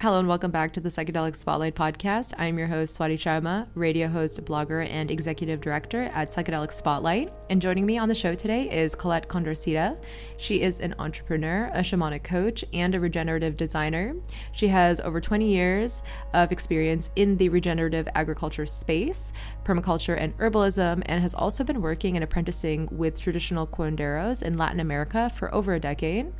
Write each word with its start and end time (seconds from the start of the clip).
Hello 0.00 0.18
and 0.18 0.26
welcome 0.26 0.50
back 0.50 0.72
to 0.72 0.80
the 0.80 0.88
Psychedelic 0.88 1.36
Spotlight 1.36 1.74
podcast. 1.74 2.32
I'm 2.38 2.58
your 2.58 2.66
host, 2.66 2.98
Swati 2.98 3.16
Sharma, 3.16 3.68
radio 3.74 4.08
host, 4.08 4.44
blogger, 4.44 4.88
and 4.88 5.10
executive 5.10 5.60
director 5.60 6.02
at 6.12 6.32
Psychedelic 6.32 6.72
Spotlight. 6.72 7.32
And 7.50 7.62
joining 7.62 7.86
me 7.86 7.98
on 7.98 8.08
the 8.08 8.14
show 8.14 8.34
today 8.34 8.68
is 8.70 8.94
Colette 8.94 9.28
Condorceta. 9.28 9.96
She 10.38 10.60
is 10.60 10.80
an 10.80 10.94
entrepreneur, 10.98 11.70
a 11.72 11.80
shamanic 11.80 12.24
coach, 12.24 12.64
and 12.72 12.94
a 12.94 13.00
regenerative 13.00 13.56
designer. 13.56 14.16
She 14.52 14.68
has 14.68 15.00
over 15.00 15.20
20 15.20 15.48
years 15.48 16.02
of 16.34 16.50
experience 16.50 17.10
in 17.14 17.36
the 17.36 17.48
regenerative 17.48 18.08
agriculture 18.14 18.66
space, 18.66 19.32
permaculture, 19.64 20.20
and 20.20 20.36
herbalism, 20.38 21.02
and 21.06 21.22
has 21.22 21.34
also 21.34 21.62
been 21.62 21.80
working 21.80 22.16
and 22.16 22.24
apprenticing 22.24 22.88
with 22.90 23.20
traditional 23.20 23.66
curanderos 23.66 24.42
in 24.42 24.58
Latin 24.58 24.80
America 24.80 25.30
for 25.30 25.54
over 25.54 25.74
a 25.74 25.80
decade. 25.80 26.32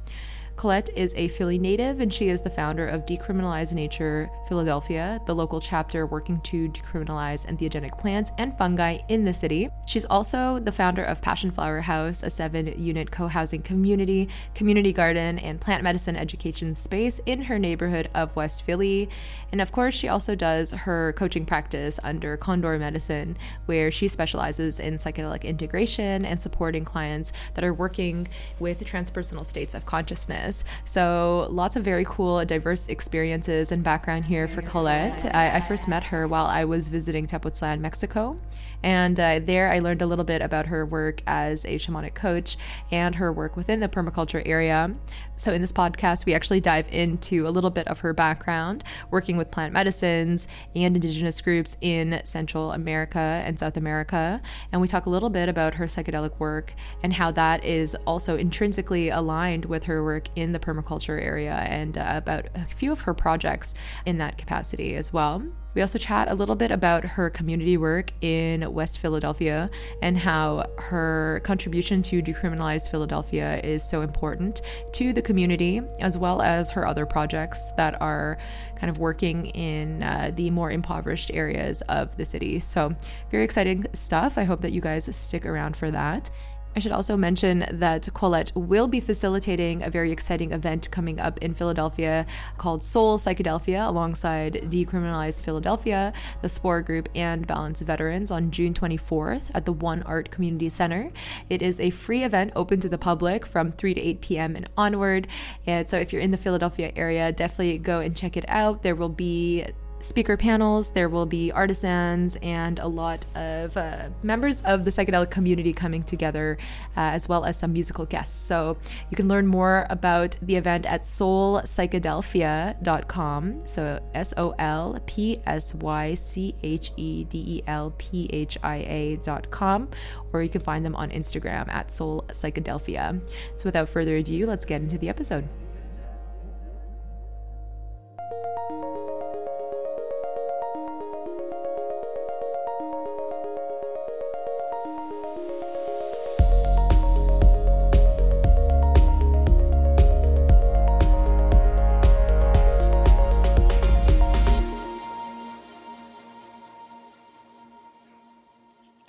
Colette 0.57 0.89
is 0.97 1.13
a 1.17 1.29
Philly 1.29 1.59
native 1.59 2.01
and 2.01 2.13
she 2.13 2.31
is 2.31 2.41
the 2.41 2.49
founder 2.49 2.89
of 2.89 3.05
Decriminalize 3.05 3.75
Nature 3.75 4.31
Philadelphia, 4.49 5.21
the 5.27 5.35
local 5.35 5.61
chapter 5.61 6.07
working 6.07 6.41
to 6.41 6.71
decriminalize 6.71 7.47
entheogenic 7.47 7.99
plants 7.99 8.31
and 8.39 8.57
fungi 8.57 8.99
in 9.11 9.25
the 9.25 9.35
city. 9.35 9.69
She's 9.87 10.07
also 10.07 10.59
the 10.59 10.73
founder 10.73 11.03
of 11.03 11.21
Passion 11.21 11.51
Flower 11.51 11.83
House, 11.83 12.23
a 12.23 12.31
seven 12.31 12.73
unit 12.83 13.11
co 13.11 13.29
housing 13.29 13.61
community, 13.61 14.31
community 14.55 14.95
garden, 14.95 15.39
and 15.39 15.61
plant 15.61 15.83
medicine 15.83 16.17
education 16.17 16.75
space 16.75 17.21
in 17.27 17.43
her 17.43 17.59
neighborhood 17.59 18.09
of 18.15 18.35
West 18.35 18.63
Philly. 18.63 19.11
And 19.53 19.61
of 19.61 19.73
course, 19.73 19.95
she 19.95 20.09
also 20.09 20.35
does 20.35 20.71
her 20.71 21.13
coaching 21.13 21.45
practice 21.45 22.01
under 22.03 22.35
Condor 22.39 22.79
Medicine, 22.79 23.37
where 23.67 23.91
she 23.91 24.09
specializes 24.09 24.81
in 24.81 24.97
psychedelic 24.97 25.45
integration 25.45 26.25
and 26.25 26.41
supporting 26.41 26.87
clients 26.87 27.31
that 27.55 27.65
are 27.65 27.75
working 27.75 28.27
with 28.59 28.83
transpersonal 28.85 29.45
states 29.45 29.75
of 29.75 29.85
consciousness. 29.85 30.46
So, 30.85 31.49
lots 31.51 31.77
of 31.77 31.85
very 31.85 32.05
cool, 32.05 32.45
diverse 32.45 32.89
experiences 32.89 33.73
and 33.73 33.83
background 33.83 34.25
here 34.27 34.49
for 34.49 34.63
Colette. 34.63 35.35
I, 35.35 35.57
I 35.57 35.61
first 35.61 35.89
met 35.89 36.05
her 36.05 36.27
while 36.27 36.47
I 36.47 36.65
was 36.65 36.89
visiting 36.89 37.27
Tepoztlan, 37.27 37.81
Mexico. 37.81 38.39
And 38.83 39.19
uh, 39.19 39.41
there 39.43 39.73
I 39.73 39.79
learned 39.79 40.03
a 40.03 40.07
little 40.07 40.25
bit 40.25 40.43
about 40.43 40.67
her 40.67 40.85
work 40.85 41.23
as 41.27 41.65
a 41.65 41.79
shamanic 41.79 42.15
coach 42.15 42.57
and 42.93 43.17
her 43.17 43.33
work 43.33 43.57
within 43.57 43.81
the 43.81 43.89
permaculture 43.89 44.43
area. 44.47 44.95
So, 45.37 45.53
in 45.53 45.61
this 45.61 45.73
podcast, 45.73 46.25
we 46.25 46.35
actually 46.35 46.61
dive 46.61 46.87
into 46.93 47.47
a 47.47 47.51
little 47.51 47.71
bit 47.71 47.89
of 47.89 48.01
her 48.01 48.13
background 48.13 48.85
working 49.11 49.37
with 49.37 49.51
plant 49.51 49.73
medicines 49.73 50.47
and 50.75 50.95
indigenous 50.95 51.41
groups 51.41 51.77
in 51.81 52.21
Central 52.25 52.73
America 52.73 53.43
and 53.45 53.59
South 53.59 53.77
America. 53.77 54.41
And 54.73 54.81
we 54.81 54.89
talk 54.89 55.07
a 55.07 55.11
little 55.11 55.31
bit 55.31 55.49
about 55.49 55.75
her 55.75 55.87
psychedelic 55.87 56.39
work 56.39 56.75
and 57.03 57.13
how 57.15 57.31
that 57.33 57.65
is 57.65 57.95
also 58.07 58.37
intrinsically 58.37 59.09
aligned 59.09 59.65
with 59.67 59.85
her 59.85 60.03
work 60.03 60.29
in 60.37 60.53
the 60.53 60.59
permaculture 60.59 61.21
area 61.21 61.55
and 61.55 61.99
uh, 61.99 62.13
about 62.15 62.47
a 62.55 62.65
few 62.67 62.93
of 62.93 63.01
her 63.03 63.15
projects 63.15 63.75
in 64.05 64.19
that 64.19 64.39
capacity 64.39 64.95
as 64.95 65.13
well. 65.13 65.43
We 65.77 65.83
also 65.83 65.99
chat 65.99 66.29
a 66.29 66.35
little 66.35 66.57
bit 66.57 66.71
about 66.71 67.05
her 67.05 67.29
community 67.29 67.77
work 67.77 68.11
in 68.23 68.73
West 68.73 68.99
Philadelphia 68.99 69.69
and 70.01 70.17
how 70.17 70.71
her 70.79 71.43
contribution 71.45 72.03
to 72.05 72.23
decriminalized 72.23 72.91
Philadelphia 72.91 73.61
is 73.63 73.87
so 73.87 74.01
important 74.01 74.63
to 74.95 75.13
the 75.13 75.21
community, 75.21 75.83
as 76.01 76.17
well 76.17 76.41
as 76.41 76.71
her 76.71 76.87
other 76.87 77.05
projects 77.05 77.73
that 77.73 78.01
are 78.01 78.39
kind 78.81 78.89
of 78.89 78.97
working 78.97 79.47
in 79.49 80.03
uh, 80.03 80.31
the 80.35 80.49
more 80.49 80.71
impoverished 80.71 81.31
areas 81.35 81.83
of 81.91 82.17
the 82.17 82.25
city. 82.25 82.59
So, 82.59 82.97
very 83.31 83.45
exciting 83.45 83.85
stuff. 83.93 84.39
I 84.39 84.45
hope 84.45 84.63
that 84.63 84.73
you 84.73 84.81
guys 84.81 85.15
stick 85.15 85.45
around 85.45 85.77
for 85.77 85.91
that. 85.91 86.31
I 86.77 86.79
should 86.79 86.93
also 86.93 87.17
mention 87.17 87.65
that 87.73 88.07
Colette 88.13 88.53
will 88.55 88.87
be 88.87 89.01
facilitating 89.01 89.83
a 89.83 89.89
very 89.89 90.13
exciting 90.13 90.53
event 90.53 90.91
coming 90.91 91.19
up 91.19 91.39
in 91.39 91.55
Philadelphia 91.55 92.27
called 92.59 92.83
Sol 92.83 93.19
Psychedelphia 93.19 93.89
alongside 93.89 94.57
Decriminalized 94.65 95.41
Philadelphia, 95.41 96.13
the 96.43 96.51
Spore 96.51 96.83
Group, 96.83 97.09
and 97.15 97.47
Balance 97.47 97.81
Veterans 97.81 98.31
on 98.31 98.51
June 98.51 98.75
24th 98.75 99.45
at 99.55 99.65
the 99.65 99.73
One 99.73 100.03
Art 100.03 100.31
Community 100.31 100.69
Center. 100.69 101.11
It 101.49 101.63
is 101.63 101.81
a 101.81 101.89
free 101.89 102.23
event 102.23 102.53
open 102.55 102.79
to 102.81 102.91
the 102.91 102.99
public 102.99 103.47
from 103.47 103.73
3 103.73 103.95
to 103.95 104.01
8 104.03 104.21
p.m. 104.21 104.55
and 104.55 104.69
onward. 104.77 105.29
And 105.67 105.89
so 105.89 105.97
if 105.97 106.13
you're 106.13 106.21
in 106.21 106.31
the 106.31 106.37
Philadelphia 106.37 106.93
area, 106.95 107.33
definitely 107.33 107.79
go 107.79 108.01
and 108.01 108.15
check 108.15 108.37
it 108.37 108.45
out. 108.49 108.83
There 108.83 108.95
will 108.95 109.09
be 109.09 109.65
speaker 110.01 110.37
panels. 110.37 110.91
There 110.91 111.09
will 111.09 111.27
be 111.27 111.53
artisans 111.53 112.37
and 112.43 112.79
a 112.79 112.87
lot 112.87 113.25
of 113.35 113.77
uh, 113.77 114.11
members 114.23 114.63
of 114.63 114.85
the 114.85 114.91
psychedelic 114.91 115.31
community 115.31 115.73
coming 115.73 116.03
together, 116.03 116.59
uh, 116.97 117.01
as 117.01 117.29
well 117.29 117.45
as 117.45 117.59
some 117.59 117.73
musical 117.73 118.07
guests. 118.07 118.37
So 118.37 118.77
you 119.11 119.17
can 119.17 119.29
learn 119.29 119.47
more 119.47 119.87
about 119.91 120.37
the 120.43 120.57
event 120.57 120.87
at 120.87 121.03
solpsychedelphia.com. 121.03 123.63
So 123.67 124.01
S 124.15 124.35
O 124.37 124.55
L 124.59 124.99
P 125.07 125.41
S 125.47 125.75
Y 125.75 126.15
C 126.15 126.55
H 126.63 126.93
E 126.97 127.25
D 127.25 127.45
E 127.47 127.63
L 127.67 127.95
P 127.99 128.29
H 128.33 128.57
I 128.63 128.77
A.com, 128.77 129.89
or 130.33 130.43
you 130.43 130.49
can 130.49 130.61
find 130.61 130.85
them 130.85 130.97
on 130.97 131.11
Instagram 131.11 131.69
at 131.69 131.91
Sol 131.91 132.25
Psychedelphia. 132.29 133.21
So 133.57 133.65
without 133.65 133.89
further 133.89 134.17
ado, 134.17 134.47
let's 134.47 134.65
get 134.65 134.83
into 134.83 134.99
the 134.99 135.09
episode. 135.09 135.49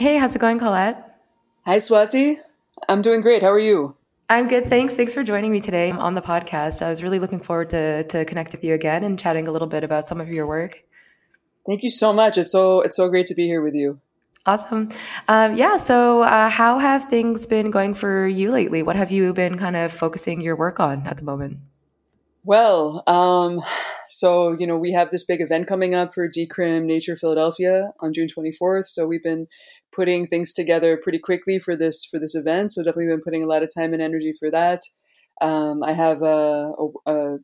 Hey, 0.08 0.16
how's 0.16 0.34
it 0.34 0.40
going, 0.40 0.58
Colette? 0.58 1.20
Hi, 1.66 1.80
Swati. 1.80 2.38
I'm 2.88 3.02
doing 3.02 3.20
great. 3.20 3.44
How 3.44 3.52
are 3.52 3.60
you? 3.60 3.98
I'm 4.30 4.48
good. 4.48 4.68
Thanks. 4.68 4.96
Thanks 4.96 5.14
for 5.14 5.22
joining 5.22 5.52
me 5.52 5.60
today 5.60 5.92
on 5.92 6.16
the 6.16 6.22
podcast. 6.22 6.82
I 6.82 6.90
was 6.90 7.04
really 7.04 7.20
looking 7.20 7.42
forward 7.42 7.72
to 7.72 8.06
to 8.06 8.24
connect 8.24 8.54
with 8.54 8.64
you 8.64 8.74
again 8.74 9.04
and 9.04 9.20
chatting 9.20 9.50
a 9.50 9.52
little 9.52 9.68
bit 9.68 9.84
about 9.84 10.08
some 10.08 10.22
of 10.22 10.30
your 10.30 10.48
work. 10.48 10.82
Thank 11.68 11.84
you 11.84 11.90
so 11.90 12.14
much. 12.14 12.38
It's 12.38 12.54
so 12.54 12.80
it's 12.80 12.96
so 12.96 13.10
great 13.10 13.26
to 13.26 13.36
be 13.36 13.48
here 13.48 13.62
with 13.62 13.76
you. 13.76 14.00
Awesome. 14.46 14.92
Um, 15.28 15.58
yeah. 15.58 15.76
So, 15.76 16.22
uh, 16.22 16.50
how 16.50 16.80
have 16.80 17.10
things 17.10 17.46
been 17.46 17.70
going 17.70 17.94
for 17.94 18.26
you 18.30 18.54
lately? 18.54 18.84
What 18.84 18.96
have 18.96 19.12
you 19.12 19.34
been 19.34 19.58
kind 19.58 19.76
of 19.76 19.92
focusing 19.92 20.40
your 20.40 20.56
work 20.56 20.80
on 20.80 21.06
at 21.06 21.18
the 21.18 21.26
moment? 21.26 21.58
Well, 22.48 23.04
um, 23.08 23.62
so 24.08 24.56
you 24.58 24.66
know 24.66 24.78
we 24.78 24.94
have 24.94 25.12
this 25.12 25.26
big 25.26 25.42
event 25.42 25.68
coming 25.68 25.94
up 25.94 26.14
for 26.14 26.30
Decrim 26.30 26.86
Nature 26.86 27.18
Philadelphia 27.18 27.92
on 28.00 28.14
June 28.14 28.30
24th. 28.30 28.86
So 28.86 29.06
we've 29.06 29.22
been 29.22 29.48
putting 29.94 30.28
things 30.28 30.54
together 30.54 31.00
pretty 31.02 31.20
quickly 31.20 31.60
for 31.60 31.76
this 31.76 32.06
for 32.06 32.20
this 32.20 32.36
event. 32.36 32.72
So 32.72 32.84
definitely 32.84 33.08
been 33.08 33.22
putting 33.22 33.44
a 33.44 33.48
lot 33.48 33.64
of 33.64 33.70
time 33.74 33.94
and 33.94 34.02
energy 34.02 34.34
for 34.38 34.52
that. 34.52 34.82
Um, 35.42 35.84
I 35.84 35.94
have 35.94 36.22
a, 36.24 36.72
a, 37.06 37.36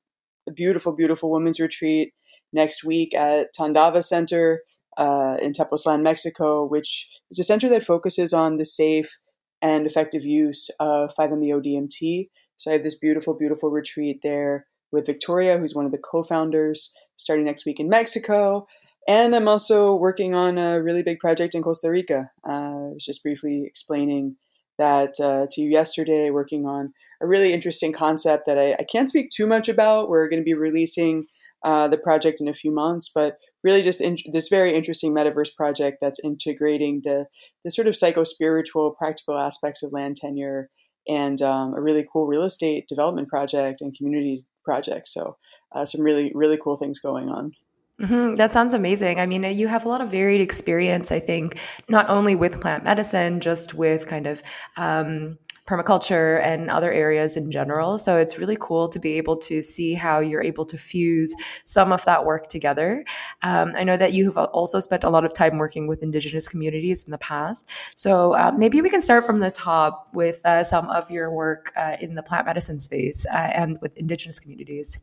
a, 0.47 0.51
beautiful, 0.53 0.95
beautiful 0.95 1.31
women's 1.31 1.59
retreat 1.59 2.13
next 2.51 2.83
week 2.83 3.13
at 3.13 3.53
Tandava 3.53 4.03
Center 4.03 4.61
uh, 4.97 5.37
in 5.39 5.53
Tepoztlan, 5.53 6.01
Mexico, 6.01 6.65
which 6.65 7.09
is 7.29 7.37
a 7.37 7.43
center 7.43 7.69
that 7.69 7.83
focuses 7.83 8.33
on 8.33 8.57
the 8.57 8.65
safe 8.65 9.19
and 9.61 9.85
effective 9.85 10.25
use 10.25 10.69
of 10.79 11.13
5-MeO-DMT. 11.15 12.29
So 12.57 12.71
I 12.71 12.73
have 12.73 12.83
this 12.83 12.97
beautiful, 12.97 13.35
beautiful 13.35 13.69
retreat 13.69 14.19
there 14.23 14.65
with 14.91 15.05
Victoria, 15.05 15.57
who's 15.57 15.75
one 15.75 15.85
of 15.85 15.91
the 15.91 15.97
co-founders, 15.97 16.93
starting 17.15 17.45
next 17.45 17.65
week 17.65 17.79
in 17.79 17.89
Mexico. 17.89 18.67
And 19.07 19.35
I'm 19.35 19.47
also 19.47 19.95
working 19.95 20.33
on 20.33 20.57
a 20.57 20.81
really 20.81 21.03
big 21.03 21.19
project 21.19 21.55
in 21.55 21.61
Costa 21.61 21.89
Rica. 21.89 22.31
Uh, 22.47 22.51
I 22.51 22.93
was 22.93 23.05
just 23.05 23.23
briefly 23.23 23.63
explaining 23.65 24.37
that 24.77 25.19
uh, 25.19 25.45
to 25.51 25.61
you 25.61 25.69
yesterday, 25.69 26.29
working 26.29 26.65
on 26.65 26.93
a 27.21 27.27
really 27.27 27.53
interesting 27.53 27.91
concept 27.91 28.45
that 28.47 28.57
I, 28.57 28.73
I 28.73 28.85
can't 28.89 29.09
speak 29.09 29.29
too 29.29 29.45
much 29.45 29.67
about. 29.69 30.09
We're 30.09 30.29
going 30.29 30.41
to 30.41 30.45
be 30.45 30.53
releasing 30.53 31.25
uh, 31.63 31.87
the 31.87 31.97
project 31.97 32.41
in 32.41 32.47
a 32.47 32.53
few 32.53 32.71
months, 32.71 33.09
but 33.13 33.37
really 33.63 33.81
just 33.81 34.01
in, 34.01 34.17
this 34.31 34.49
very 34.49 34.73
interesting 34.73 35.13
metaverse 35.13 35.55
project 35.55 35.97
that's 36.01 36.19
integrating 36.23 37.01
the, 37.03 37.25
the 37.63 37.71
sort 37.71 37.87
of 37.87 37.95
psycho 37.95 38.23
spiritual, 38.23 38.91
practical 38.91 39.37
aspects 39.37 39.83
of 39.83 39.93
land 39.93 40.17
tenure 40.17 40.69
and 41.07 41.41
um, 41.41 41.73
a 41.73 41.81
really 41.81 42.05
cool 42.11 42.27
real 42.27 42.43
estate 42.43 42.87
development 42.87 43.27
project 43.27 43.81
and 43.81 43.95
community 43.95 44.45
project. 44.63 45.07
So, 45.07 45.37
uh, 45.73 45.85
some 45.85 46.01
really, 46.01 46.31
really 46.35 46.57
cool 46.61 46.77
things 46.77 46.99
going 46.99 47.29
on. 47.29 47.53
Mm-hmm. 48.01 48.33
That 48.33 48.51
sounds 48.51 48.73
amazing. 48.73 49.19
I 49.19 49.25
mean, 49.25 49.43
you 49.43 49.67
have 49.67 49.85
a 49.85 49.89
lot 49.89 50.01
of 50.01 50.09
varied 50.09 50.41
experience, 50.41 51.11
I 51.11 51.19
think, 51.19 51.59
not 51.87 52.09
only 52.09 52.35
with 52.35 52.59
plant 52.59 52.83
medicine, 52.83 53.39
just 53.39 53.75
with 53.75 54.07
kind 54.07 54.25
of 54.25 54.41
um, 54.77 55.37
permaculture 55.67 56.41
and 56.43 56.69
other 56.69 56.91
areas 56.91 57.37
in 57.37 57.51
general. 57.51 57.97
So 57.97 58.17
it's 58.17 58.37
really 58.37 58.57
cool 58.59 58.89
to 58.89 58.99
be 58.99 59.13
able 59.13 59.37
to 59.37 59.61
see 59.61 59.93
how 59.93 60.19
you're 60.19 60.43
able 60.43 60.65
to 60.65 60.77
fuse 60.77 61.33
some 61.65 61.91
of 61.91 62.03
that 62.05 62.25
work 62.25 62.47
together. 62.47 63.05
Um, 63.43 63.73
I 63.75 63.83
know 63.83 63.95
that 63.95 64.13
you 64.13 64.25
have 64.25 64.37
also 64.37 64.79
spent 64.79 65.03
a 65.03 65.09
lot 65.09 65.23
of 65.23 65.33
time 65.33 65.57
working 65.57 65.87
with 65.87 66.03
Indigenous 66.03 66.47
communities 66.47 67.03
in 67.03 67.11
the 67.11 67.17
past. 67.17 67.69
So 67.95 68.33
uh, 68.33 68.51
maybe 68.57 68.81
we 68.81 68.89
can 68.89 69.01
start 69.01 69.25
from 69.25 69.39
the 69.39 69.51
top 69.51 70.09
with 70.13 70.45
uh, 70.45 70.63
some 70.63 70.89
of 70.89 71.09
your 71.09 71.31
work 71.31 71.71
uh, 71.77 71.95
in 72.01 72.15
the 72.15 72.23
plant 72.23 72.45
medicine 72.45 72.79
space 72.79 73.25
uh, 73.27 73.51
and 73.53 73.79
with 73.81 73.95
Indigenous 73.97 74.39
communities. 74.39 74.99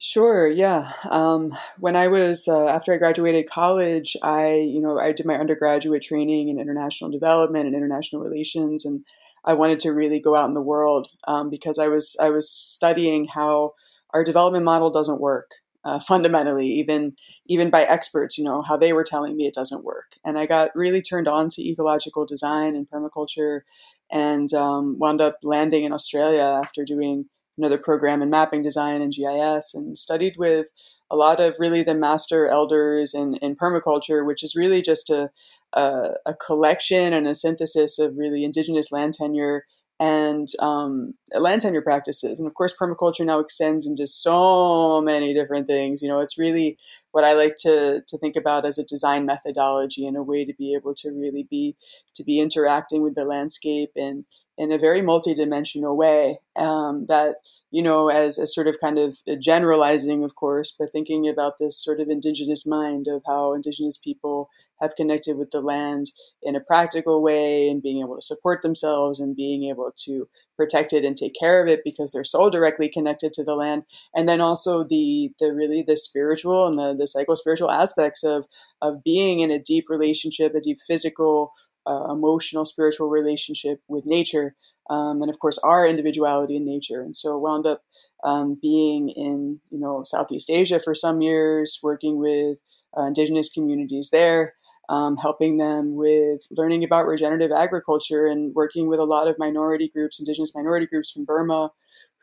Sure. 0.00 0.48
Yeah. 0.48 0.92
Um, 1.10 1.56
when 1.78 1.96
I 1.96 2.06
was 2.06 2.46
uh, 2.46 2.68
after 2.68 2.94
I 2.94 2.98
graduated 2.98 3.50
college, 3.50 4.16
I 4.22 4.54
you 4.54 4.80
know 4.80 4.98
I 4.98 5.10
did 5.12 5.26
my 5.26 5.34
undergraduate 5.34 6.02
training 6.02 6.48
in 6.48 6.60
international 6.60 7.10
development 7.10 7.66
and 7.66 7.74
international 7.74 8.22
relations, 8.22 8.84
and 8.84 9.04
I 9.44 9.54
wanted 9.54 9.80
to 9.80 9.92
really 9.92 10.20
go 10.20 10.36
out 10.36 10.48
in 10.48 10.54
the 10.54 10.62
world 10.62 11.08
um, 11.26 11.50
because 11.50 11.80
I 11.80 11.88
was 11.88 12.16
I 12.20 12.30
was 12.30 12.48
studying 12.48 13.26
how 13.26 13.74
our 14.10 14.22
development 14.22 14.64
model 14.64 14.90
doesn't 14.90 15.20
work 15.20 15.50
uh, 15.84 15.98
fundamentally, 15.98 16.68
even 16.68 17.16
even 17.46 17.68
by 17.68 17.82
experts. 17.82 18.38
You 18.38 18.44
know 18.44 18.62
how 18.62 18.76
they 18.76 18.92
were 18.92 19.04
telling 19.04 19.36
me 19.36 19.48
it 19.48 19.54
doesn't 19.54 19.84
work, 19.84 20.12
and 20.24 20.38
I 20.38 20.46
got 20.46 20.76
really 20.76 21.02
turned 21.02 21.26
on 21.26 21.48
to 21.50 21.68
ecological 21.68 22.24
design 22.24 22.76
and 22.76 22.88
permaculture, 22.88 23.62
and 24.12 24.52
um, 24.54 24.96
wound 24.96 25.20
up 25.20 25.38
landing 25.42 25.82
in 25.82 25.92
Australia 25.92 26.42
after 26.64 26.84
doing 26.84 27.26
another 27.58 27.78
program 27.78 28.22
in 28.22 28.30
mapping 28.30 28.62
design 28.62 29.02
and 29.02 29.12
GIS 29.12 29.74
and 29.74 29.98
studied 29.98 30.34
with 30.38 30.66
a 31.10 31.16
lot 31.16 31.40
of 31.40 31.56
really 31.58 31.82
the 31.82 31.94
master 31.94 32.46
elders 32.46 33.14
in, 33.14 33.34
in 33.36 33.56
permaculture, 33.56 34.26
which 34.26 34.42
is 34.42 34.54
really 34.54 34.82
just 34.82 35.10
a, 35.10 35.30
a, 35.72 36.10
a 36.26 36.34
collection 36.34 37.12
and 37.12 37.26
a 37.26 37.34
synthesis 37.34 37.98
of 37.98 38.16
really 38.16 38.44
indigenous 38.44 38.92
land 38.92 39.14
tenure 39.14 39.64
and 40.00 40.48
um, 40.60 41.14
land 41.32 41.62
tenure 41.62 41.82
practices. 41.82 42.38
And 42.38 42.46
of 42.46 42.54
course, 42.54 42.74
permaculture 42.80 43.26
now 43.26 43.40
extends 43.40 43.86
into 43.86 44.06
so 44.06 45.00
many 45.00 45.34
different 45.34 45.66
things. 45.66 46.02
You 46.02 46.08
know, 46.08 46.20
it's 46.20 46.38
really 46.38 46.78
what 47.10 47.24
I 47.24 47.32
like 47.32 47.56
to, 47.62 48.02
to 48.06 48.18
think 48.18 48.36
about 48.36 48.64
as 48.64 48.78
a 48.78 48.84
design 48.84 49.26
methodology 49.26 50.06
and 50.06 50.16
a 50.16 50.22
way 50.22 50.44
to 50.44 50.54
be 50.54 50.74
able 50.74 50.94
to 50.96 51.10
really 51.10 51.48
be 51.50 51.76
to 52.14 52.22
be 52.22 52.38
interacting 52.38 53.02
with 53.02 53.16
the 53.16 53.24
landscape 53.24 53.90
and 53.96 54.24
in 54.58 54.72
a 54.72 54.78
very 54.78 55.00
multidimensional 55.00 55.96
way 55.96 56.38
um, 56.56 57.06
that 57.08 57.36
you 57.70 57.82
know 57.82 58.08
as, 58.08 58.38
as 58.38 58.54
sort 58.54 58.66
of 58.66 58.80
kind 58.80 58.98
of 58.98 59.18
generalizing 59.40 60.24
of 60.24 60.34
course 60.34 60.74
but 60.78 60.92
thinking 60.92 61.28
about 61.28 61.54
this 61.58 61.82
sort 61.82 62.00
of 62.00 62.10
indigenous 62.10 62.66
mind 62.66 63.06
of 63.08 63.22
how 63.26 63.54
indigenous 63.54 63.96
people 63.96 64.50
have 64.80 64.94
connected 64.96 65.36
with 65.36 65.50
the 65.50 65.60
land 65.60 66.12
in 66.42 66.54
a 66.54 66.60
practical 66.60 67.22
way 67.22 67.68
and 67.68 67.82
being 67.82 68.00
able 68.00 68.16
to 68.16 68.22
support 68.22 68.62
themselves 68.62 69.20
and 69.20 69.36
being 69.36 69.68
able 69.68 69.90
to 69.96 70.28
protect 70.56 70.92
it 70.92 71.04
and 71.04 71.16
take 71.16 71.34
care 71.38 71.62
of 71.62 71.68
it 71.68 71.80
because 71.84 72.10
they're 72.10 72.24
so 72.24 72.50
directly 72.50 72.88
connected 72.88 73.32
to 73.32 73.44
the 73.44 73.54
land. 73.54 73.84
And 74.14 74.28
then 74.28 74.40
also 74.40 74.84
the 74.84 75.30
the 75.38 75.52
really 75.52 75.84
the 75.86 75.96
spiritual 75.96 76.66
and 76.66 76.78
the 76.78 76.94
the 76.96 77.06
psycho 77.06 77.34
spiritual 77.34 77.70
aspects 77.70 78.24
of 78.24 78.46
of 78.80 79.02
being 79.04 79.40
in 79.40 79.50
a 79.50 79.58
deep 79.58 79.86
relationship 79.88 80.54
a 80.54 80.60
deep 80.60 80.78
physical 80.86 81.52
uh, 81.88 82.12
emotional, 82.12 82.64
spiritual 82.64 83.08
relationship 83.08 83.80
with 83.88 84.04
nature, 84.06 84.54
um, 84.90 85.22
and 85.22 85.30
of 85.30 85.38
course 85.38 85.58
our 85.58 85.86
individuality 85.86 86.56
in 86.56 86.64
nature. 86.64 87.00
And 87.00 87.16
so 87.16 87.38
wound 87.38 87.66
up 87.66 87.82
um, 88.24 88.58
being 88.60 89.08
in 89.08 89.60
you 89.70 89.78
know 89.78 90.02
Southeast 90.04 90.50
Asia 90.50 90.78
for 90.78 90.94
some 90.94 91.20
years, 91.20 91.80
working 91.82 92.18
with 92.18 92.58
uh, 92.96 93.02
indigenous 93.02 93.50
communities 93.50 94.10
there. 94.10 94.54
Um, 94.90 95.18
helping 95.18 95.58
them 95.58 95.96
with 95.96 96.46
learning 96.50 96.82
about 96.82 97.06
regenerative 97.06 97.52
agriculture 97.52 98.26
and 98.26 98.54
working 98.54 98.88
with 98.88 98.98
a 98.98 99.04
lot 99.04 99.28
of 99.28 99.38
minority 99.38 99.90
groups, 99.94 100.18
indigenous 100.18 100.54
minority 100.54 100.86
groups 100.86 101.10
from 101.10 101.26
Burma, 101.26 101.72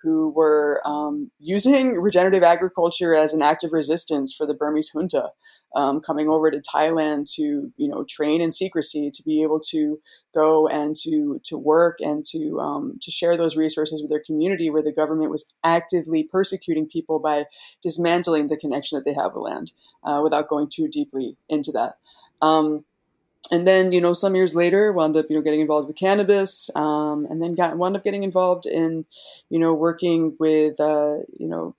who 0.06 0.30
were 0.30 0.82
um, 0.86 1.32
using 1.40 1.94
regenerative 1.94 2.44
agriculture 2.44 3.16
as 3.16 3.34
an 3.34 3.42
act 3.42 3.64
of 3.64 3.74
resistance 3.74 4.34
for 4.34 4.46
the 4.46 4.54
Burmese 4.54 4.92
junta 4.94 5.32
um, 5.75 6.00
coming 6.00 6.30
over 6.30 6.50
to 6.50 6.62
Thailand 6.62 7.31
to 7.36 7.72
you 7.75 7.88
know 7.88 8.06
train 8.07 8.42
in 8.42 8.51
secrecy 8.51 9.12
to 9.12 9.24
be 9.24 9.44
able 9.44 9.60
to 9.72 10.00
go 10.33 10.68
and 10.68 10.95
to 11.04 11.42
to 11.44 11.57
work 11.57 11.98
and 12.00 12.24
to 12.31 12.60
um, 12.60 12.98
to 13.01 13.12
share 13.12 13.38
those 13.38 13.57
resources 13.57 14.01
with 14.01 14.10
their 14.10 14.24
community 14.25 14.69
where 14.69 14.81
the 14.81 14.94
government 14.94 15.31
was 15.31 15.54
actively 15.63 16.24
persecuting 16.24 16.88
people 16.88 17.19
by 17.19 17.45
dismantling 17.81 18.48
the 18.48 18.57
connection 18.57 18.98
that 18.98 19.06
they 19.06 19.13
have 19.13 19.33
with 19.33 19.44
land 19.44 19.72
uh, 20.04 20.22
without 20.24 20.48
going 20.48 20.68
too 20.68 20.88
deeply 20.88 21.36
into 21.50 21.72
that. 21.72 21.98
Um, 22.42 22.86
and 23.51 23.68
then 23.68 23.92
you 23.92 24.01
know 24.01 24.13
some 24.13 24.36
years 24.36 24.56
later 24.56 24.92
wound 24.92 25.16
up 25.16 25.25
you 25.30 25.36
know 25.36 25.42
getting 25.42 25.62
involved 25.62 25.88
with 25.88 25.98
cannabis 25.98 26.69
um, 26.75 27.27
and 27.30 27.42
then 27.42 27.54
got 27.54 27.77
wound 27.77 27.95
up 27.95 28.04
getting 28.04 28.24
involved 28.24 28.66
in 28.66 29.06
you 29.50 29.60
know 29.60 29.74
working 29.74 30.36
with 30.39 30.80
uh, 30.80 31.18
you 31.38 31.48
know 31.48 31.75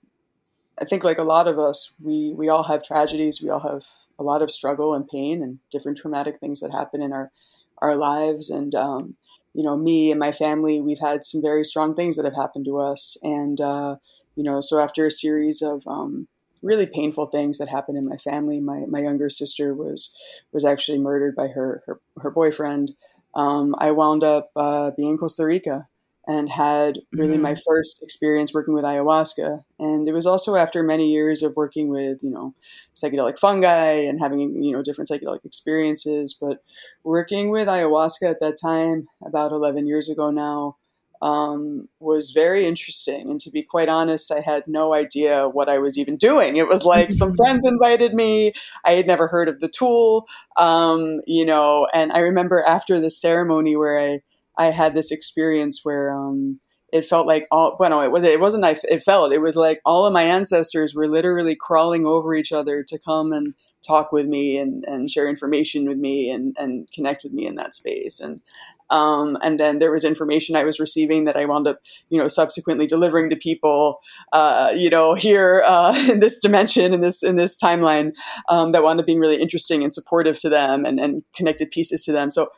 I 0.79 0.85
think 0.85 1.03
like 1.03 1.17
a 1.17 1.23
lot 1.23 1.47
of 1.47 1.57
us, 1.57 1.95
we 2.01 2.33
we 2.35 2.49
all 2.49 2.63
have 2.63 2.83
tragedies. 2.83 3.41
We 3.41 3.49
all 3.49 3.61
have 3.61 3.85
a 4.19 4.23
lot 4.23 4.41
of 4.41 4.51
struggle 4.51 4.93
and 4.93 5.07
pain 5.07 5.41
and 5.41 5.59
different 5.71 5.97
traumatic 5.97 6.39
things 6.39 6.59
that 6.61 6.71
happen 6.71 7.01
in 7.01 7.11
our 7.11 7.31
our 7.79 7.95
lives. 7.95 8.49
And 8.49 8.75
um, 8.75 9.15
you 9.53 9.63
know, 9.63 9.75
me 9.75 10.11
and 10.11 10.19
my 10.19 10.31
family, 10.31 10.79
we've 10.79 10.99
had 10.99 11.25
some 11.25 11.41
very 11.41 11.63
strong 11.63 11.95
things 11.95 12.15
that 12.15 12.25
have 12.25 12.35
happened 12.35 12.65
to 12.65 12.79
us. 12.79 13.17
And 13.23 13.59
uh, 13.59 13.95
you 14.35 14.43
know, 14.43 14.61
so 14.61 14.79
after 14.79 15.05
a 15.05 15.11
series 15.11 15.61
of 15.61 15.87
um, 15.87 16.27
really 16.61 16.85
painful 16.85 17.27
things 17.27 17.57
that 17.57 17.69
happened 17.69 17.97
in 17.97 18.07
my 18.07 18.17
family, 18.17 18.59
my 18.59 18.85
my 18.87 18.99
younger 18.99 19.29
sister 19.29 19.73
was 19.73 20.13
was 20.51 20.63
actually 20.63 20.99
murdered 20.99 21.35
by 21.35 21.47
her 21.47 21.81
her, 21.85 21.99
her 22.21 22.31
boyfriend. 22.31 22.93
Um, 23.33 23.75
I 23.79 23.91
wound 23.91 24.23
up 24.23 24.51
uh, 24.55 24.91
being 24.91 25.11
in 25.11 25.17
Costa 25.17 25.45
Rica 25.45 25.87
and 26.27 26.49
had 26.49 26.99
really 27.13 27.35
mm-hmm. 27.35 27.43
my 27.43 27.55
first 27.55 28.03
experience 28.03 28.53
working 28.53 28.73
with 28.73 28.83
ayahuasca. 28.83 29.63
And 29.79 30.07
it 30.07 30.13
was 30.13 30.25
also 30.25 30.57
after 30.57 30.83
many 30.83 31.09
years 31.09 31.41
of 31.41 31.55
working 31.55 31.87
with, 31.87 32.21
you 32.21 32.29
know, 32.29 32.53
psychedelic 32.95 33.39
fungi 33.39 33.93
and 33.93 34.19
having, 34.19 34.61
you 34.61 34.73
know, 34.73 34.83
different 34.83 35.09
psychedelic 35.09 35.45
experiences. 35.45 36.37
But 36.39 36.61
working 37.03 37.49
with 37.49 37.69
ayahuasca 37.69 38.29
at 38.29 38.41
that 38.41 38.57
time, 38.61 39.07
about 39.25 39.53
11 39.53 39.87
years 39.87 40.09
ago 40.09 40.29
now, 40.29 40.75
um, 41.21 41.87
was 41.99 42.31
very 42.31 42.65
interesting. 42.67 43.29
And 43.29 43.41
to 43.41 43.49
be 43.49 43.63
quite 43.63 43.89
honest, 43.89 44.31
I 44.31 44.41
had 44.41 44.63
no 44.67 44.93
idea 44.93 45.47
what 45.47 45.69
I 45.69 45.79
was 45.79 45.97
even 45.97 46.17
doing. 46.17 46.57
It 46.57 46.67
was 46.67 46.85
like 46.85 47.13
some 47.13 47.33
friends 47.37 47.65
invited 47.65 48.13
me. 48.13 48.53
I 48.85 48.93
had 48.93 49.07
never 49.07 49.27
heard 49.27 49.47
of 49.47 49.59
the 49.59 49.69
tool, 49.69 50.27
um, 50.57 51.21
you 51.25 51.45
know, 51.45 51.87
and 51.93 52.11
I 52.11 52.19
remember 52.19 52.63
after 52.67 52.99
the 52.99 53.09
ceremony 53.09 53.75
where 53.75 53.99
I, 53.99 54.19
I 54.57 54.71
had 54.71 54.95
this 54.95 55.11
experience 55.11 55.81
where 55.83 56.11
um, 56.11 56.59
it 56.91 57.05
felt 57.05 57.27
like 57.27 57.47
all 57.51 57.75
well 57.79 57.89
no 57.89 58.01
it 58.01 58.11
was 58.11 58.23
it 58.23 58.39
wasn't 58.39 58.65
I 58.65 58.75
it 58.89 59.03
felt 59.03 59.33
it 59.33 59.41
was 59.41 59.55
like 59.55 59.81
all 59.85 60.05
of 60.05 60.13
my 60.13 60.23
ancestors 60.23 60.95
were 60.95 61.07
literally 61.07 61.55
crawling 61.55 62.05
over 62.05 62.33
each 62.33 62.51
other 62.51 62.83
to 62.83 62.99
come 62.99 63.33
and 63.33 63.53
talk 63.85 64.11
with 64.11 64.25
me 64.25 64.57
and, 64.57 64.83
and 64.85 65.09
share 65.09 65.29
information 65.29 65.87
with 65.87 65.97
me 65.97 66.29
and, 66.29 66.55
and 66.57 66.89
connect 66.91 67.23
with 67.23 67.33
me 67.33 67.45
in 67.45 67.55
that 67.55 67.73
space 67.73 68.19
and 68.19 68.41
um, 68.89 69.37
and 69.41 69.59
then 69.59 69.79
there 69.79 69.91
was 69.91 70.05
information 70.05 70.55
I 70.55 70.63
was 70.63 70.79
receiving 70.79 71.25
that 71.25 71.35
I 71.35 71.43
wound 71.43 71.67
up, 71.67 71.79
you 72.09 72.17
know, 72.17 72.29
subsequently 72.29 72.87
delivering 72.87 73.29
to 73.29 73.35
people, 73.35 73.99
uh, 74.31 74.71
you 74.73 74.89
know, 74.89 75.13
here 75.13 75.61
uh, 75.65 75.93
in 76.09 76.19
this 76.19 76.39
dimension, 76.39 76.93
in 76.93 77.01
this 77.01 77.23
in 77.23 77.35
this 77.35 77.61
timeline, 77.61 78.13
um, 78.49 78.71
that 78.71 78.83
wound 78.83 78.99
up 78.99 79.05
being 79.05 79.19
really 79.19 79.41
interesting 79.41 79.83
and 79.83 79.93
supportive 79.93 80.39
to 80.39 80.49
them, 80.49 80.85
and, 80.85 80.99
and 80.99 81.23
connected 81.35 81.69
pieces 81.69 82.05
to 82.05 82.11
them. 82.11 82.31
So 82.31 82.49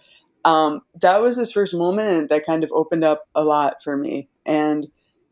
um, 0.45 0.81
that 1.01 1.21
was 1.21 1.37
this 1.37 1.51
first 1.51 1.75
moment 1.75 2.29
that 2.29 2.45
kind 2.45 2.63
of 2.63 2.71
opened 2.73 3.03
up 3.03 3.27
a 3.35 3.43
lot 3.43 3.83
for 3.83 3.97
me. 3.97 4.29
And 4.45 4.87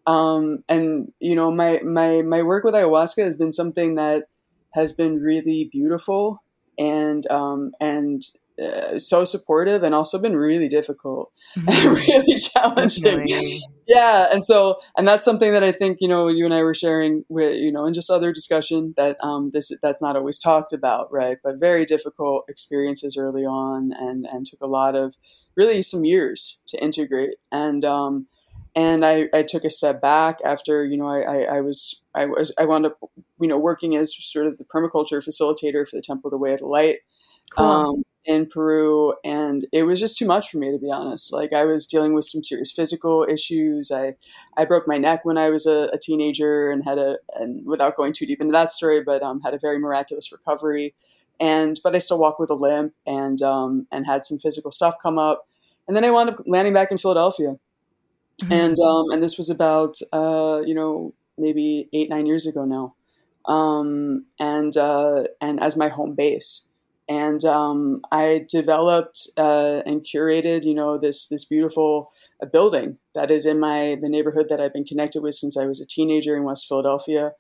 um, 0.06 0.64
and 0.70 1.12
you 1.20 1.36
know, 1.36 1.52
my 1.52 1.80
my 1.80 2.22
my 2.22 2.42
work 2.44 2.64
with 2.64 2.74
ayahuasca 2.74 3.24
has 3.24 3.36
been 3.36 3.52
something 3.52 3.96
that 3.96 4.30
has 4.72 4.94
been 4.94 5.22
really 5.22 5.70
beautiful 5.72 6.44
and 6.78 7.30
um, 7.32 7.72
and 7.80 8.22
uh, 8.62 8.98
so 8.98 9.24
supportive 9.24 9.84
and 9.84 9.94
also 9.94 10.20
been 10.20 10.36
really 10.36 10.68
difficult 10.68 11.32
mm-hmm. 11.56 11.70
and 11.88 11.98
really 11.98 12.36
challenging. 12.36 13.04
Definitely. 13.04 13.64
Yeah, 13.88 14.28
and 14.32 14.46
so 14.46 14.80
and 14.98 15.08
that's 15.08 15.24
something 15.24 15.52
that 15.52 15.64
I 15.64 15.72
think 15.72 16.00
you 16.02 16.08
know 16.08 16.28
you 16.28 16.44
and 16.46 16.54
I 16.54 16.64
were 16.64 16.74
sharing 16.74 17.24
with 17.30 17.56
you 17.56 17.72
know 17.72 17.86
in 17.86 17.94
just 17.94 18.10
other 18.10 18.34
discussion 18.34 18.94
that 18.98 19.18
um, 19.24 19.52
this 19.54 19.72
that's 19.82 20.02
not 20.02 20.16
always 20.16 20.40
talked 20.40 20.74
about, 20.74 21.12
right? 21.12 21.38
But 21.44 21.60
very 21.60 21.86
difficult 21.86 22.46
experiences 22.50 23.16
early 23.18 23.46
on, 23.46 23.94
and 23.98 24.26
and 24.26 24.46
took 24.46 24.62
a 24.62 24.68
lot 24.68 24.96
of 24.96 25.16
really 25.56 25.82
some 25.84 26.06
years 26.06 26.60
to 26.68 26.82
integrate 26.82 27.38
and. 27.52 27.86
Um, 27.86 28.28
and 28.76 29.04
I, 29.04 29.28
I 29.34 29.42
took 29.42 29.64
a 29.64 29.72
step 29.72 30.02
back 30.02 30.38
after 30.46 30.86
you 30.86 30.98
know 30.98 31.08
I, 31.08 31.22
I, 31.22 31.58
I, 31.58 31.62
was 31.62 32.04
I 32.14 32.26
was 32.26 32.54
I 32.60 32.66
wound 32.66 32.86
up 32.86 33.00
you 33.40 33.48
know 33.48 33.58
working 33.58 33.96
as 33.96 34.16
sort 34.16 34.46
of 34.46 34.60
the 34.60 34.66
permaculture 34.66 35.24
facilitator 35.24 35.88
for 35.88 35.96
the 35.96 36.04
Temple 36.04 36.28
of 36.28 36.32
the 36.32 36.38
Way 36.38 36.54
of 36.54 36.60
the 36.60 36.68
Light, 36.68 36.98
cool. 37.50 37.66
um, 37.66 38.04
in 38.28 38.46
Peru, 38.46 39.14
and 39.24 39.66
it 39.72 39.84
was 39.84 40.02
just 40.02 40.18
too 40.18 40.26
much 40.26 40.52
for 40.52 40.58
me 40.58 40.70
to 40.70 40.78
be 40.78 40.92
honest. 40.92 41.32
Like 41.32 41.54
I 41.54 41.64
was 41.64 41.88
dealing 41.88 42.14
with 42.14 42.26
some 42.26 42.44
serious 42.44 42.74
physical 42.74 43.26
issues. 43.28 43.90
I 43.90 44.16
I 44.58 44.66
broke 44.66 44.86
my 44.86 44.98
neck 44.98 45.24
when 45.24 45.38
I 45.38 45.50
was 45.50 45.66
a, 45.66 45.90
a 45.94 45.98
teenager 45.98 46.70
and 46.70 46.84
had 46.84 46.98
a 46.98 47.18
and 47.36 47.66
without 47.66 47.96
going 47.96 48.12
too 48.12 48.26
deep 48.26 48.42
into 48.42 48.52
that 48.52 48.72
story, 48.72 49.02
but 49.02 49.24
um, 49.24 49.40
had 49.42 49.54
a 49.54 49.60
very 49.60 49.80
miraculous 49.80 50.30
recovery. 50.32 50.94
And 51.40 51.80
but 51.84 51.96
I 51.96 52.00
still 52.00 52.20
walk 52.20 52.38
with 52.38 52.50
a 52.50 52.56
limp 52.56 52.94
and 53.06 53.42
um, 53.42 53.88
and 53.92 54.06
had 54.06 54.26
some 54.26 54.40
physical 54.40 54.72
stuff 54.74 54.96
come 55.02 55.18
up, 55.18 55.48
and 55.88 55.96
then 55.96 56.04
I 56.04 56.12
wound 56.12 56.30
up 56.30 56.44
landing 56.46 56.74
back 56.74 56.92
in 56.92 56.98
Philadelphia, 56.98 57.56
mm-hmm. 58.42 58.52
and 58.52 58.78
um, 58.80 59.06
and 59.12 59.24
this 59.24 59.38
was 59.38 59.50
about 59.50 59.98
uh, 60.12 60.62
you 60.66 60.76
know 60.76 61.14
maybe 61.38 61.88
eight 61.94 62.10
nine 62.10 62.26
years 62.26 62.46
ago 62.46 62.66
now, 62.66 62.96
um, 63.52 64.26
and 64.38 64.76
uh, 64.76 65.24
and 65.40 65.62
as 65.62 65.78
my 65.78 65.88
home 65.88 66.14
base 66.14 66.68
and 67.10 67.44
um, 67.46 68.02
I 68.12 68.46
developed 68.50 69.30
uh, 69.38 69.82
and 69.86 70.04
curated, 70.04 70.64
you 70.64 70.74
know, 70.74 70.98
this 70.98 71.28
this 71.28 71.46
beautiful 71.46 72.12
uh, 72.42 72.46
building 72.46 72.98
that 73.16 73.32
is 73.32 73.46
in 73.46 73.60
my 73.60 73.98
the 74.02 74.10
neighborhood 74.10 74.48
that 74.50 74.60
I've 74.60 74.74
been 74.74 74.86
connected 74.86 75.22
with 75.22 75.36
since 75.36 75.58
I 75.58 75.66
was 75.66 75.82
a 75.82 75.88
teenager 75.88 76.36
in 76.36 76.44
West 76.44 76.68
Philadelphia, 76.68 77.34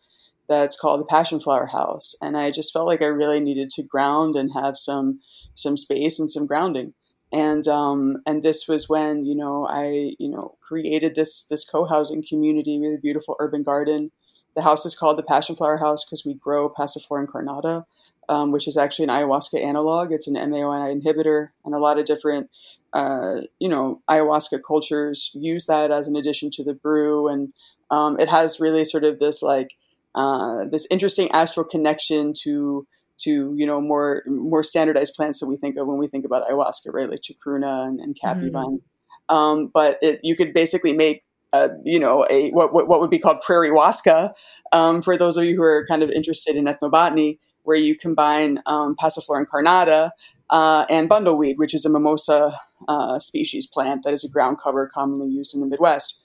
that's 0.47 0.79
called 0.79 1.01
the 1.01 1.05
Passion 1.05 1.39
Flower 1.39 1.67
House, 1.67 2.15
and 2.21 2.38
I 2.38 2.51
just 2.51 2.71
felt 2.71 2.88
like 2.88 3.01
I 3.01 3.07
really 3.07 3.39
needed 3.39 3.69
to 3.71 3.83
ground 3.83 4.36
and 4.36 4.51
have 4.53 4.77
some 4.77 5.19
some 5.55 5.77
space 5.77 6.19
and 6.19 6.31
some 6.31 6.45
grounding. 6.45 6.93
And 7.31 7.67
um, 7.67 8.21
and 8.25 8.43
this 8.43 8.67
was 8.67 8.88
when 8.88 9.25
you 9.25 9.36
know 9.36 9.67
I 9.67 10.13
you 10.17 10.29
know 10.29 10.57
created 10.62 11.15
this 11.15 11.43
this 11.43 11.65
co-housing 11.65 12.24
community 12.27 12.79
with 12.79 12.97
a 12.97 13.01
beautiful 13.01 13.36
urban 13.39 13.63
garden. 13.63 14.12
The 14.55 14.63
house 14.63 14.86
is 14.86 14.95
called 14.95 15.17
the 15.17 15.24
Passion 15.24 15.55
Flower 15.55 15.77
House 15.77 16.03
because 16.03 16.25
we 16.25 16.33
grow 16.33 16.69
Passiflora 16.69 17.27
incarnata, 17.27 17.86
um, 18.29 18.51
which 18.51 18.67
is 18.67 18.77
actually 18.77 19.03
an 19.03 19.10
ayahuasca 19.10 19.62
analog. 19.62 20.12
It's 20.12 20.27
an 20.27 20.36
MAOI 20.36 21.01
inhibitor, 21.01 21.50
and 21.65 21.74
a 21.74 21.79
lot 21.79 21.98
of 21.98 22.05
different 22.05 22.50
uh, 22.93 23.41
you 23.60 23.69
know 23.69 24.01
ayahuasca 24.10 24.62
cultures 24.65 25.31
use 25.34 25.65
that 25.65 25.91
as 25.91 26.07
an 26.07 26.15
addition 26.15 26.50
to 26.51 26.63
the 26.63 26.74
brew, 26.74 27.27
and 27.27 27.53
um, 27.91 28.19
it 28.19 28.29
has 28.29 28.60
really 28.60 28.86
sort 28.86 29.03
of 29.03 29.19
this 29.19 29.41
like 29.41 29.72
uh, 30.15 30.65
this 30.72 30.88
interesting 30.89 31.29
astral 31.31 31.65
connection 31.65 32.34
to 32.43 32.88
to 33.19 33.53
you 33.55 33.65
know 33.65 33.81
more 33.81 34.24
more 34.27 34.63
standardized 34.63 35.15
plants 35.15 35.39
that 35.39 35.48
we 35.48 35.57
think 35.57 35.77
of 35.77 35.88
when 35.88 35.98
we 35.98 36.07
think 36.07 36.25
about 36.25 36.48
ayahuasca, 36.48 36.93
right? 36.93 37.10
Like 37.10 37.22
chacruna 37.22 37.88
and, 37.88 38.00
and 38.00 38.15
caapi 38.19 38.50
mm-hmm. 38.50 38.51
vine. 38.51 38.81
Um, 39.29 39.72
but 39.74 39.98
it, 40.01 40.22
you 40.24 40.38
could 40.38 40.53
basically 40.53 40.93
make 40.93 41.24
a, 41.53 41.69
you 41.84 42.00
know 42.00 42.25
a 42.29 42.51
what, 42.51 42.74
what, 42.74 42.88
what 42.88 43.00
would 43.00 43.10
be 43.10 43.19
called 43.19 43.41
prairie 43.41 43.69
huasca 43.69 44.34
um, 44.72 45.01
for 45.01 45.17
those 45.17 45.38
of 45.38 45.46
you 45.46 45.55
who 45.55 45.63
are 45.63 45.86
kind 45.88 46.03
of 46.03 46.10
interested 46.10 46.55
in 46.55 46.65
ethnobotany, 46.65 47.39
where 47.67 47.75
you 47.75 47.97
combine 47.97 48.62
um, 48.65 48.95
Passiflora 48.95 49.45
incarnata 49.45 50.12
uh, 50.50 50.86
and 50.89 51.09
bundleweed, 51.09 51.57
which 51.57 51.74
is 51.74 51.83
a 51.83 51.89
mimosa 51.89 52.57
uh, 52.88 53.19
species 53.19 53.67
plant 53.67 54.03
that 54.03 54.13
is 54.13 54.24
a 54.24 54.29
ground 54.29 54.57
cover 54.63 54.88
commonly 54.88 55.27
used 55.27 55.53
in 55.53 55.59
the 55.59 55.67
Midwest. 55.67 56.17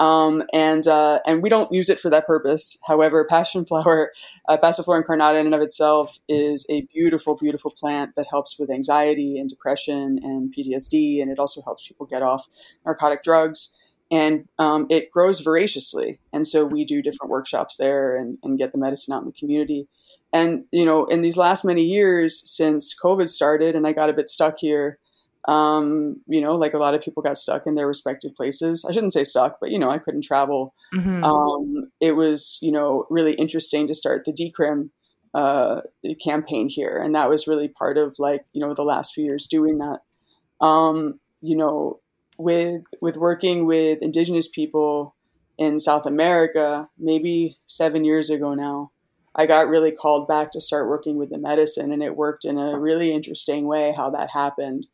Um, 0.00 0.42
and 0.52 0.88
uh, 0.88 1.20
and 1.24 1.40
we 1.40 1.48
don't 1.48 1.72
use 1.72 1.88
it 1.88 2.00
for 2.00 2.10
that 2.10 2.26
purpose. 2.26 2.78
However, 2.84 3.24
passion 3.24 3.64
flower, 3.64 4.10
uh, 4.48 4.56
Passiflora 4.56 5.04
incarnata 5.04 5.38
in 5.38 5.46
and 5.46 5.54
of 5.54 5.60
itself 5.60 6.18
is 6.28 6.66
a 6.68 6.80
beautiful, 6.92 7.36
beautiful 7.36 7.70
plant 7.70 8.16
that 8.16 8.26
helps 8.28 8.58
with 8.58 8.68
anxiety 8.68 9.38
and 9.38 9.48
depression 9.48 10.18
and 10.20 10.52
PTSD, 10.52 11.22
and 11.22 11.30
it 11.30 11.38
also 11.38 11.62
helps 11.62 11.86
people 11.86 12.06
get 12.06 12.22
off 12.22 12.48
narcotic 12.84 13.22
drugs. 13.22 13.76
And 14.10 14.48
um, 14.58 14.86
it 14.88 15.12
grows 15.12 15.40
voraciously, 15.40 16.18
and 16.32 16.44
so 16.46 16.64
we 16.64 16.84
do 16.84 17.02
different 17.02 17.30
workshops 17.30 17.76
there 17.76 18.16
and, 18.16 18.38
and 18.42 18.58
get 18.58 18.72
the 18.72 18.78
medicine 18.78 19.14
out 19.14 19.20
in 19.20 19.26
the 19.26 19.32
community. 19.32 19.86
And 20.32 20.64
you 20.70 20.84
know, 20.84 21.06
in 21.06 21.22
these 21.22 21.36
last 21.36 21.64
many 21.64 21.84
years 21.84 22.42
since 22.48 22.94
COVID 22.98 23.30
started, 23.30 23.74
and 23.74 23.86
I 23.86 23.92
got 23.92 24.10
a 24.10 24.12
bit 24.12 24.28
stuck 24.28 24.58
here 24.58 24.98
um, 25.48 26.20
you 26.26 26.42
know, 26.42 26.56
like 26.56 26.74
a 26.74 26.78
lot 26.78 26.94
of 26.94 27.00
people 27.00 27.22
got 27.22 27.38
stuck 27.38 27.66
in 27.66 27.74
their 27.74 27.86
respective 27.86 28.36
places. 28.36 28.84
I 28.84 28.92
shouldn't 28.92 29.14
say 29.14 29.24
stuck, 29.24 29.58
but 29.60 29.70
you 29.70 29.78
know, 29.78 29.90
I 29.90 29.98
couldn't 29.98 30.24
travel. 30.24 30.74
Mm-hmm. 30.94 31.24
Um, 31.24 31.90
it 32.00 32.12
was, 32.12 32.58
you 32.60 32.70
know, 32.70 33.06
really 33.08 33.32
interesting 33.32 33.86
to 33.88 33.94
start 33.94 34.26
the 34.26 34.32
decrim 34.32 34.90
uh, 35.32 35.80
campaign 36.22 36.68
here, 36.68 36.98
and 36.98 37.14
that 37.14 37.30
was 37.30 37.48
really 37.48 37.66
part 37.66 37.96
of 37.96 38.16
like, 38.18 38.44
you 38.52 38.60
know, 38.60 38.74
the 38.74 38.84
last 38.84 39.14
few 39.14 39.24
years 39.24 39.46
doing 39.46 39.78
that. 39.78 40.00
Um, 40.64 41.18
you 41.40 41.56
know, 41.56 42.00
with 42.36 42.82
with 43.00 43.16
working 43.16 43.64
with 43.64 44.02
indigenous 44.02 44.48
people 44.48 45.14
in 45.56 45.80
South 45.80 46.04
America, 46.04 46.90
maybe 46.98 47.56
seven 47.66 48.04
years 48.04 48.28
ago 48.28 48.52
now, 48.52 48.90
I 49.38 49.46
got 49.46 49.68
really 49.68 49.92
called 49.92 50.28
back 50.28 50.50
to 50.52 50.60
start 50.60 50.88
working 50.88 51.16
with 51.16 51.30
the 51.30 51.38
medicine, 51.38 51.92
and 51.92 52.02
it 52.02 52.16
worked 52.16 52.44
in 52.44 52.58
a 52.58 52.78
really 52.78 53.12
interesting 53.12 53.66
way. 53.66 53.94
How 53.96 54.10
that 54.10 54.30
happened 54.30 54.86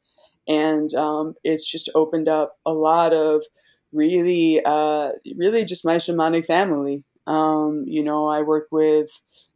and 0.46 0.92
um, 0.94 1.34
it's 1.42 1.70
just 1.70 1.90
opened 1.94 2.28
up 2.28 2.58
a 2.66 2.72
lot 2.72 3.12
of 3.12 3.44
really, 3.92 4.60
uh, 4.64 5.10
really 5.36 5.64
just 5.64 5.84
my 5.84 5.96
shamanic 5.96 6.46
family. 6.46 7.04
Um, 7.26 7.84
you 7.86 8.02
know, 8.02 8.28
I 8.28 8.42
work 8.42 8.68
with 8.70 9.10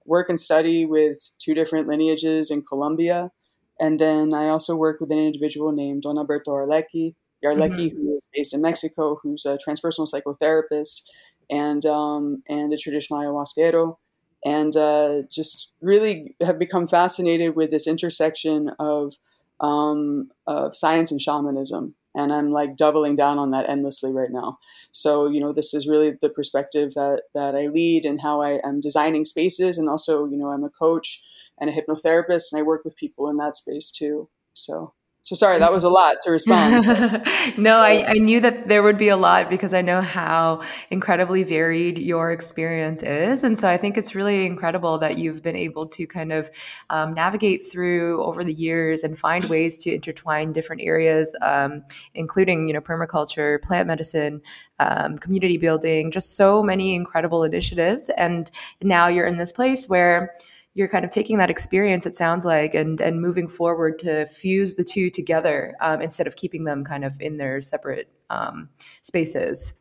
work 0.06 0.30
and 0.30 0.40
study 0.40 0.86
with 0.86 1.18
two 1.38 1.54
different 1.54 1.88
lineages 1.88 2.50
in 2.50 2.62
Colombia, 2.62 3.30
and 3.78 4.00
then 4.00 4.32
I 4.32 4.48
also 4.48 4.74
work 4.74 5.00
with 5.00 5.12
an 5.12 5.18
individual 5.18 5.72
named 5.72 6.02
Don 6.02 6.18
Alberto 6.18 6.52
Arlecki, 6.52 7.14
Yarlecki, 7.44 7.90
mm-hmm. 7.90 7.96
who 7.96 8.16
is 8.16 8.28
based 8.32 8.54
in 8.54 8.62
Mexico, 8.62 9.20
who's 9.22 9.44
a 9.44 9.58
transpersonal 9.58 10.10
psychotherapist 10.10 11.02
and 11.50 11.84
um, 11.84 12.42
and 12.48 12.72
a 12.72 12.78
traditional 12.78 13.20
ayahuasquero 13.20 13.96
and 14.44 14.76
uh, 14.76 15.22
just 15.30 15.72
really 15.80 16.36
have 16.40 16.58
become 16.58 16.86
fascinated 16.86 17.56
with 17.56 17.70
this 17.70 17.86
intersection 17.86 18.70
of 18.78 19.14
um, 19.60 20.30
of 20.46 20.76
science 20.76 21.10
and 21.10 21.20
shamanism. 21.20 21.94
And 22.14 22.32
I'm 22.32 22.50
like 22.50 22.76
doubling 22.76 23.14
down 23.14 23.38
on 23.38 23.50
that 23.50 23.68
endlessly 23.68 24.12
right 24.12 24.30
now. 24.30 24.58
So, 24.92 25.28
you 25.28 25.40
know, 25.40 25.52
this 25.52 25.74
is 25.74 25.86
really 25.86 26.16
the 26.20 26.28
perspective 26.28 26.94
that, 26.94 27.22
that 27.34 27.54
I 27.54 27.68
lead 27.68 28.04
and 28.04 28.20
how 28.20 28.40
I 28.40 28.60
am 28.64 28.80
designing 28.80 29.24
spaces. 29.24 29.78
And 29.78 29.88
also, 29.88 30.26
you 30.26 30.36
know, 30.36 30.48
I'm 30.48 30.64
a 30.64 30.70
coach 30.70 31.22
and 31.60 31.70
a 31.70 31.72
hypnotherapist 31.72 32.52
and 32.52 32.58
I 32.58 32.62
work 32.62 32.84
with 32.84 32.96
people 32.96 33.28
in 33.28 33.36
that 33.36 33.56
space 33.56 33.90
too. 33.90 34.28
So 34.54 34.94
so 35.28 35.36
sorry, 35.36 35.58
that 35.58 35.70
was 35.70 35.84
a 35.84 35.90
lot 35.90 36.22
to 36.22 36.30
respond. 36.30 36.86
no, 37.58 37.80
I, 37.80 38.12
I 38.12 38.14
knew 38.14 38.40
that 38.40 38.66
there 38.66 38.82
would 38.82 38.96
be 38.96 39.08
a 39.08 39.16
lot 39.18 39.50
because 39.50 39.74
I 39.74 39.82
know 39.82 40.00
how 40.00 40.62
incredibly 40.88 41.42
varied 41.42 41.98
your 41.98 42.32
experience 42.32 43.02
is. 43.02 43.44
And 43.44 43.58
so 43.58 43.68
I 43.68 43.76
think 43.76 43.98
it's 43.98 44.14
really 44.14 44.46
incredible 44.46 44.96
that 45.00 45.18
you've 45.18 45.42
been 45.42 45.54
able 45.54 45.86
to 45.88 46.06
kind 46.06 46.32
of 46.32 46.50
um, 46.88 47.12
navigate 47.12 47.70
through 47.70 48.24
over 48.24 48.42
the 48.42 48.54
years 48.54 49.02
and 49.02 49.18
find 49.18 49.44
ways 49.44 49.76
to 49.80 49.94
intertwine 49.94 50.54
different 50.54 50.80
areas, 50.80 51.36
um, 51.42 51.84
including, 52.14 52.66
you 52.66 52.72
know, 52.72 52.80
permaculture, 52.80 53.60
plant 53.60 53.86
medicine, 53.86 54.40
um, 54.80 55.18
community 55.18 55.58
building, 55.58 56.10
just 56.10 56.36
so 56.36 56.62
many 56.62 56.94
incredible 56.94 57.44
initiatives. 57.44 58.08
And 58.16 58.50
now 58.80 59.08
you're 59.08 59.26
in 59.26 59.36
this 59.36 59.52
place 59.52 59.90
where 59.90 60.34
you're 60.78 60.86
kind 60.86 61.04
of 61.04 61.10
taking 61.10 61.38
that 61.38 61.50
experience 61.50 62.06
it 62.06 62.14
sounds 62.14 62.44
like 62.44 62.72
and 62.72 63.00
and 63.00 63.20
moving 63.20 63.48
forward 63.48 63.98
to 63.98 64.24
fuse 64.26 64.76
the 64.76 64.84
two 64.84 65.10
together 65.10 65.74
um, 65.80 66.00
instead 66.00 66.28
of 66.28 66.36
keeping 66.36 66.62
them 66.62 66.84
kind 66.84 67.04
of 67.04 67.20
in 67.20 67.36
their 67.36 67.60
separate 67.60 68.08
um, 68.30 68.68
spaces. 69.02 69.72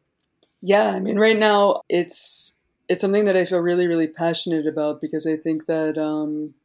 Yeah 0.59 0.89
i 0.89 0.99
mean 0.99 1.19
right 1.19 1.37
now 1.37 1.81
it's 1.87 2.59
it's 2.89 3.01
something 3.01 3.25
that 3.25 3.37
i 3.37 3.45
feel 3.45 3.59
really 3.59 3.85
really 3.85 4.07
passionate 4.07 4.65
about 4.65 4.99
because 4.99 5.27
i 5.27 5.37
think 5.37 5.67
that 5.67 5.99
um, 5.99 6.55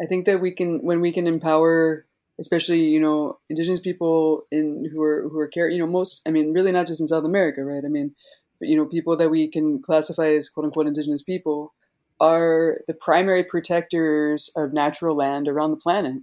i 0.00 0.06
think 0.06 0.26
that 0.26 0.40
we 0.40 0.52
can 0.52 0.78
when 0.84 1.00
we 1.00 1.10
can 1.10 1.26
empower 1.26 2.06
especially 2.38 2.82
you 2.82 3.00
know 3.00 3.40
indigenous 3.50 3.80
people 3.80 4.46
in 4.52 4.88
who 4.92 5.02
are 5.02 5.28
who 5.28 5.38
are 5.40 5.48
care 5.48 5.68
you 5.68 5.78
know 5.78 5.88
most 5.88 6.22
i 6.24 6.30
mean 6.30 6.52
really 6.52 6.70
not 6.70 6.86
just 6.86 7.00
in 7.00 7.08
south 7.08 7.24
america 7.24 7.64
right? 7.64 7.84
I 7.84 7.88
mean 7.88 8.14
you 8.60 8.76
know 8.76 8.86
people 8.86 9.16
that 9.16 9.30
we 9.30 9.48
can 9.48 9.82
classify 9.82 10.28
as 10.28 10.48
quote 10.48 10.66
unquote 10.66 10.86
indigenous 10.86 11.22
people 11.24 11.74
are 12.20 12.80
the 12.86 12.94
primary 12.94 13.44
protectors 13.44 14.50
of 14.56 14.72
natural 14.72 15.16
land 15.16 15.48
around 15.48 15.70
the 15.70 15.76
planet. 15.76 16.22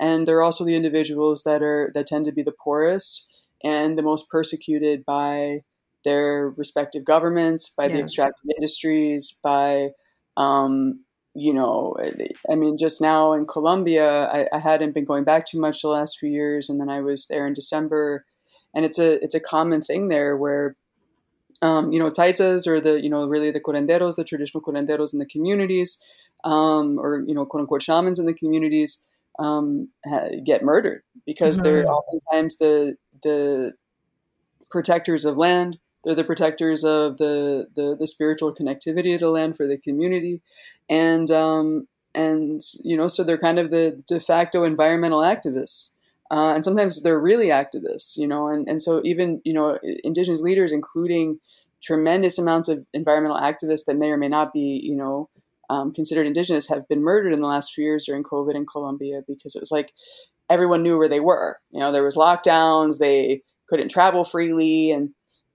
And 0.00 0.26
they're 0.26 0.42
also 0.42 0.64
the 0.64 0.76
individuals 0.76 1.42
that 1.44 1.62
are 1.62 1.90
that 1.94 2.06
tend 2.06 2.24
to 2.24 2.32
be 2.32 2.42
the 2.42 2.52
poorest 2.52 3.26
and 3.62 3.96
the 3.96 4.02
most 4.02 4.28
persecuted 4.30 5.04
by 5.04 5.62
their 6.04 6.50
respective 6.50 7.04
governments, 7.04 7.68
by 7.68 7.84
yes. 7.84 7.92
the 7.92 8.00
extractive 8.00 8.50
industries, 8.56 9.38
by 9.42 9.90
um, 10.36 11.04
you 11.34 11.54
know, 11.54 11.96
I 12.50 12.54
mean, 12.54 12.76
just 12.76 13.00
now 13.00 13.32
in 13.32 13.46
Colombia, 13.46 14.28
I, 14.28 14.48
I, 14.52 14.58
hadn't 14.58 14.92
been 14.92 15.04
going 15.04 15.24
back 15.24 15.46
too 15.46 15.58
much 15.58 15.80
the 15.80 15.88
last 15.88 16.18
few 16.18 16.28
years, 16.28 16.68
and 16.68 16.78
then 16.78 16.90
I 16.90 17.00
was 17.00 17.26
there 17.26 17.46
in 17.46 17.54
December, 17.54 18.26
and 18.74 18.84
it's 18.84 18.98
a 18.98 19.22
it's 19.22 19.34
a 19.34 19.40
common 19.40 19.80
thing 19.80 20.08
there 20.08 20.36
where 20.36 20.76
um, 21.62 21.92
you 21.92 21.98
know, 21.98 22.10
taitas 22.10 22.66
or 22.66 22.80
the, 22.80 23.00
you 23.00 23.08
know, 23.08 23.26
really 23.26 23.50
the 23.50 23.60
curanderos, 23.60 24.16
the 24.16 24.24
traditional 24.24 24.62
curanderos 24.62 25.12
in 25.12 25.20
the 25.20 25.26
communities, 25.26 26.02
um, 26.44 26.98
or, 26.98 27.24
you 27.26 27.34
know, 27.34 27.46
quote 27.46 27.62
unquote 27.62 27.82
shamans 27.82 28.18
in 28.18 28.26
the 28.26 28.34
communities, 28.34 29.06
um, 29.38 29.88
get 30.44 30.62
murdered 30.62 31.02
because 31.24 31.56
mm-hmm. 31.56 31.64
they're 31.64 31.86
oftentimes 31.86 32.58
the, 32.58 32.96
the 33.22 33.72
protectors 34.68 35.24
of 35.24 35.38
land. 35.38 35.78
They're 36.04 36.16
the 36.16 36.24
protectors 36.24 36.82
of 36.84 37.18
the, 37.18 37.68
the, 37.76 37.96
the 37.96 38.08
spiritual 38.08 38.52
connectivity 38.52 39.14
of 39.14 39.20
the 39.20 39.30
land 39.30 39.56
for 39.56 39.68
the 39.68 39.78
community. 39.78 40.42
And, 40.90 41.30
um, 41.30 41.86
and, 42.12 42.60
you 42.82 42.96
know, 42.96 43.06
so 43.06 43.22
they're 43.22 43.38
kind 43.38 43.60
of 43.60 43.70
the 43.70 44.02
de 44.06 44.18
facto 44.18 44.64
environmental 44.64 45.20
activists. 45.20 45.94
Uh, 46.32 46.54
and 46.54 46.64
sometimes 46.64 47.02
they're 47.02 47.20
really 47.20 47.48
activists, 47.48 48.16
you 48.16 48.26
know, 48.26 48.48
and, 48.48 48.66
and 48.66 48.80
so 48.80 49.02
even, 49.04 49.42
you 49.44 49.52
know, 49.52 49.78
indigenous 50.02 50.40
leaders, 50.40 50.72
including 50.72 51.38
tremendous 51.82 52.38
amounts 52.38 52.68
of 52.68 52.86
environmental 52.94 53.36
activists 53.36 53.84
that 53.86 53.98
may 53.98 54.08
or 54.08 54.16
may 54.16 54.28
not 54.28 54.50
be, 54.50 54.80
you 54.82 54.96
know, 54.96 55.28
um, 55.68 55.92
considered 55.92 56.26
indigenous 56.26 56.70
have 56.70 56.88
been 56.88 57.02
murdered 57.02 57.34
in 57.34 57.40
the 57.40 57.46
last 57.46 57.74
few 57.74 57.84
years 57.84 58.06
during 58.06 58.22
COVID 58.22 58.54
in 58.54 58.64
Colombia 58.64 59.22
because 59.26 59.54
it 59.54 59.60
was 59.60 59.70
like 59.70 59.92
everyone 60.48 60.82
knew 60.82 60.96
where 60.96 61.08
they 61.08 61.20
were. 61.20 61.58
You 61.70 61.80
know, 61.80 61.92
there 61.92 62.04
was 62.04 62.16
lockdowns, 62.16 62.98
they 62.98 63.42
couldn't 63.68 63.90
travel 63.90 64.24
freely. 64.24 64.90
And 64.90 65.10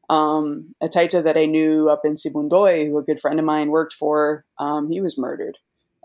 um, 0.10 0.76
a 0.80 0.88
Taita 0.88 1.24
that 1.24 1.38
I 1.38 1.46
knew 1.46 1.90
up 1.90 2.02
in 2.04 2.14
Sibundoy, 2.14 2.88
who 2.88 3.00
a 3.00 3.04
good 3.04 3.20
friend 3.20 3.40
of 3.40 3.46
mine 3.46 3.70
worked 3.70 3.94
for, 3.94 4.46
um, 4.60 4.92
he 4.92 5.02
was 5.02 5.18
murdered 5.18 5.58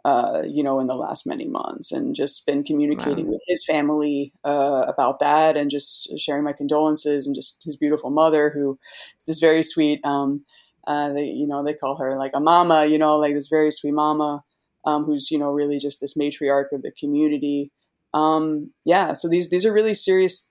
uh, 0.05 0.43
you 0.45 0.63
know, 0.63 0.81
in 0.81 0.87
the 0.87 0.95
last 0.95 1.27
many 1.27 1.47
months, 1.47 1.93
and 1.93 2.15
just 2.15 2.47
been 2.47 2.65
communicating 2.65 3.27
wow. 3.27 3.33
with 3.33 3.43
his 3.47 3.65
family 3.65 4.33
uh, 4.45 4.85
about 4.89 5.21
that, 5.21 5.57
and 5.57 5.71
just 5.71 6.19
sharing 6.19 6.45
my 6.45 6.53
condolences, 6.53 7.27
and 7.27 7.35
just 7.35 7.63
his 7.65 7.77
beautiful 7.77 8.11
mother, 8.11 8.51
who 8.51 8.79
is 9.19 9.25
this 9.27 9.41
very 9.41 9.63
sweet 9.63 10.01
um, 10.05 10.45
Uh, 10.85 11.13
they, 11.13 11.27
you 11.27 11.47
know, 11.47 11.63
they 11.63 11.75
call 11.75 11.97
her 11.97 12.19
like 12.19 12.35
a 12.35 12.41
mama, 12.41 12.87
you 12.87 12.99
know, 12.99 13.17
like 13.17 13.35
this 13.35 13.47
very 13.49 13.71
sweet 13.71 13.95
mama, 13.95 14.43
um, 14.85 15.05
who's, 15.05 15.31
you 15.31 15.39
know, 15.39 15.53
really 15.55 15.79
just 15.79 16.01
this 16.01 16.17
matriarch 16.17 16.73
of 16.73 16.83
the 16.83 16.91
community. 16.91 17.71
Um, 18.13 18.73
yeah. 18.85 19.15
So 19.15 19.29
these, 19.29 19.49
these 19.49 19.65
are 19.65 19.73
really 19.73 19.95
serious 19.95 20.51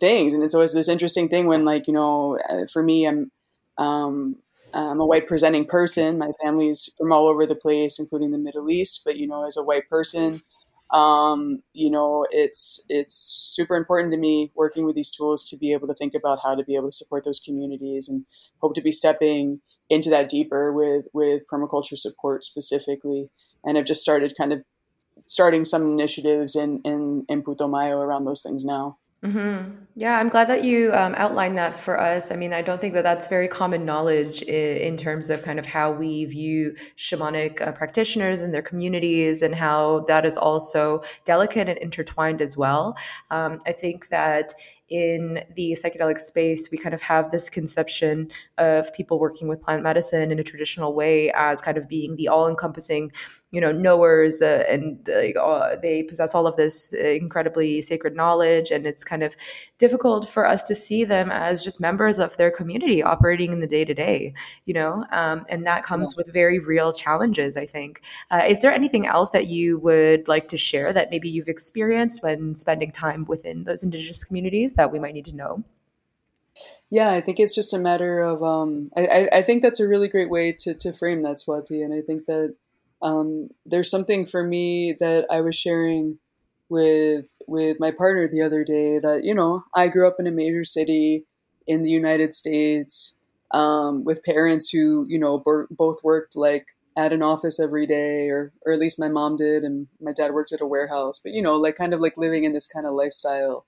things. 0.00 0.34
And 0.34 0.42
it's 0.42 0.54
always 0.54 0.72
this 0.72 0.88
interesting 0.88 1.28
thing 1.28 1.46
when 1.46 1.64
like, 1.64 1.86
you 1.86 1.94
know, 1.94 2.38
uh, 2.50 2.66
for 2.72 2.82
me, 2.82 3.06
I'm, 3.06 3.30
um, 3.76 4.42
I'm 4.74 5.00
a 5.00 5.06
white 5.06 5.26
presenting 5.26 5.64
person. 5.64 6.18
My 6.18 6.32
family's 6.42 6.90
from 6.98 7.12
all 7.12 7.26
over 7.26 7.46
the 7.46 7.54
place, 7.54 7.98
including 7.98 8.30
the 8.30 8.38
Middle 8.38 8.70
East. 8.70 9.02
But 9.04 9.16
you 9.16 9.26
know, 9.26 9.46
as 9.46 9.56
a 9.56 9.62
white 9.62 9.88
person, 9.88 10.40
um, 10.90 11.62
you 11.72 11.90
know, 11.90 12.26
it's 12.30 12.84
it's 12.88 13.14
super 13.14 13.76
important 13.76 14.12
to 14.12 14.18
me 14.18 14.52
working 14.54 14.84
with 14.84 14.96
these 14.96 15.10
tools 15.10 15.44
to 15.50 15.56
be 15.56 15.72
able 15.72 15.88
to 15.88 15.94
think 15.94 16.14
about 16.14 16.40
how 16.42 16.54
to 16.54 16.64
be 16.64 16.76
able 16.76 16.90
to 16.90 16.96
support 16.96 17.24
those 17.24 17.40
communities, 17.40 18.08
and 18.08 18.24
hope 18.60 18.74
to 18.74 18.80
be 18.80 18.92
stepping 18.92 19.60
into 19.90 20.10
that 20.10 20.28
deeper 20.28 20.72
with 20.72 21.06
with 21.12 21.42
permaculture 21.52 21.98
support 21.98 22.44
specifically. 22.44 23.30
And 23.64 23.76
I've 23.76 23.84
just 23.86 24.00
started 24.00 24.34
kind 24.36 24.52
of 24.52 24.62
starting 25.24 25.64
some 25.64 25.82
initiatives 25.82 26.56
in 26.56 26.80
in, 26.84 27.24
in 27.28 27.42
Putumayo 27.42 27.96
around 27.96 28.24
those 28.24 28.42
things 28.42 28.64
now. 28.64 28.98
Mm-hmm. 29.24 29.74
Yeah, 29.96 30.16
I'm 30.16 30.28
glad 30.28 30.46
that 30.46 30.62
you 30.62 30.94
um, 30.94 31.12
outlined 31.16 31.58
that 31.58 31.74
for 31.74 32.00
us. 32.00 32.30
I 32.30 32.36
mean, 32.36 32.52
I 32.52 32.62
don't 32.62 32.80
think 32.80 32.94
that 32.94 33.02
that's 33.02 33.26
very 33.26 33.48
common 33.48 33.84
knowledge 33.84 34.42
in, 34.42 34.76
in 34.76 34.96
terms 34.96 35.28
of 35.28 35.42
kind 35.42 35.58
of 35.58 35.66
how 35.66 35.90
we 35.90 36.24
view 36.26 36.76
shamanic 36.96 37.60
uh, 37.60 37.72
practitioners 37.72 38.40
and 38.42 38.54
their 38.54 38.62
communities 38.62 39.42
and 39.42 39.56
how 39.56 40.04
that 40.06 40.24
is 40.24 40.38
also 40.38 41.02
delicate 41.24 41.68
and 41.68 41.78
intertwined 41.78 42.40
as 42.40 42.56
well. 42.56 42.96
Um, 43.32 43.58
I 43.66 43.72
think 43.72 44.08
that 44.10 44.54
in 44.88 45.44
the 45.54 45.72
psychedelic 45.72 46.18
space, 46.18 46.70
we 46.70 46.78
kind 46.78 46.94
of 46.94 47.02
have 47.02 47.30
this 47.30 47.50
conception 47.50 48.30
of 48.56 48.92
people 48.94 49.18
working 49.18 49.48
with 49.48 49.60
plant 49.60 49.82
medicine 49.82 50.32
in 50.32 50.38
a 50.38 50.44
traditional 50.44 50.94
way 50.94 51.30
as 51.32 51.60
kind 51.60 51.76
of 51.76 51.88
being 51.88 52.16
the 52.16 52.28
all 52.28 52.48
encompassing, 52.48 53.12
you 53.50 53.60
know, 53.60 53.72
knowers, 53.72 54.40
uh, 54.40 54.64
and 54.68 55.08
uh, 55.08 55.76
they 55.82 56.02
possess 56.02 56.34
all 56.34 56.46
of 56.46 56.56
this 56.56 56.92
incredibly 56.92 57.80
sacred 57.80 58.16
knowledge. 58.16 58.70
And 58.70 58.86
it's 58.86 59.04
kind 59.04 59.22
of 59.22 59.36
difficult 59.78 60.28
for 60.28 60.46
us 60.46 60.62
to 60.64 60.74
see 60.74 61.04
them 61.04 61.30
as 61.30 61.62
just 61.62 61.80
members 61.80 62.18
of 62.18 62.36
their 62.36 62.50
community 62.50 63.02
operating 63.02 63.52
in 63.52 63.60
the 63.60 63.66
day 63.66 63.84
to 63.84 63.94
day, 63.94 64.32
you 64.64 64.74
know, 64.74 65.04
um, 65.12 65.44
and 65.48 65.66
that 65.66 65.84
comes 65.84 66.12
yeah. 66.12 66.18
with 66.18 66.32
very 66.32 66.58
real 66.58 66.92
challenges, 66.92 67.56
I 67.56 67.66
think. 67.66 68.02
Uh, 68.30 68.42
is 68.48 68.60
there 68.60 68.72
anything 68.72 69.06
else 69.06 69.30
that 69.30 69.48
you 69.48 69.78
would 69.78 70.28
like 70.28 70.48
to 70.48 70.58
share 70.58 70.92
that 70.92 71.10
maybe 71.10 71.28
you've 71.28 71.48
experienced 71.48 72.22
when 72.22 72.54
spending 72.54 72.90
time 72.90 73.24
within 73.26 73.64
those 73.64 73.82
indigenous 73.82 74.24
communities? 74.24 74.74
That 74.78 74.92
we 74.92 74.98
might 74.98 75.12
need 75.12 75.26
to 75.26 75.36
know? 75.36 75.64
Yeah, 76.88 77.10
I 77.10 77.20
think 77.20 77.38
it's 77.38 77.54
just 77.54 77.74
a 77.74 77.78
matter 77.78 78.20
of. 78.20 78.42
Um, 78.42 78.90
I, 78.96 79.28
I 79.30 79.42
think 79.42 79.60
that's 79.62 79.80
a 79.80 79.88
really 79.88 80.08
great 80.08 80.30
way 80.30 80.52
to, 80.60 80.74
to 80.74 80.94
frame 80.94 81.22
that 81.22 81.36
Swati, 81.36 81.84
and 81.84 81.92
I 81.92 82.00
think 82.00 82.24
that 82.26 82.54
um, 83.02 83.50
there's 83.66 83.90
something 83.90 84.24
for 84.24 84.42
me 84.42 84.96
that 84.98 85.26
I 85.30 85.42
was 85.42 85.54
sharing 85.54 86.18
with 86.70 87.38
with 87.46 87.78
my 87.78 87.90
partner 87.90 88.28
the 88.28 88.42
other 88.42 88.62
day 88.64 88.98
that 88.98 89.24
you 89.24 89.34
know 89.34 89.64
I 89.74 89.88
grew 89.88 90.06
up 90.06 90.16
in 90.18 90.26
a 90.26 90.30
major 90.30 90.64
city 90.64 91.24
in 91.66 91.82
the 91.82 91.90
United 91.90 92.34
States 92.34 93.18
um, 93.52 94.04
with 94.04 94.24
parents 94.24 94.70
who 94.70 95.06
you 95.08 95.18
know 95.18 95.42
both 95.70 96.02
worked 96.02 96.36
like 96.36 96.68
at 96.96 97.12
an 97.12 97.22
office 97.22 97.60
every 97.60 97.86
day, 97.86 98.28
or 98.28 98.52
or 98.64 98.72
at 98.72 98.80
least 98.80 98.98
my 98.98 99.08
mom 99.08 99.36
did, 99.36 99.62
and 99.62 99.88
my 100.00 100.12
dad 100.12 100.32
worked 100.32 100.52
at 100.52 100.62
a 100.62 100.66
warehouse. 100.66 101.20
But 101.22 101.32
you 101.32 101.42
know, 101.42 101.56
like 101.56 101.74
kind 101.74 101.92
of 101.92 102.00
like 102.00 102.16
living 102.16 102.44
in 102.44 102.52
this 102.52 102.66
kind 102.66 102.86
of 102.86 102.94
lifestyle 102.94 103.66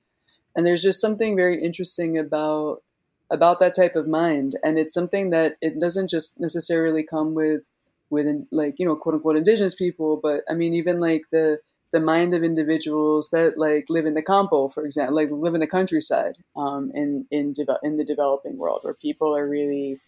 and 0.54 0.66
there's 0.66 0.82
just 0.82 1.00
something 1.00 1.36
very 1.36 1.62
interesting 1.62 2.18
about 2.18 2.82
about 3.30 3.60
that 3.60 3.74
type 3.74 3.94
of 3.94 4.08
mind. 4.08 4.58
And 4.64 4.76
it's 4.76 4.92
something 4.92 5.30
that 5.30 5.56
it 5.60 5.78
doesn't 5.78 6.10
just 6.10 6.40
necessarily 6.40 7.04
come 7.04 7.34
with 7.34 7.70
with 8.10 8.26
like 8.50 8.74
you 8.78 8.84
know 8.84 8.96
quote 8.96 9.14
unquote 9.14 9.36
indigenous 9.36 9.74
people 9.74 10.18
but 10.20 10.42
i 10.50 10.52
mean 10.52 10.74
even 10.74 10.98
like 10.98 11.22
the 11.30 11.58
the 11.92 12.00
mind 12.00 12.34
of 12.34 12.42
individuals 12.42 13.30
that 13.30 13.56
like 13.56 13.86
live 13.88 14.04
in 14.04 14.14
the 14.14 14.22
campo 14.22 14.68
for 14.68 14.84
example 14.84 15.14
like 15.14 15.30
live 15.30 15.54
in 15.54 15.60
the 15.60 15.66
countryside 15.66 16.36
um, 16.56 16.92
in 16.94 17.26
in, 17.30 17.52
de- 17.52 17.78
in 17.82 17.96
the 17.96 18.04
developing 18.04 18.58
world 18.58 18.80
where 18.82 18.94
people 18.94 19.36
are 19.36 19.48
really 19.48 19.98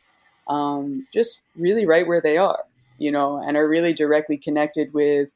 um, 0.49 1.07
just 1.15 1.43
really 1.57 1.87
right 1.87 2.07
where 2.07 2.21
they 2.21 2.37
are 2.37 2.65
you 2.99 3.11
know 3.11 3.39
and 3.39 3.57
are 3.57 3.69
really 3.69 3.93
directly 3.93 4.37
connected 4.37 4.93
with 4.93 5.31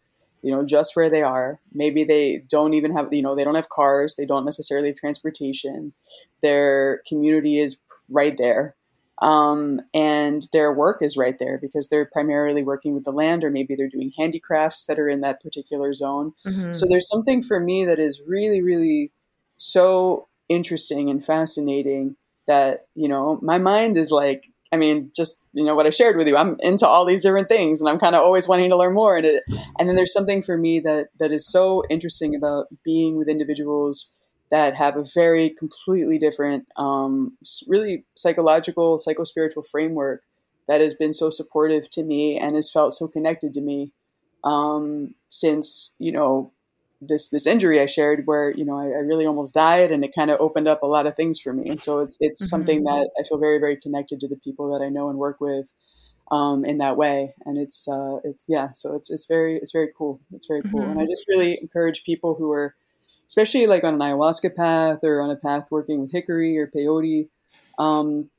you 0.46 0.52
know, 0.52 0.64
just 0.64 0.94
where 0.94 1.11
they 1.11 1.22
are. 1.22 1.59
Maybe 1.72 2.04
they 2.04 2.44
don't 2.48 2.74
even 2.74 2.96
have, 2.96 3.12
you 3.12 3.20
know, 3.20 3.35
they 3.35 3.42
don't 3.42 3.56
have 3.56 3.68
cars, 3.68 4.14
they 4.14 4.26
don't 4.26 4.44
necessarily 4.44 4.90
have 4.90 4.96
transportation. 4.96 5.92
Their 6.40 7.02
community 7.09 7.59
is 7.59 7.82
right 8.09 8.38
there. 8.38 8.76
Um, 9.20 9.80
and 9.92 10.46
their 10.52 10.72
work 10.72 10.98
is 11.02 11.16
right 11.16 11.37
there 11.37 11.59
because 11.61 11.88
they're 11.88 12.09
primarily 12.12 12.62
working 12.62 12.94
with 12.94 13.02
the 13.02 13.11
land, 13.11 13.42
or 13.42 13.50
maybe 13.50 13.74
they're 13.74 13.88
doing 13.88 14.12
handicrafts 14.16 14.87
that 14.87 15.00
are 15.00 15.09
in 15.09 15.22
that 15.22 15.42
particular 15.42 15.92
zone. 15.92 16.32
Mm-hmm. 16.46 16.74
So 16.74 16.87
there's 16.88 17.09
something 17.09 17.42
for 17.42 17.59
me 17.59 17.85
that 17.85 17.98
is 17.98 18.22
really, 18.24 18.62
really 18.62 19.11
so 19.59 20.28
interesting 20.48 21.11
and 21.11 21.24
fascinating 21.24 22.14
that, 22.46 22.87
you 22.94 23.09
know, 23.09 23.40
my 23.42 23.59
mind 23.59 23.96
is 23.96 24.12
like 24.12 24.52
I 24.72 24.76
mean, 24.76 25.11
just 25.14 25.44
you 25.52 25.64
know 25.64 25.74
what 25.74 25.87
I 25.87 25.90
shared 25.90 26.16
with 26.16 26.26
you. 26.26 26.37
I'm 26.37 26.57
into 26.61 26.87
all 26.87 27.05
these 27.05 27.22
different 27.22 27.48
things, 27.48 27.81
and 27.81 27.88
I'm 27.88 27.98
kind 27.98 28.16
of 28.16 28.22
always 28.22 28.48
wanting 28.48 28.70
to 28.70 28.76
learn 28.76 28.94
more. 28.94 29.16
And 29.16 29.26
it, 29.26 29.44
and 29.79 29.88
then 29.88 29.96
there's 29.96 30.12
something 30.12 30.42
for 30.42 30.57
me 30.57 30.81
that 30.81 31.09
that 31.18 31.33
is 31.33 31.46
so 31.46 31.83
interesting 31.88 32.35
about 32.35 32.66
being 32.85 33.16
with 33.16 33.29
individuals 33.29 34.12
that 34.50 34.74
have 34.74 34.96
a 34.96 35.05
very 35.14 35.50
completely 35.50 36.18
different, 36.18 36.66
um, 36.76 37.37
really 37.66 38.05
psychological, 38.14 38.98
psycho-spiritual 38.98 39.64
framework 39.64 40.22
that 40.68 40.81
has 40.81 40.94
been 40.94 41.12
so 41.12 41.31
supportive 41.31 41.90
to 41.90 42.05
me 42.05 42.38
and 42.38 42.55
has 42.55 42.70
felt 42.70 42.94
so 42.94 43.09
connected 43.09 43.52
to 43.55 43.61
me 43.61 43.92
um, 44.44 45.14
since 45.29 45.94
you 45.98 46.12
know 46.12 46.52
this 47.00 47.28
this 47.28 47.46
injury 47.46 47.80
I 47.80 47.87
shared 47.87 48.26
where 48.26 48.50
you 48.50 48.64
know 48.64 48.78
I, 48.78 48.85
I 48.85 49.00
really 49.00 49.26
almost 49.26 49.54
died 49.54 49.90
and 49.90 50.04
it 50.04 50.14
kind 50.14 50.30
of 50.30 50.40
opened 50.40 50.68
up 50.68 50.82
a 50.82 50.87
lot 50.87 51.06
of 51.06 51.14
things 51.14 51.38
for 51.38 51.52
me 51.52 51.68
and 51.68 51.82
so 51.82 52.00
it's, 52.00 52.16
it's 52.20 52.42
mm-hmm. 52.42 52.48
something 52.48 52.85
that 52.85 53.11
I 53.18 53.24
feel 53.24 53.38
very 53.38 53.59
very 53.59 53.76
connected 53.76 54.20
to 54.20 54.28
the 54.28 54.37
people 54.37 54.72
that 54.72 54.85
I 54.85 54.88
know 54.88 55.11
and 55.11 55.18
work 55.18 55.40
with 55.40 55.72
um, 56.30 56.64
in 56.64 56.78
that 56.78 56.96
way 56.96 57.35
and 57.44 57.59
it's 57.59 57.87
uh, 57.88 58.16
it's 58.24 58.46
yeah 58.48 58.68
so 58.72 58.96
it's 58.96 59.11
it's 59.11 59.26
very 59.26 59.56
it's 59.56 59.72
very 59.72 59.90
cool 59.96 60.20
it's 60.32 60.46
very 60.46 60.62
cool 60.62 60.80
mm-hmm. 60.80 60.92
and 60.92 61.00
I 61.00 61.04
just 61.04 61.26
really 61.28 61.59
encourage 61.61 62.04
people 62.04 62.35
who 62.35 62.50
are 62.52 62.74
especially 63.28 63.66
like 63.66 63.85
on 63.85 63.94
an 63.94 64.00
ayahuasca 64.00 64.56
path 64.56 65.00
or 65.02 65.20
on 65.20 65.30
a 65.30 65.37
path 65.37 65.68
working 65.70 66.00
with 66.00 66.12
hikuri 66.12 66.56
or 66.56 66.66
peyote 66.66 67.28
um, 67.78 68.30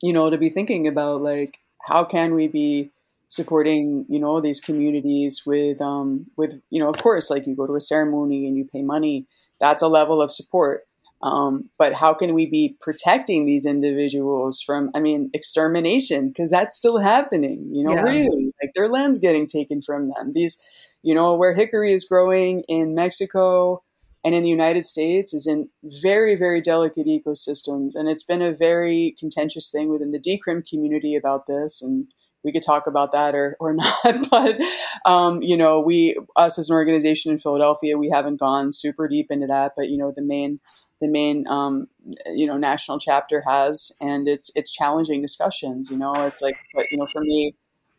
you 0.00 0.12
know 0.12 0.30
to 0.30 0.38
be 0.38 0.48
thinking 0.48 0.86
about 0.86 1.22
like 1.22 1.58
how 1.86 2.04
can 2.04 2.34
we 2.34 2.46
be 2.46 2.90
supporting 3.30 4.04
you 4.08 4.18
know 4.18 4.40
these 4.40 4.60
communities 4.60 5.44
with 5.46 5.80
um, 5.80 6.26
with 6.36 6.60
you 6.68 6.80
know 6.82 6.90
of 6.90 6.98
course 6.98 7.30
like 7.30 7.46
you 7.46 7.54
go 7.54 7.66
to 7.66 7.76
a 7.76 7.80
ceremony 7.80 8.46
and 8.46 8.56
you 8.56 8.68
pay 8.70 8.82
money 8.82 9.26
that's 9.58 9.82
a 9.82 9.88
level 9.88 10.20
of 10.20 10.30
support. 10.30 10.82
Um, 11.22 11.68
but 11.78 11.92
how 11.92 12.14
can 12.14 12.32
we 12.32 12.46
be 12.46 12.78
protecting 12.80 13.44
these 13.44 13.66
individuals 13.66 14.62
from 14.62 14.90
i 14.94 15.00
mean 15.00 15.30
extermination? 15.32 16.28
Because 16.28 16.50
that's 16.50 16.76
still 16.76 16.98
happening 16.98 17.68
you 17.72 17.84
know 17.84 17.94
yeah. 17.94 18.02
really. 18.02 18.52
Like 18.62 18.72
their 18.74 18.88
land's 18.88 19.18
getting 19.18 19.46
taken 19.46 19.80
from 19.80 20.08
them. 20.08 20.32
These 20.32 20.62
you 21.02 21.14
know 21.14 21.34
where 21.34 21.54
hikuri 21.54 21.94
is 21.94 22.04
growing 22.04 22.62
in 22.68 22.94
mexico 22.94 23.82
and 24.22 24.34
in 24.34 24.42
the 24.42 24.50
united 24.50 24.84
states 24.84 25.32
is 25.32 25.46
in 25.46 25.70
very 25.82 26.34
very 26.34 26.60
delicate 26.60 27.06
ecosystems. 27.06 27.94
And 27.94 28.08
it's 28.08 28.24
been 28.24 28.42
a 28.42 28.54
very 28.54 29.14
contentious 29.20 29.70
thing 29.70 29.88
within 29.88 30.10
the 30.10 30.18
decrim 30.18 30.66
community 30.68 31.14
about 31.14 31.46
this. 31.46 31.80
And 31.80 32.08
we 32.42 32.52
could 32.52 32.62
talk 32.62 32.86
about 32.86 33.12
that 33.12 33.34
or, 33.34 33.56
or 33.60 33.72
not. 33.74 34.30
but, 34.30 34.56
um, 35.04 35.42
you 35.42 35.56
know, 35.56 35.80
we, 35.80 36.16
us 36.36 36.58
as 36.58 36.70
an 36.70 36.74
organization 36.74 37.32
in 37.32 37.38
Philadelphia, 37.38 37.98
we 37.98 38.10
haven't 38.10 38.40
gone 38.40 38.72
super 38.72 39.08
deep 39.08 39.30
into 39.30 39.46
that, 39.46 39.72
but, 39.76 39.88
you 39.88 39.98
know, 39.98 40.12
the 40.14 40.22
main, 40.22 40.60
the 41.00 41.08
main, 41.08 41.46
um, 41.48 41.88
you 42.26 42.46
know, 42.46 42.56
national 42.56 42.98
chapter 42.98 43.42
has, 43.46 43.92
and 44.00 44.28
it's, 44.28 44.50
it's 44.54 44.72
challenging 44.72 45.22
discussions, 45.22 45.90
you 45.90 45.96
know, 45.96 46.12
it's 46.14 46.42
like, 46.42 46.56
but, 46.74 46.86
you 46.90 46.98
know, 46.98 47.06
for 47.06 47.20
me, 47.20 47.54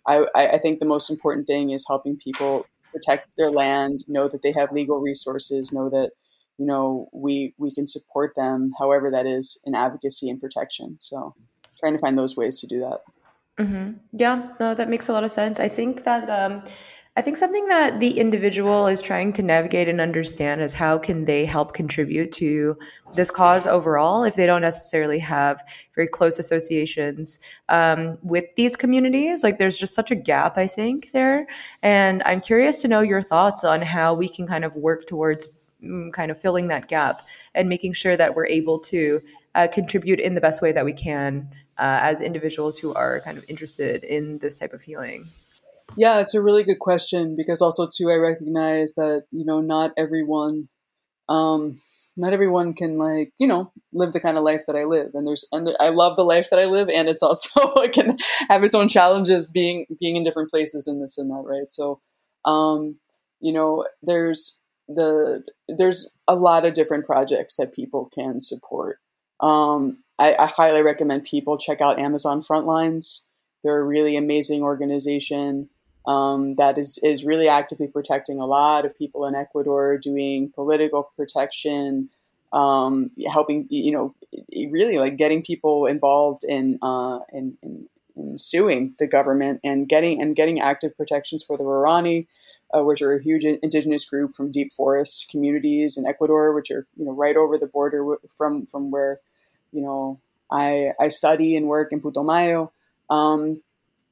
I, 0.06 0.26
I 0.36 0.58
think 0.58 0.80
the 0.80 0.86
most 0.86 1.10
important 1.10 1.48
thing 1.48 1.70
is 1.70 1.86
helping 1.88 2.18
people 2.18 2.66
protect 2.92 3.30
their 3.38 3.52
land, 3.52 4.04
know 4.08 4.28
that 4.28 4.42
they 4.42 4.52
have 4.52 4.72
legal 4.72 5.00
resources, 5.00 5.72
know 5.72 5.90
that, 5.90 6.12
you 6.58 6.66
know, 6.66 7.10
we, 7.14 7.54
we 7.58 7.74
can 7.74 7.88
support 7.88 8.34
them 8.36 8.72
however 8.78 9.10
that 9.12 9.26
is 9.26 9.62
in 9.66 9.76
advocacy 9.76 10.30
and 10.30 10.40
protection. 10.40 10.98
So 11.00 11.36
trying 11.80 11.94
to 11.94 12.00
find 12.00 12.18
those 12.18 12.36
ways 12.36 12.60
to 12.62 12.68
do 12.68 12.80
that. 12.80 13.02
Mm-hmm. 13.62 13.92
Yeah, 14.14 14.50
no, 14.60 14.74
that 14.74 14.90
makes 14.90 15.08
a 15.08 15.14
lot 15.14 15.24
of 15.24 15.32
sense. 15.32 15.60
I 15.60 15.68
think 15.68 16.04
that 16.04 16.30
um, 16.30 16.64
I 17.18 17.22
think 17.22 17.38
something 17.38 17.68
that 17.68 18.00
the 18.00 18.20
individual 18.20 18.88
is 18.88 19.02
trying 19.02 19.34
to 19.34 19.44
navigate 19.44 19.90
and 19.90 20.00
understand 20.00 20.62
is 20.62 20.74
how 20.74 20.98
can 20.98 21.26
they 21.26 21.46
help 21.46 21.74
contribute 21.74 22.32
to 22.34 22.78
this 23.16 23.30
cause 23.30 23.68
overall 23.68 24.24
if 24.24 24.36
they 24.36 24.46
don't 24.46 24.62
necessarily 24.62 25.20
have 25.20 25.62
very 25.94 26.08
close 26.08 26.40
associations 26.40 27.40
um, 27.68 28.18
with 28.24 28.46
these 28.56 28.78
communities. 28.78 29.44
Like, 29.44 29.60
there's 29.60 29.78
just 29.78 29.94
such 29.94 30.10
a 30.10 30.16
gap, 30.16 30.58
I 30.58 30.68
think, 30.68 31.12
there. 31.12 31.48
And 31.84 32.24
I'm 32.26 32.40
curious 32.40 32.82
to 32.82 32.88
know 32.88 33.02
your 33.02 33.22
thoughts 33.22 33.66
on 33.66 33.82
how 33.82 34.14
we 34.14 34.30
can 34.30 34.48
kind 34.48 34.64
of 34.64 34.76
work 34.78 35.06
towards 35.06 35.50
mm, 35.84 36.14
kind 36.14 36.32
of 36.32 36.40
filling 36.40 36.70
that 36.70 36.88
gap 36.88 37.22
and 37.54 37.68
making 37.68 37.94
sure 37.94 38.16
that 38.16 38.36
we're 38.36 38.48
able 38.48 38.80
to 38.80 39.22
uh, 39.54 39.68
contribute 39.68 40.22
in 40.22 40.34
the 40.34 40.42
best 40.42 40.62
way 40.62 40.72
that 40.72 40.86
we 40.86 40.94
can 40.94 41.50
uh, 41.82 42.00
as 42.02 42.22
individuals 42.22 42.78
who 42.78 42.94
are 42.94 43.20
kind 43.22 43.40
of 43.40 43.46
interested 43.50 44.04
in 44.04 44.38
this 44.38 44.60
type 44.60 44.72
of 44.72 44.84
healing? 44.84 45.28
Yeah, 45.98 46.20
it's 46.20 46.36
a 46.36 46.42
really 46.42 46.64
good 46.64 46.80
question 46.80 47.36
because 47.36 47.62
also 47.62 47.88
too 47.88 48.10
I 48.12 48.16
recognize 48.16 48.94
that 48.96 49.26
you 49.32 49.44
know 49.44 49.60
not 49.60 49.92
everyone, 49.98 50.70
um, 51.28 51.82
not 52.16 52.34
everyone 52.34 52.74
can 52.74 53.00
like 53.00 53.34
you 53.40 53.48
know 53.48 53.72
live 53.92 54.14
the 54.14 54.20
kind 54.20 54.38
of 54.38 54.44
life 54.44 54.62
that 54.68 54.76
I 54.76 54.84
live, 54.84 55.12
and 55.16 55.28
there's 55.28 55.48
and 55.52 55.76
I 55.80 55.90
love 55.90 56.16
the 56.16 56.24
life 56.24 56.50
that 56.52 56.60
I 56.60 56.66
live, 56.66 56.88
and 56.88 57.10
it's 57.10 57.24
also 57.24 57.74
it 57.78 57.94
can 57.94 58.18
have 58.48 58.64
its 58.64 58.76
own 58.76 58.88
challenges 58.88 59.48
being 59.48 59.88
being 60.00 60.16
in 60.16 60.24
different 60.24 60.52
places 60.52 60.88
and 60.88 61.02
this 61.02 61.18
and 61.18 61.32
that, 61.32 61.44
right? 61.44 61.70
So, 61.72 62.00
um, 62.46 63.00
you 63.40 63.52
know, 63.52 63.88
there's 64.04 64.62
the 64.88 65.44
there's 65.68 66.16
a 66.28 66.36
lot 66.36 66.64
of 66.64 66.76
different 66.76 67.06
projects 67.06 67.56
that 67.58 67.74
people 67.74 68.10
can 68.14 68.40
support. 68.40 69.00
Um, 69.42 69.98
I, 70.22 70.36
I 70.38 70.46
highly 70.46 70.84
recommend 70.84 71.24
people 71.24 71.58
check 71.58 71.82
out 71.82 72.00
Amazon 72.00 72.42
Frontlines. 72.42 73.26
They're 73.64 73.80
a 73.80 73.86
really 73.86 74.16
amazing 74.16 74.62
organization 74.62 75.70
um, 76.06 76.56
that 76.56 76.78
is, 76.78 77.00
is 77.04 77.26
really 77.26 77.48
actively 77.48 77.88
protecting 77.88 78.40
a 78.40 78.46
lot 78.46 78.86
of 78.86 78.98
people 78.98 79.26
in 79.26 79.36
Ecuador, 79.36 79.98
doing 79.98 80.52
political 80.54 81.12
protection, 81.16 82.10
um, 82.54 83.12
helping, 83.32 83.68
you 83.70 83.92
know, 83.92 84.14
really 84.52 85.00
like 85.00 85.18
getting 85.18 85.42
people 85.42 85.88
involved 85.88 86.44
in, 86.44 86.78
uh, 86.82 87.20
in, 87.32 87.58
in, 87.64 87.88
in, 88.16 88.38
suing 88.38 88.94
the 89.00 89.08
government 89.08 89.60
and 89.64 89.88
getting 89.88 90.22
and 90.22 90.36
getting 90.36 90.60
active 90.60 90.96
protections 90.98 91.44
for 91.44 91.58
the 91.58 91.64
Waorani, 91.64 92.28
uh, 92.74 92.84
which 92.84 93.02
are 93.02 93.14
a 93.14 93.24
huge 93.24 93.46
indigenous 93.46 94.06
group 94.06 94.34
from 94.34 94.52
deep 94.52 94.72
forest 94.72 95.28
communities 95.32 95.98
in 95.98 96.06
Ecuador, 96.06 96.54
which 96.54 96.70
are 96.72 96.88
you 96.98 97.06
know 97.06 97.14
right 97.14 97.38
over 97.38 97.58
the 97.58 97.68
border 97.68 98.18
from 98.38 98.66
from 98.66 98.92
where 98.92 99.20
you 99.72 99.82
know 99.82 100.20
I 100.52 100.94
I 101.00 101.08
study 101.08 101.56
and 101.56 101.68
work 101.68 101.92
in 101.92 102.02
Putumayo. 102.02 102.72
Um, 103.10 103.62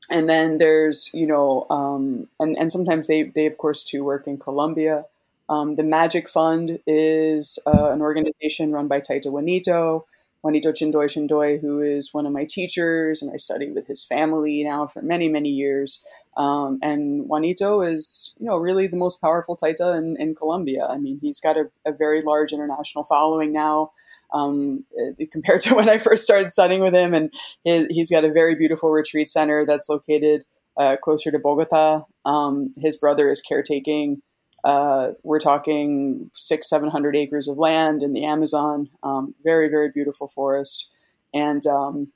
and 0.09 0.29
then 0.29 0.57
there's 0.57 1.11
you 1.13 1.27
know 1.27 1.67
um, 1.69 2.27
and 2.39 2.57
and 2.57 2.71
sometimes 2.71 3.07
they 3.07 3.23
they 3.23 3.45
of 3.45 3.57
course 3.57 3.83
too 3.83 4.03
work 4.03 4.27
in 4.27 4.37
Colombia. 4.37 5.05
Um, 5.47 5.75
the 5.75 5.83
Magic 5.83 6.29
Fund 6.29 6.79
is 6.85 7.57
uh, 7.65 7.89
an 7.89 8.01
organization 8.01 8.71
run 8.71 8.87
by 8.87 9.01
Taita 9.01 9.31
Juanito, 9.31 10.05
Juanito 10.43 10.71
Chindoy 10.71 11.05
Chindoy, 11.05 11.59
who 11.59 11.81
is 11.81 12.13
one 12.13 12.27
of 12.27 12.31
my 12.31 12.45
teachers, 12.45 13.23
and 13.23 13.31
I 13.33 13.37
studied 13.37 13.73
with 13.73 13.87
his 13.87 14.05
family 14.05 14.63
now 14.63 14.87
for 14.87 15.01
many 15.01 15.27
many 15.27 15.49
years. 15.49 16.03
Um, 16.37 16.79
and 16.81 17.27
Juanito 17.27 17.81
is 17.81 18.33
you 18.39 18.47
know 18.47 18.57
really 18.57 18.87
the 18.87 18.97
most 18.97 19.21
powerful 19.21 19.57
Taita 19.57 19.97
in, 19.97 20.17
in 20.17 20.35
Colombia. 20.35 20.85
I 20.89 20.97
mean, 20.97 21.19
he's 21.21 21.39
got 21.39 21.57
a, 21.57 21.69
a 21.85 21.91
very 21.91 22.21
large 22.21 22.51
international 22.51 23.03
following 23.03 23.51
now 23.51 23.91
um, 24.33 24.85
compared 25.31 25.61
to 25.61 25.75
when 25.75 25.89
I 25.89 25.97
first 25.97 26.23
started 26.23 26.51
studying 26.51 26.81
with 26.81 26.93
him. 26.93 27.13
And 27.13 27.33
he's 27.63 28.09
got 28.11 28.25
a 28.25 28.31
very 28.31 28.55
beautiful 28.55 28.91
retreat 28.91 29.29
center 29.29 29.65
that's 29.65 29.89
located 29.89 30.45
uh, 30.77 30.95
closer 30.97 31.31
to 31.31 31.39
Bogota. 31.39 32.05
Um, 32.25 32.71
his 32.77 32.97
brother 32.97 33.29
is 33.29 33.41
caretaking. 33.41 34.21
Uh, 34.63 35.11
we're 35.23 35.39
talking 35.39 36.31
six, 36.33 36.69
seven 36.69 36.89
hundred 36.89 37.15
acres 37.15 37.47
of 37.47 37.57
land 37.57 38.03
in 38.03 38.13
the 38.13 38.25
Amazon. 38.25 38.89
Um, 39.03 39.35
very, 39.43 39.69
very 39.69 39.89
beautiful 39.89 40.27
forest, 40.27 40.89
and 41.33 41.65
um, 41.65 42.11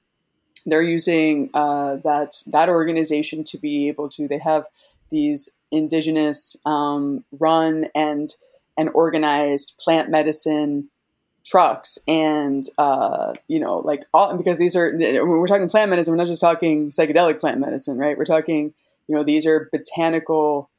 they're 0.66 0.82
using 0.84 1.50
uh, 1.54 1.98
that 2.04 2.36
that 2.48 2.70
organization 2.70 3.44
to 3.46 3.58
be 3.58 3.88
able 3.88 4.10
to. 4.10 4.28
They 4.28 4.40
have 4.40 4.66
these 5.10 5.60
indigenous 5.72 6.58
um, 6.66 7.24
run 7.32 7.88
and 7.96 8.34
and 8.78 8.90
organized 8.94 9.80
plant 9.80 10.10
medicine 10.10 10.90
trucks 11.46 11.98
and 12.08 12.66
uh, 12.78 13.34
you 13.48 13.60
know 13.60 13.80
like 13.80 14.04
all 14.14 14.36
because 14.38 14.58
these 14.58 14.76
are 14.76 14.92
when 14.96 15.28
we're 15.28 15.48
talking 15.48 15.70
plant 15.70 15.90
medicine 15.90 16.14
we're 16.14 16.18
not 16.18 16.28
just 16.28 16.42
talking 16.42 16.90
psychedelic 16.90 17.40
plant 17.40 17.60
medicine 17.60 17.98
right? 17.98 18.18
We're 18.18 18.26
talking 18.26 18.74
you 19.08 19.16
know 19.16 19.24
these 19.24 19.46
are 19.46 19.70
botanical 19.72 20.70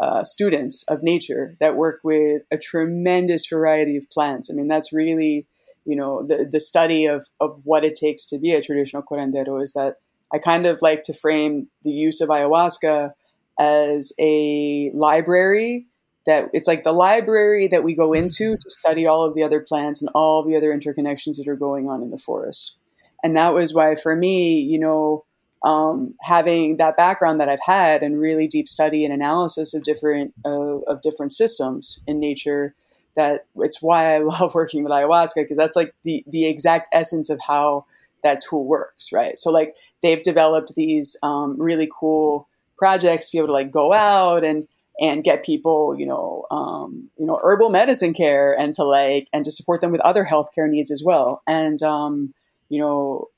uh, 0.00 0.24
students 0.24 0.82
of 0.88 1.02
nature 1.02 1.54
that 1.60 1.76
work 1.76 2.00
with 2.02 2.42
a 2.50 2.58
tremendous 2.58 3.46
variety 3.46 3.96
of 3.96 4.10
plants. 4.10 4.50
I 4.50 4.54
mean 4.54 4.68
that's 4.68 4.92
really 4.92 5.46
you 5.84 5.96
know 5.96 6.26
the, 6.26 6.48
the 6.50 6.60
study 6.60 7.06
of, 7.06 7.26
of 7.40 7.60
what 7.64 7.84
it 7.84 7.94
takes 7.94 8.26
to 8.26 8.38
be 8.38 8.52
a 8.52 8.62
traditional 8.62 9.02
curandero 9.02 9.62
is 9.62 9.72
that 9.74 9.96
i 10.32 10.38
kind 10.38 10.66
of 10.66 10.82
like 10.82 11.02
to 11.02 11.12
frame 11.12 11.68
the 11.82 11.90
use 11.90 12.20
of 12.20 12.28
ayahuasca 12.28 13.12
as 13.58 14.12
a 14.18 14.90
library 14.94 15.86
that 16.26 16.48
it's 16.52 16.66
like 16.66 16.84
the 16.84 16.92
library 16.92 17.68
that 17.68 17.84
we 17.84 17.94
go 17.94 18.12
into 18.12 18.56
to 18.56 18.70
study 18.70 19.06
all 19.06 19.24
of 19.24 19.34
the 19.34 19.42
other 19.42 19.60
plants 19.60 20.02
and 20.02 20.10
all 20.14 20.42
the 20.42 20.56
other 20.56 20.76
interconnections 20.76 21.36
that 21.36 21.48
are 21.48 21.56
going 21.56 21.88
on 21.88 22.02
in 22.02 22.10
the 22.10 22.18
forest. 22.18 22.76
And 23.22 23.36
that 23.36 23.54
was 23.54 23.74
why, 23.74 23.94
for 23.94 24.16
me, 24.16 24.58
you 24.60 24.78
know, 24.78 25.24
um, 25.64 26.14
having 26.20 26.76
that 26.76 26.96
background 26.96 27.40
that 27.40 27.48
I've 27.48 27.62
had 27.64 28.02
and 28.02 28.20
really 28.20 28.46
deep 28.46 28.68
study 28.68 29.04
and 29.04 29.14
analysis 29.14 29.72
of 29.74 29.82
different 29.82 30.34
uh, 30.44 30.80
of 30.86 31.00
different 31.00 31.32
systems 31.32 32.02
in 32.06 32.20
nature, 32.20 32.74
that 33.16 33.46
it's 33.56 33.80
why 33.80 34.14
I 34.14 34.18
love 34.20 34.54
working 34.54 34.84
with 34.84 34.92
ayahuasca 34.92 35.36
because 35.36 35.56
that's 35.56 35.76
like 35.76 35.94
the 36.04 36.22
the 36.26 36.46
exact 36.46 36.88
essence 36.92 37.30
of 37.30 37.40
how 37.46 37.86
that 38.22 38.42
tool 38.42 38.66
works, 38.66 39.10
right? 39.12 39.38
So 39.38 39.50
like 39.50 39.74
they've 40.02 40.22
developed 40.22 40.74
these 40.74 41.16
um, 41.22 41.60
really 41.60 41.88
cool 41.98 42.48
projects 42.76 43.30
to 43.30 43.36
be 43.36 43.38
able 43.38 43.48
to 43.48 43.52
like 43.52 43.70
go 43.70 43.92
out 43.92 44.44
and 44.44 44.66
and 45.00 45.24
get 45.24 45.44
people, 45.44 45.96
you 45.98 46.06
know, 46.06 46.44
um, 46.50 47.10
you 47.18 47.26
know, 47.26 47.40
herbal 47.42 47.70
medicine 47.70 48.14
care 48.14 48.56
and 48.56 48.72
to 48.74 48.84
like 48.84 49.28
and 49.32 49.44
to 49.44 49.50
support 49.50 49.80
them 49.80 49.92
with 49.92 50.00
other 50.02 50.24
healthcare 50.24 50.68
needs 50.68 50.90
as 50.90 51.02
well. 51.04 51.42
And 51.46 51.82
um, 51.82 52.32
you 52.68 52.78
know, 52.80 53.28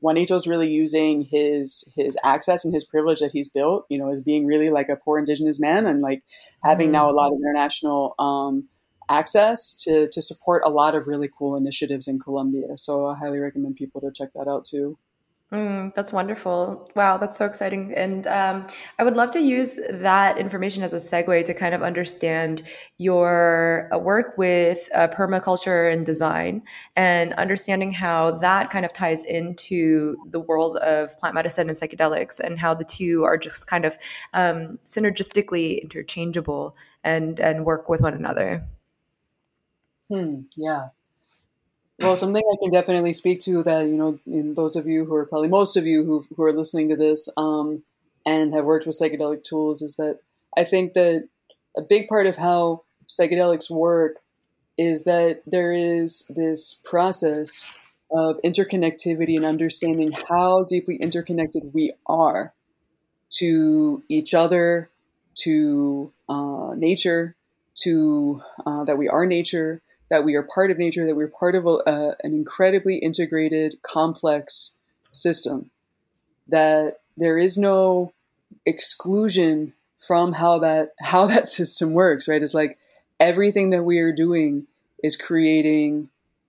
Juanito's 0.00 0.46
really 0.46 0.70
using 0.70 1.22
his 1.22 1.90
his 1.96 2.16
access 2.22 2.64
and 2.64 2.74
his 2.74 2.84
privilege 2.84 3.20
that 3.20 3.32
he's 3.32 3.48
built, 3.48 3.86
you 3.88 3.98
know, 3.98 4.10
as 4.10 4.20
being 4.20 4.46
really 4.46 4.70
like 4.70 4.88
a 4.88 4.96
poor 4.96 5.18
indigenous 5.18 5.60
man 5.60 5.86
and 5.86 6.00
like 6.00 6.22
having 6.62 6.86
mm-hmm. 6.86 6.92
now 6.92 7.10
a 7.10 7.12
lot 7.12 7.32
of 7.32 7.38
international 7.38 8.14
um, 8.18 8.68
access 9.08 9.74
to 9.84 10.08
to 10.08 10.22
support 10.22 10.62
a 10.64 10.70
lot 10.70 10.94
of 10.94 11.06
really 11.06 11.28
cool 11.28 11.56
initiatives 11.56 12.06
in 12.06 12.18
Colombia. 12.18 12.76
So 12.76 13.06
I 13.06 13.16
highly 13.16 13.38
recommend 13.38 13.76
people 13.76 14.00
to 14.02 14.12
check 14.14 14.30
that 14.34 14.48
out 14.48 14.64
too. 14.64 14.98
Mm, 15.52 15.94
that's 15.94 16.12
wonderful. 16.12 16.90
Wow, 16.96 17.18
that's 17.18 17.36
so 17.36 17.46
exciting. 17.46 17.94
And 17.94 18.26
um, 18.26 18.66
I 18.98 19.04
would 19.04 19.16
love 19.16 19.30
to 19.30 19.40
use 19.40 19.78
that 19.90 20.38
information 20.38 20.82
as 20.82 20.92
a 20.92 20.96
segue 20.96 21.44
to 21.44 21.54
kind 21.54 21.72
of 21.72 21.84
understand 21.84 22.64
your 22.98 23.88
uh, 23.94 23.98
work 23.98 24.36
with 24.36 24.88
uh, 24.92 25.06
permaculture 25.06 25.92
and 25.92 26.04
design 26.04 26.62
and 26.96 27.32
understanding 27.34 27.92
how 27.92 28.32
that 28.38 28.70
kind 28.70 28.84
of 28.84 28.92
ties 28.92 29.22
into 29.22 30.16
the 30.30 30.40
world 30.40 30.78
of 30.78 31.16
plant 31.18 31.36
medicine 31.36 31.68
and 31.68 31.78
psychedelics 31.78 32.40
and 32.40 32.58
how 32.58 32.74
the 32.74 32.84
two 32.84 33.22
are 33.22 33.38
just 33.38 33.68
kind 33.68 33.84
of 33.84 33.96
um, 34.34 34.80
synergistically 34.84 35.80
interchangeable 35.80 36.76
and, 37.04 37.38
and 37.38 37.64
work 37.64 37.88
with 37.88 38.00
one 38.00 38.14
another. 38.14 38.66
Hmm, 40.10 40.42
yeah. 40.56 40.88
Well, 42.00 42.16
something 42.16 42.42
I 42.52 42.56
can 42.62 42.72
definitely 42.72 43.12
speak 43.14 43.40
to 43.42 43.62
that 43.62 43.82
you 43.86 43.94
know, 43.96 44.18
in 44.26 44.54
those 44.54 44.76
of 44.76 44.86
you 44.86 45.04
who 45.06 45.14
are 45.14 45.24
probably 45.26 45.48
most 45.48 45.76
of 45.76 45.86
you 45.86 46.04
who 46.04 46.22
who 46.36 46.42
are 46.42 46.52
listening 46.52 46.88
to 46.90 46.96
this 46.96 47.28
um, 47.36 47.84
and 48.26 48.52
have 48.52 48.64
worked 48.66 48.86
with 48.86 48.98
psychedelic 48.98 49.42
tools 49.44 49.80
is 49.80 49.96
that 49.96 50.18
I 50.56 50.64
think 50.64 50.92
that 50.92 51.28
a 51.76 51.82
big 51.82 52.08
part 52.08 52.26
of 52.26 52.36
how 52.36 52.82
psychedelics 53.08 53.70
work 53.70 54.16
is 54.78 55.04
that 55.04 55.42
there 55.46 55.72
is 55.72 56.30
this 56.36 56.74
process 56.84 57.66
of 58.12 58.36
interconnectivity 58.44 59.36
and 59.36 59.44
understanding 59.46 60.12
how 60.28 60.64
deeply 60.64 60.96
interconnected 60.96 61.72
we 61.74 61.94
are 62.06 62.54
to 63.30 64.02
each 64.08 64.34
other, 64.34 64.90
to 65.36 66.12
uh, 66.28 66.74
nature, 66.76 67.34
to 67.76 68.42
uh, 68.64 68.84
that 68.84 68.98
we 68.98 69.08
are 69.08 69.26
nature, 69.26 69.82
that 70.10 70.24
we 70.24 70.34
are 70.34 70.42
part 70.42 70.70
of 70.70 70.78
nature, 70.78 71.06
that 71.06 71.16
we're 71.16 71.28
part 71.28 71.54
of 71.54 71.66
a, 71.66 72.16
an 72.22 72.32
incredibly 72.32 72.96
integrated, 72.98 73.80
complex 73.82 74.76
system, 75.12 75.70
that 76.48 77.00
there 77.16 77.38
is 77.38 77.58
no 77.58 78.12
exclusion 78.64 79.72
from 79.98 80.34
how 80.34 80.58
that 80.58 80.92
how 81.00 81.26
that 81.32 81.48
system 81.48 81.92
works. 81.92 82.28
Right? 82.28 82.42
It's 82.42 82.54
like 82.54 82.78
everything 83.18 83.70
that 83.70 83.84
we 83.84 83.98
are 83.98 84.12
doing 84.12 84.66
is 85.02 85.16
creating 85.16 86.08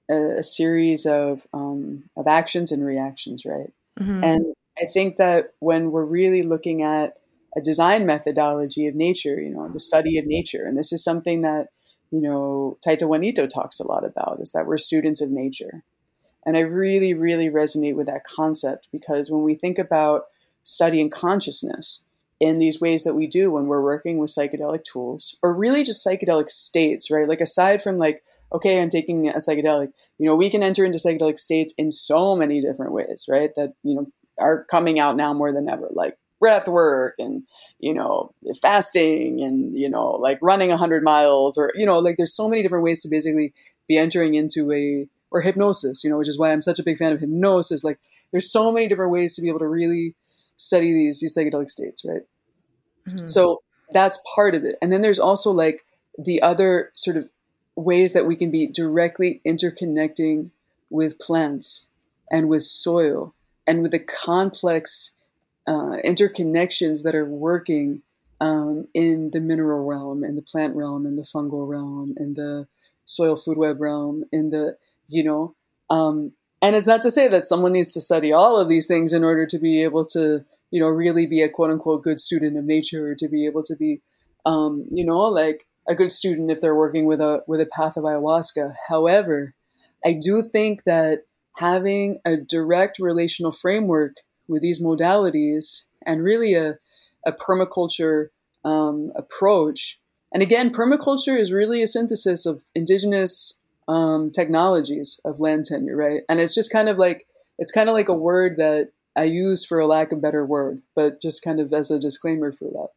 a, 0.09 0.39
a 0.39 0.43
series 0.43 1.05
of 1.05 1.47
um, 1.53 2.03
of 2.15 2.27
actions 2.27 2.71
and 2.71 2.85
reactions. 2.85 3.45
Right? 3.45 3.73
Mm-hmm. 3.99 4.23
And 4.23 4.45
I 4.79 4.85
think 4.85 5.17
that 5.17 5.53
when 5.59 5.91
we're 5.91 6.05
really 6.05 6.43
looking 6.43 6.83
at 6.83 7.17
a 7.55 7.61
design 7.61 8.05
methodology 8.05 8.85
of 8.85 8.93
nature, 8.93 9.41
you 9.41 9.49
know, 9.49 9.67
the 9.67 9.79
study 9.79 10.19
of 10.19 10.27
nature, 10.27 10.65
and 10.65 10.77
this 10.77 10.93
is 10.93 11.03
something 11.03 11.41
that 11.41 11.69
you 12.11 12.21
know, 12.21 12.77
Taita 12.85 13.07
Juanito 13.07 13.47
talks 13.47 13.79
a 13.79 13.87
lot 13.87 14.05
about 14.05 14.39
is 14.39 14.51
that 14.51 14.65
we're 14.65 14.77
students 14.77 15.21
of 15.21 15.29
nature. 15.31 15.83
And 16.45 16.55
I 16.55 16.61
really, 16.61 17.13
really 17.13 17.49
resonate 17.49 17.95
with 17.95 18.07
that 18.07 18.23
concept 18.23 18.87
because 18.91 19.29
when 19.29 19.43
we 19.43 19.55
think 19.55 19.77
about 19.77 20.25
studying 20.63 21.09
consciousness, 21.09 22.03
in 22.39 22.57
these 22.59 22.79
ways 22.79 23.03
that 23.03 23.15
we 23.15 23.27
do 23.27 23.51
when 23.51 23.65
we're 23.65 23.81
working 23.81 24.17
with 24.17 24.29
psychedelic 24.29 24.83
tools 24.83 25.37
or 25.41 25.55
really 25.55 25.83
just 25.83 26.05
psychedelic 26.05 26.49
states, 26.49 27.09
right? 27.09 27.27
Like 27.27 27.41
aside 27.41 27.81
from 27.81 27.97
like, 27.97 28.23
okay, 28.53 28.81
I'm 28.81 28.89
taking 28.89 29.27
a 29.27 29.37
psychedelic, 29.37 29.91
you 30.19 30.25
know, 30.25 30.35
we 30.35 30.49
can 30.49 30.63
enter 30.63 30.85
into 30.85 30.99
psychedelic 30.99 31.39
states 31.39 31.73
in 31.77 31.91
so 31.91 32.35
many 32.35 32.61
different 32.61 32.91
ways, 32.91 33.25
right? 33.27 33.53
That, 33.55 33.73
you 33.83 33.95
know, 33.95 34.11
are 34.37 34.65
coming 34.65 34.99
out 34.99 35.15
now 35.15 35.33
more 35.33 35.51
than 35.51 35.67
ever, 35.67 35.87
like 35.91 36.17
breath 36.39 36.67
work 36.67 37.15
and, 37.17 37.43
you 37.79 37.93
know, 37.93 38.33
fasting 38.61 39.41
and, 39.41 39.77
you 39.77 39.89
know, 39.89 40.11
like 40.11 40.39
running 40.41 40.69
100 40.69 41.03
miles 41.03 41.57
or, 41.57 41.71
you 41.75 41.85
know, 41.85 41.99
like 41.99 42.17
there's 42.17 42.35
so 42.35 42.47
many 42.47 42.61
different 42.61 42.83
ways 42.83 43.01
to 43.01 43.09
basically 43.09 43.53
be 43.87 43.97
entering 43.97 44.35
into 44.35 44.71
a, 44.71 45.07
or 45.31 45.41
hypnosis, 45.41 46.03
you 46.03 46.09
know, 46.09 46.17
which 46.17 46.27
is 46.27 46.37
why 46.37 46.51
I'm 46.51 46.61
such 46.61 46.79
a 46.79 46.83
big 46.83 46.97
fan 46.97 47.11
of 47.11 47.19
hypnosis. 47.19 47.83
Like 47.83 47.99
there's 48.31 48.51
so 48.51 48.71
many 48.71 48.87
different 48.87 49.11
ways 49.11 49.35
to 49.35 49.41
be 49.41 49.49
able 49.49 49.59
to 49.59 49.67
really 49.67 50.15
study 50.57 50.93
these, 50.93 51.21
these 51.21 51.35
psychedelic 51.37 51.69
states, 51.69 52.05
right? 52.05 52.21
Mm-hmm. 53.07 53.27
So 53.27 53.61
that's 53.91 54.21
part 54.35 54.55
of 54.55 54.63
it. 54.63 54.75
And 54.81 54.91
then 54.91 55.01
there's 55.01 55.19
also 55.19 55.51
like 55.51 55.85
the 56.17 56.41
other 56.41 56.91
sort 56.95 57.17
of 57.17 57.29
ways 57.75 58.13
that 58.13 58.25
we 58.25 58.35
can 58.35 58.51
be 58.51 58.67
directly 58.67 59.41
interconnecting 59.45 60.49
with 60.89 61.19
plants 61.19 61.85
and 62.31 62.49
with 62.49 62.63
soil 62.63 63.33
and 63.65 63.81
with 63.81 63.91
the 63.91 63.99
complex 63.99 65.15
uh, 65.67 65.97
interconnections 66.05 67.03
that 67.03 67.15
are 67.15 67.25
working 67.25 68.01
um, 68.39 68.87
in 68.93 69.31
the 69.31 69.41
mineral 69.41 69.85
realm, 69.85 70.23
in 70.23 70.35
the 70.35 70.41
plant 70.41 70.75
realm, 70.75 71.05
in 71.05 71.15
the 71.15 71.23
fungal 71.23 71.67
realm, 71.67 72.15
in 72.17 72.35
the 72.35 72.67
soil 73.05 73.35
food 73.35 73.57
web 73.57 73.81
realm, 73.81 74.23
in 74.31 74.51
the, 74.51 74.77
you 75.07 75.23
know, 75.23 75.55
um, 75.89 76.33
and 76.61 76.75
it's 76.75 76.87
not 76.87 77.01
to 77.03 77.11
say 77.11 77.27
that 77.27 77.47
someone 77.47 77.73
needs 77.73 77.93
to 77.93 78.01
study 78.01 78.31
all 78.31 78.59
of 78.59 78.67
these 78.67 78.87
things 78.87 79.13
in 79.13 79.23
order 79.23 79.45
to 79.45 79.59
be 79.59 79.83
able 79.83 80.05
to, 80.07 80.43
you 80.71 80.79
know, 80.79 80.87
really 80.87 81.27
be 81.27 81.41
a 81.41 81.49
quote 81.49 81.69
unquote 81.69 82.03
good 82.03 82.19
student 82.19 82.57
of 82.57 82.65
nature 82.65 83.09
or 83.09 83.15
to 83.15 83.27
be 83.27 83.45
able 83.45 83.63
to 83.63 83.75
be, 83.75 84.01
um, 84.45 84.85
you 84.91 85.05
know, 85.05 85.19
like 85.19 85.67
a 85.87 85.95
good 85.95 86.11
student 86.11 86.51
if 86.51 86.59
they're 86.59 86.75
working 86.75 87.05
with 87.05 87.21
a 87.21 87.43
with 87.47 87.61
a 87.61 87.65
path 87.65 87.95
of 87.95 88.03
ayahuasca. 88.03 88.73
However, 88.89 89.53
I 90.03 90.13
do 90.13 90.41
think 90.41 90.83
that 90.83 91.23
having 91.57 92.19
a 92.25 92.37
direct 92.37 92.99
relational 92.99 93.51
framework 93.51 94.15
with 94.47 94.61
these 94.61 94.81
modalities 94.81 95.85
and 96.05 96.23
really 96.23 96.53
a, 96.53 96.77
a 97.25 97.31
permaculture 97.31 98.27
um, 98.63 99.11
approach. 99.15 99.99
And 100.33 100.43
again, 100.43 100.73
permaculture 100.73 101.39
is 101.39 101.51
really 101.51 101.81
a 101.81 101.87
synthesis 101.87 102.45
of 102.45 102.63
indigenous 102.75 103.59
um, 103.87 104.31
technologies 104.31 105.19
of 105.23 105.39
land 105.39 105.65
tenure, 105.65 105.95
right? 105.95 106.21
And 106.27 106.39
it's 106.39 106.55
just 106.55 106.71
kind 106.71 106.89
of 106.89 106.97
like 106.97 107.25
it's 107.57 107.71
kind 107.71 107.89
of 107.89 107.93
like 107.93 108.09
a 108.09 108.13
word 108.13 108.57
that 108.57 108.91
I 109.17 109.23
use 109.23 109.65
for 109.65 109.79
a 109.79 109.87
lack 109.87 110.11
of 110.11 110.21
better 110.21 110.45
word, 110.45 110.81
but 110.95 111.21
just 111.21 111.43
kind 111.43 111.59
of 111.59 111.73
as 111.73 111.89
a 111.89 111.99
disclaimer 111.99 112.51
for 112.51 112.65
that. 112.65 112.89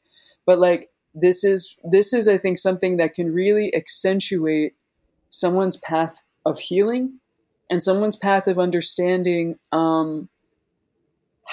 But 0.45 0.59
like 0.59 0.91
this 1.15 1.45
is 1.45 1.77
this 1.85 2.13
is 2.13 2.29
I 2.29 2.39
think 2.39 2.59
something 2.59 2.97
that 2.97 3.15
can 3.15 3.33
really 3.33 3.75
accentuate 3.75 4.75
someone's 5.31 5.77
path 5.77 6.17
of 6.45 6.59
healing 6.59 7.21
and 7.71 7.83
someone's 7.83 8.17
path 8.17 8.47
of 8.47 8.59
understanding 8.59 9.59
um, 9.73 10.29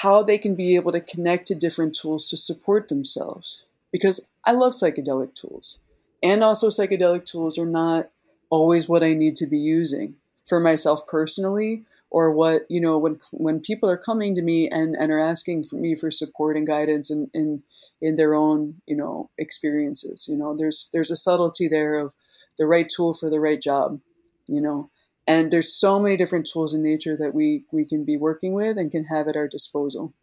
how 0.01 0.21
they 0.21 0.37
can 0.37 0.53
be 0.53 0.75
able 0.75 0.91
to 0.91 1.01
connect 1.01 1.47
to 1.47 1.55
different 1.55 1.95
tools 1.95 2.29
to 2.29 2.37
support 2.37 2.87
themselves. 2.87 3.63
Because 3.91 4.29
I 4.45 4.51
love 4.51 4.73
psychedelic 4.73 5.33
tools, 5.33 5.79
and 6.21 6.43
also 6.43 6.67
psychedelic 6.67 7.25
tools 7.25 7.57
are 7.57 7.65
not 7.65 8.09
always 8.49 8.87
what 8.87 9.03
I 9.03 9.13
need 9.13 9.35
to 9.37 9.47
be 9.47 9.57
using 9.57 10.15
for 10.47 10.59
myself 10.59 11.07
personally 11.07 11.83
or 12.09 12.31
what 12.31 12.61
you 12.69 12.79
know 12.79 12.97
when 12.97 13.17
when 13.31 13.59
people 13.59 13.89
are 13.89 13.97
coming 13.97 14.35
to 14.35 14.41
me 14.41 14.69
and 14.69 14.95
and 14.95 15.11
are 15.11 15.19
asking 15.19 15.63
for 15.63 15.75
me 15.75 15.95
for 15.95 16.09
support 16.11 16.55
and 16.55 16.67
guidance 16.67 17.09
in 17.09 17.29
in 17.33 17.63
in 18.01 18.15
their 18.15 18.33
own 18.33 18.75
you 18.85 18.95
know 18.95 19.29
experiences 19.37 20.27
you 20.27 20.37
know 20.37 20.55
there's 20.55 20.89
there's 20.93 21.11
a 21.11 21.17
subtlety 21.17 21.67
there 21.67 21.95
of 21.95 22.13
the 22.57 22.65
right 22.65 22.89
tool 22.89 23.13
for 23.13 23.29
the 23.29 23.41
right 23.41 23.61
job 23.61 23.99
you 24.47 24.61
know 24.61 24.89
and 25.27 25.51
there's 25.51 25.73
so 25.73 25.99
many 25.99 26.15
different 26.15 26.49
tools 26.51 26.73
in 26.73 26.81
nature 26.81 27.17
that 27.17 27.33
we 27.33 27.65
we 27.71 27.85
can 27.85 28.05
be 28.05 28.17
working 28.17 28.53
with 28.53 28.77
and 28.77 28.89
can 28.89 29.05
have 29.05 29.27
at 29.27 29.35
our 29.35 29.47
disposal. 29.47 30.13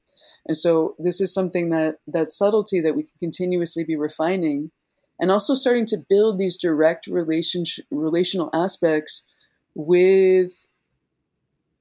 And 0.47 0.57
so 0.57 0.95
this 0.99 1.21
is 1.21 1.33
something 1.33 1.69
that 1.71 1.99
that 2.07 2.33
subtlety 2.33 2.81
that 2.81 2.97
we 2.97 3.03
can 3.03 3.13
continuously 3.21 3.85
be 3.85 3.97
refining 3.97 4.71
and 5.21 5.31
also 5.31 5.55
starting 5.55 5.87
to 5.87 5.99
build 6.09 6.39
these 6.39 6.57
direct 6.57 7.07
relationship 7.07 7.85
relational 7.91 8.51
aspects 8.55 9.27
with 9.75 10.67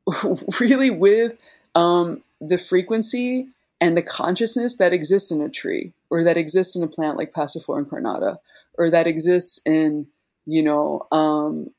really 0.60 0.90
with 0.90 1.34
um, 1.76 2.24
the 2.42 2.58
frequency 2.58 3.48
and 3.80 3.98
the 3.98 4.02
consciousness 4.02 4.78
that 4.78 4.94
exists 4.94 5.32
in 5.32 5.42
a 5.42 5.50
tree 5.50 5.94
or 6.10 6.24
that 6.24 6.38
exists 6.38 6.76
in 6.76 6.84
a 6.84 6.88
plant 6.88 7.18
like 7.18 7.34
passiflora 7.34 7.86
incarnata 7.86 8.38
or 8.78 8.90
that 8.90 9.08
exists 9.08 9.62
in 9.66 10.08
you 10.46 10.62
know 10.62 11.08
um, 11.12 11.70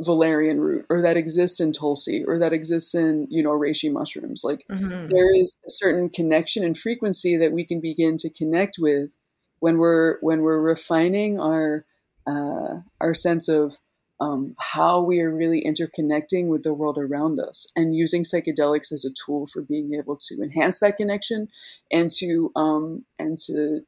valerian 0.00 0.60
root 0.60 0.86
or 0.88 1.02
that 1.02 1.16
exists 1.16 1.60
in 1.60 1.72
tulsi 1.72 2.24
or 2.26 2.38
that 2.38 2.52
exists 2.52 2.94
in 2.94 3.26
you 3.30 3.42
know 3.42 3.50
reishi 3.50 3.92
mushrooms 3.92 4.42
like 4.42 4.64
mm-hmm. 4.70 5.06
there 5.08 5.34
is 5.34 5.56
a 5.66 5.70
certain 5.70 6.08
connection 6.08 6.64
and 6.64 6.76
frequency 6.76 7.36
that 7.36 7.52
we 7.52 7.64
can 7.64 7.80
begin 7.80 8.16
to 8.16 8.30
connect 8.30 8.76
with 8.78 9.10
when 9.60 9.78
we're 9.78 10.18
when 10.20 10.42
we're 10.42 10.60
refining 10.60 11.38
our 11.38 11.84
uh, 12.26 12.80
our 13.00 13.14
sense 13.14 13.48
of 13.48 13.78
um, 14.20 14.54
how 14.58 15.00
we 15.00 15.20
are 15.20 15.34
really 15.34 15.64
interconnecting 15.64 16.48
with 16.48 16.62
the 16.62 16.74
world 16.74 16.98
around 16.98 17.40
us 17.40 17.66
and 17.74 17.96
using 17.96 18.22
psychedelics 18.22 18.92
as 18.92 19.04
a 19.04 19.14
tool 19.24 19.46
for 19.46 19.62
being 19.62 19.94
able 19.94 20.16
to 20.16 20.42
enhance 20.42 20.80
that 20.80 20.98
connection 20.98 21.48
and 21.90 22.10
to 22.10 22.52
um, 22.54 23.04
and 23.18 23.38
to 23.38 23.80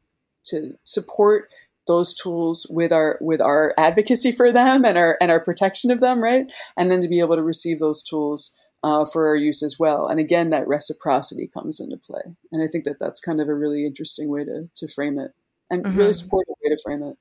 to 0.45 0.75
support 0.85 1.51
those 1.93 2.15
tools 2.15 2.67
with 2.71 2.93
our 2.93 3.19
with 3.21 3.41
our 3.41 3.75
advocacy 3.77 4.33
for 4.33 4.51
them 4.51 4.85
and 4.85 4.97
our 4.99 5.17
and 5.21 5.31
our 5.31 5.43
protection 5.43 5.91
of 5.91 6.01
them 6.01 6.23
right 6.23 6.51
and 6.77 6.91
then 6.91 7.01
to 7.01 7.09
be 7.09 7.21
able 7.21 7.37
to 7.37 7.43
receive 7.43 7.79
those 7.79 8.03
tools 8.03 8.55
uh, 8.85 9.05
for 9.05 9.29
our 9.29 9.37
use 9.37 9.63
as 9.63 9.79
well 9.79 10.07
and 10.07 10.19
again 10.19 10.51
that 10.51 10.67
reciprocity 10.67 11.49
comes 11.53 11.79
into 11.79 11.97
play 11.97 12.23
and 12.51 12.63
i 12.63 12.67
think 12.67 12.85
that 12.85 12.99
that's 12.99 13.21
kind 13.21 13.41
of 13.41 13.49
a 13.49 13.55
really 13.55 13.83
interesting 13.87 14.29
way 14.29 14.45
to 14.45 14.69
to 14.75 14.89
frame 14.89 15.19
it 15.19 15.33
and 15.73 15.85
mm-hmm. 15.85 15.97
really 15.97 16.13
supportive 16.13 16.55
way 16.63 16.71
to 16.71 16.83
frame 16.83 17.03
it. 17.03 17.17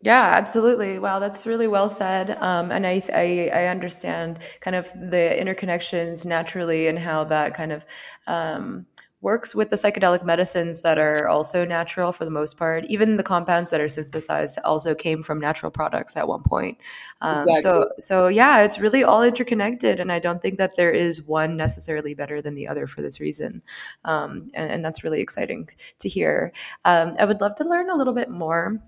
Yeah, 0.00 0.22
absolutely. 0.22 0.98
Wow, 0.98 1.18
that's 1.18 1.46
really 1.46 1.66
well 1.66 1.88
said. 1.88 2.36
Um, 2.40 2.70
and 2.70 2.86
I, 2.86 3.02
I, 3.12 3.50
I 3.52 3.66
understand 3.66 4.38
kind 4.60 4.76
of 4.76 4.92
the 4.92 5.36
interconnections 5.38 6.26
naturally 6.26 6.88
and 6.88 6.98
how 6.98 7.24
that 7.24 7.54
kind 7.54 7.72
of 7.72 7.86
um, 8.26 8.86
works 9.24 9.54
with 9.54 9.70
the 9.70 9.76
psychedelic 9.76 10.22
medicines 10.22 10.82
that 10.82 10.98
are 10.98 11.26
also 11.26 11.64
natural 11.64 12.12
for 12.12 12.26
the 12.26 12.30
most 12.30 12.58
part. 12.58 12.84
Even 12.84 13.16
the 13.16 13.22
compounds 13.22 13.70
that 13.70 13.80
are 13.80 13.88
synthesized 13.88 14.58
also 14.64 14.94
came 14.94 15.22
from 15.22 15.40
natural 15.40 15.72
products 15.72 16.14
at 16.14 16.28
one 16.28 16.42
point. 16.42 16.76
Um, 17.22 17.40
exactly. 17.40 17.62
So, 17.62 17.90
so 17.98 18.28
yeah, 18.28 18.60
it's 18.60 18.78
really 18.78 19.02
all 19.02 19.22
interconnected, 19.22 19.98
and 19.98 20.12
I 20.12 20.18
don't 20.18 20.42
think 20.42 20.58
that 20.58 20.76
there 20.76 20.90
is 20.90 21.22
one 21.22 21.56
necessarily 21.56 22.12
better 22.14 22.42
than 22.42 22.54
the 22.54 22.68
other 22.68 22.86
for 22.86 23.00
this 23.00 23.18
reason. 23.18 23.62
Um, 24.04 24.50
and, 24.54 24.70
and, 24.70 24.84
that's 24.84 25.02
really 25.02 25.22
exciting 25.22 25.70
to 26.00 26.08
hear. 26.10 26.52
Um, 26.84 27.14
I 27.18 27.24
would 27.24 27.40
love 27.40 27.54
to 27.54 27.64
learn 27.64 27.88
a 27.88 27.96
little 27.96 28.12
bit 28.12 28.28
more 28.28 28.82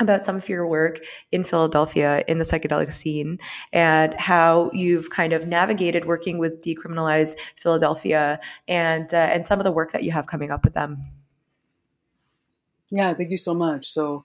about 0.00 0.24
some 0.24 0.36
of 0.36 0.48
your 0.48 0.66
work 0.66 1.00
in 1.30 1.44
Philadelphia 1.44 2.24
in 2.26 2.38
the 2.38 2.44
psychedelic 2.44 2.92
scene 2.92 3.38
and 3.72 4.14
how 4.14 4.70
you've 4.72 5.10
kind 5.10 5.32
of 5.32 5.46
navigated 5.46 6.04
working 6.06 6.38
with 6.38 6.62
Decriminalize 6.62 7.36
Philadelphia 7.56 8.40
and 8.66 9.12
uh, 9.12 9.16
and 9.16 9.46
some 9.46 9.58
of 9.58 9.64
the 9.64 9.72
work 9.72 9.92
that 9.92 10.02
you 10.02 10.10
have 10.10 10.26
coming 10.26 10.50
up 10.50 10.64
with 10.64 10.74
them. 10.74 11.04
Yeah, 12.90 13.14
thank 13.14 13.30
you 13.30 13.36
so 13.36 13.54
much. 13.54 13.86
So, 13.86 14.24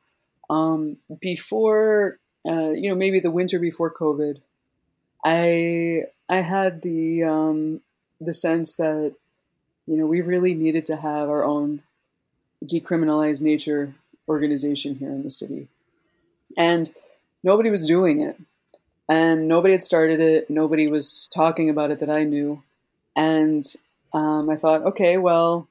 um, 0.50 0.98
before 1.22 2.20
uh, 2.48 2.72
you 2.72 2.90
know, 2.90 2.96
maybe 2.96 3.20
the 3.20 3.32
winter 3.32 3.60
before 3.60 3.94
COVID, 3.94 4.42
I 5.24 6.04
I 6.30 6.38
had 6.38 6.82
the 6.82 7.24
um, 7.24 7.82
the 8.22 8.34
sense 8.34 8.76
that 8.76 9.16
you 9.88 9.98
know 9.98 10.06
we 10.06 10.22
really 10.22 10.54
needed 10.54 10.86
to 10.88 10.98
have 10.98 11.30
our 11.30 11.44
own 11.44 11.82
decriminalized 12.64 13.42
nature 13.42 13.96
organization 14.28 14.96
here 14.96 15.10
in 15.10 15.24
the 15.24 15.32
city. 15.32 15.68
And 16.58 16.90
nobody 17.44 17.70
was 17.70 17.86
doing 17.86 18.22
it. 18.22 18.38
And 19.08 19.48
nobody 19.48 19.74
had 19.74 19.84
started 19.84 20.20
it. 20.20 20.50
Nobody 20.50 20.88
was 20.88 21.30
talking 21.34 21.70
about 21.70 21.92
it 21.92 22.00
that 22.00 22.10
I 22.10 22.24
knew. 22.24 22.64
And 23.16 23.64
um, 24.14 24.50
I 24.50 24.56
thought, 24.56 24.84
okay, 24.84 25.18
well, 25.18 25.68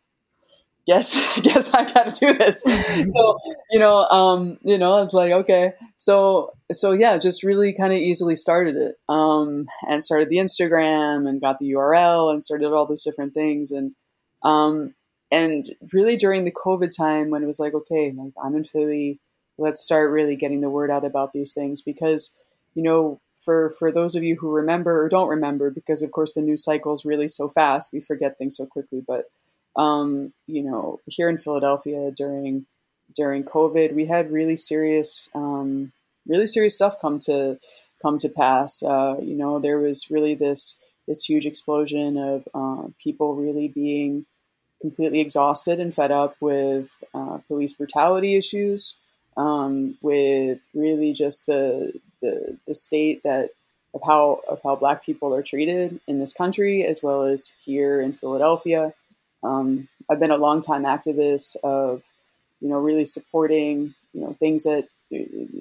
yes, 0.87 1.37
I 1.37 1.41
guess 1.43 1.73
I 1.75 1.85
got 1.85 2.13
to 2.13 2.27
do 2.27 2.33
this. 2.35 2.63
so, 3.13 3.39
you 3.71 3.79
know, 3.79 4.05
um, 4.05 4.59
you 4.63 4.79
know, 4.79 5.03
it's 5.03 5.15
like, 5.15 5.33
okay. 5.33 5.73
So, 5.97 6.53
so 6.71 6.93
yeah, 6.93 7.19
just 7.19 7.43
really 7.43 7.73
kind 7.73 7.93
of 7.93 7.99
easily 7.99 8.37
started 8.37 8.77
it 8.77 8.97
um, 9.09 9.67
and 9.89 10.03
started 10.03 10.29
the 10.29 10.37
Instagram 10.37 11.29
and 11.29 11.41
got 11.41 11.59
the 11.59 11.73
URL 11.73 12.33
and 12.33 12.45
started 12.45 12.73
all 12.73 12.87
those 12.87 13.03
different 13.03 13.35
things. 13.35 13.71
And, 13.71 13.95
um, 14.43 14.95
and 15.35 15.67
really 15.93 16.17
during 16.17 16.45
the 16.45 16.53
COVID 16.53 16.97
time 16.97 17.29
when 17.29 17.43
it 17.43 17.47
was 17.47 17.59
like, 17.59 17.75
okay, 17.75 18.15
like 18.17 18.33
I'm 18.43 18.55
in 18.55 18.63
Philly, 18.63 19.19
let's 19.59 19.83
start 19.83 20.13
really 20.13 20.37
getting 20.37 20.61
the 20.61 20.71
word 20.71 20.93
out 20.93 21.05
about 21.05 21.33
these 21.33 21.53
things 21.53 21.83
because, 21.83 22.37
you 22.77 22.85
know, 22.85 23.21
for 23.45 23.73
for 23.77 23.91
those 23.91 24.15
of 24.15 24.23
you 24.23 24.37
who 24.37 24.49
remember 24.49 25.03
or 25.03 25.09
don't 25.09 25.29
remember, 25.29 25.73
because 25.73 26.03
of 26.03 26.13
course 26.13 26.35
the 26.35 26.41
news 26.41 26.63
cycle 26.63 26.93
is 26.93 27.05
really 27.05 27.27
so 27.27 27.49
fast, 27.49 27.93
we 27.93 28.01
forget 28.01 28.39
things 28.39 28.57
so 28.57 28.65
quickly. 28.65 29.03
But 29.05 29.25
um, 29.75 30.33
you 30.47 30.63
know, 30.63 31.01
here 31.07 31.29
in 31.29 31.37
Philadelphia 31.37 32.13
during 32.13 32.67
during 33.13 33.43
COVID, 33.43 33.93
we 33.93 34.07
had 34.07 34.31
really 34.31 34.57
serious, 34.57 35.29
um, 35.35 35.93
really 36.29 36.47
serious 36.47 36.77
stuff 36.77 37.01
come 37.01 37.19
to 37.27 37.59
come 38.01 38.19
to 38.19 38.29
pass. 38.29 38.85
Uh, 38.85 39.17
you 39.21 39.35
know, 39.35 39.59
there 39.59 39.81
was 39.81 40.13
really 40.13 40.37
this 40.37 40.79
this 41.09 41.25
huge 41.25 41.45
explosion 41.45 42.17
of 42.17 42.47
uh, 42.55 42.87
people 43.03 43.35
really 43.35 43.67
being 43.67 44.27
completely 44.85 45.21
exhausted 45.21 45.81
and 45.81 45.95
fed 45.95 46.11
up 46.11 46.37
with 46.41 47.03
uh, 47.15 47.39
police 47.49 47.73
brutality 47.73 48.37
issues, 48.37 48.99
um, 49.35 49.97
with 50.03 50.59
really 50.75 51.15
just 51.15 51.47
the, 51.47 51.99
the 52.21 52.59
the 52.67 52.75
state 52.75 53.23
that 53.23 53.49
of 53.95 54.03
how 54.07 54.43
of 54.47 54.61
how 54.63 54.77
Black 54.77 55.03
people 55.03 55.35
are 55.35 55.43
treated 55.43 56.01
in 56.07 56.19
this 56.21 56.35
country 56.35 56.85
as 56.85 57.03
well 57.03 57.23
as 57.23 57.57
here 57.65 57.99
in 57.99 58.13
Philadelphia. 58.13 58.93
Um, 59.43 59.89
I've 60.11 60.21
been 60.21 60.31
a 60.31 60.37
longtime 60.37 60.83
activist 60.83 61.57
of, 61.65 62.03
you 62.61 62.69
know, 62.69 62.79
really 62.79 63.07
supporting 63.07 63.95
you 64.13 64.21
know 64.21 64.37
things 64.39 64.65
that 64.65 64.89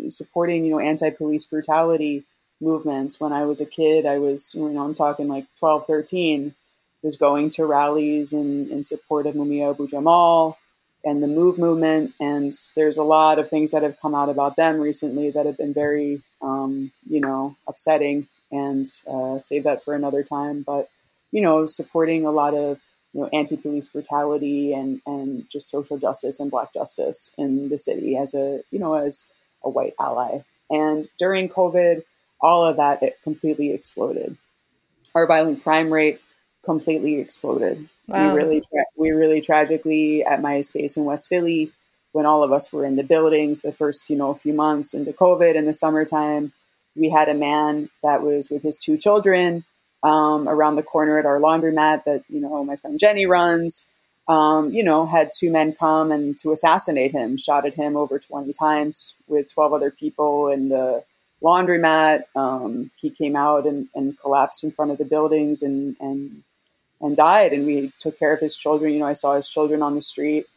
supporting 0.09 0.65
you 0.65 0.71
know 0.71 0.79
anti-police 0.79 1.45
brutality 1.45 2.25
movements. 2.59 3.21
When 3.21 3.31
I 3.31 3.45
was 3.45 3.61
a 3.61 3.65
kid, 3.65 4.05
I 4.05 4.17
was 4.17 4.53
you 4.53 4.67
know 4.67 4.83
I'm 4.83 4.93
talking 4.93 5.29
like 5.29 5.45
12, 5.59 5.85
13 5.87 6.55
was 7.03 7.17
going 7.17 7.49
to 7.51 7.65
rallies 7.65 8.33
in, 8.33 8.69
in 8.71 8.83
support 8.83 9.27
of 9.27 9.35
Mumia 9.35 9.71
Abu 9.71 9.87
Jamal 9.87 10.57
and 11.03 11.21
the 11.21 11.27
Move 11.27 11.57
movement. 11.57 12.13
And 12.19 12.53
there's 12.75 12.97
a 12.97 13.03
lot 13.03 13.37
of 13.37 13.49
things 13.49 13.71
that 13.71 13.83
have 13.83 13.99
come 13.99 14.15
out 14.15 14.29
about 14.29 14.55
them 14.55 14.79
recently 14.79 15.29
that 15.31 15.45
have 15.45 15.57
been 15.57 15.73
very, 15.73 16.21
um, 16.41 16.91
you 17.05 17.19
know, 17.19 17.57
upsetting. 17.67 18.27
And 18.51 18.85
uh, 19.07 19.39
save 19.39 19.63
that 19.63 19.83
for 19.83 19.95
another 19.95 20.23
time. 20.23 20.61
But 20.61 20.89
you 21.31 21.41
know, 21.41 21.65
supporting 21.65 22.25
a 22.25 22.31
lot 22.31 22.53
of 22.53 22.79
you 23.11 23.21
know 23.21 23.29
anti-police 23.33 23.87
brutality 23.87 24.73
and 24.73 25.01
and 25.05 25.49
just 25.49 25.69
social 25.69 25.97
justice 25.97 26.39
and 26.39 26.51
Black 26.51 26.71
justice 26.71 27.33
in 27.37 27.69
the 27.69 27.79
city 27.79 28.15
as 28.15 28.35
a 28.35 28.61
you 28.69 28.79
know 28.79 28.93
as 28.93 29.27
a 29.63 29.69
white 29.69 29.95
ally. 29.99 30.43
And 30.69 31.09
during 31.17 31.49
COVID, 31.49 32.03
all 32.39 32.65
of 32.65 32.77
that 32.77 33.01
it 33.01 33.19
completely 33.23 33.71
exploded. 33.71 34.37
Our 35.15 35.27
violent 35.27 35.63
crime 35.63 35.91
rate 35.91 36.21
completely 36.63 37.19
exploded. 37.19 37.87
Wow. 38.07 38.33
We 38.33 38.41
really, 38.41 38.61
tra- 38.61 38.85
we 38.95 39.11
really 39.11 39.41
tragically 39.41 40.23
at 40.23 40.41
my 40.41 40.61
space 40.61 40.97
in 40.97 41.05
West 41.05 41.29
Philly, 41.29 41.71
when 42.11 42.25
all 42.25 42.43
of 42.43 42.51
us 42.51 42.71
were 42.71 42.85
in 42.85 42.95
the 42.95 43.03
buildings, 43.03 43.61
the 43.61 43.71
first 43.71 44.09
you 44.09 44.15
know 44.15 44.33
few 44.33 44.53
months 44.53 44.93
into 44.93 45.11
COVID 45.11 45.55
in 45.55 45.65
the 45.65 45.73
summertime, 45.73 46.53
we 46.95 47.09
had 47.09 47.29
a 47.29 47.33
man 47.33 47.89
that 48.01 48.21
was 48.21 48.49
with 48.49 48.63
his 48.63 48.79
two 48.79 48.97
children 48.97 49.65
um, 50.03 50.47
around 50.47 50.75
the 50.75 50.83
corner 50.83 51.17
at 51.17 51.25
our 51.25 51.39
laundromat 51.39 52.03
that 52.05 52.23
you 52.29 52.39
know 52.39 52.63
my 52.63 52.75
friend 52.75 52.99
Jenny 52.99 53.25
runs. 53.25 53.87
Um, 54.25 54.71
you 54.71 54.85
know, 54.85 55.05
had 55.05 55.31
two 55.37 55.51
men 55.51 55.73
come 55.73 56.09
and 56.09 56.37
to 56.37 56.53
assassinate 56.53 57.11
him, 57.11 57.35
shot 57.35 57.65
at 57.65 57.73
him 57.73 57.97
over 57.97 58.17
20 58.17 58.53
times 58.57 59.17
with 59.27 59.53
12 59.53 59.73
other 59.73 59.91
people 59.91 60.47
in 60.47 60.69
the 60.69 61.03
laundromat. 61.43 62.23
Um, 62.33 62.89
he 62.95 63.09
came 63.09 63.35
out 63.35 63.65
and, 63.65 63.89
and, 63.93 64.17
collapsed 64.17 64.63
in 64.63 64.71
front 64.71 64.91
of 64.91 64.97
the 64.97 65.03
buildings 65.03 65.61
and, 65.61 65.97
and 65.99 66.43
and 67.03 67.15
died. 67.15 67.53
And 67.53 67.67
we 67.67 67.93
took 67.99 68.17
care 68.17 68.33
of 68.33 68.39
his 68.39 68.57
children. 68.57 68.93
You 68.93 68.99
know, 68.99 69.05
I 69.05 69.13
saw 69.13 69.35
his 69.35 69.47
children 69.47 69.83
on 69.83 69.93
the 69.93 70.01
street 70.01 70.47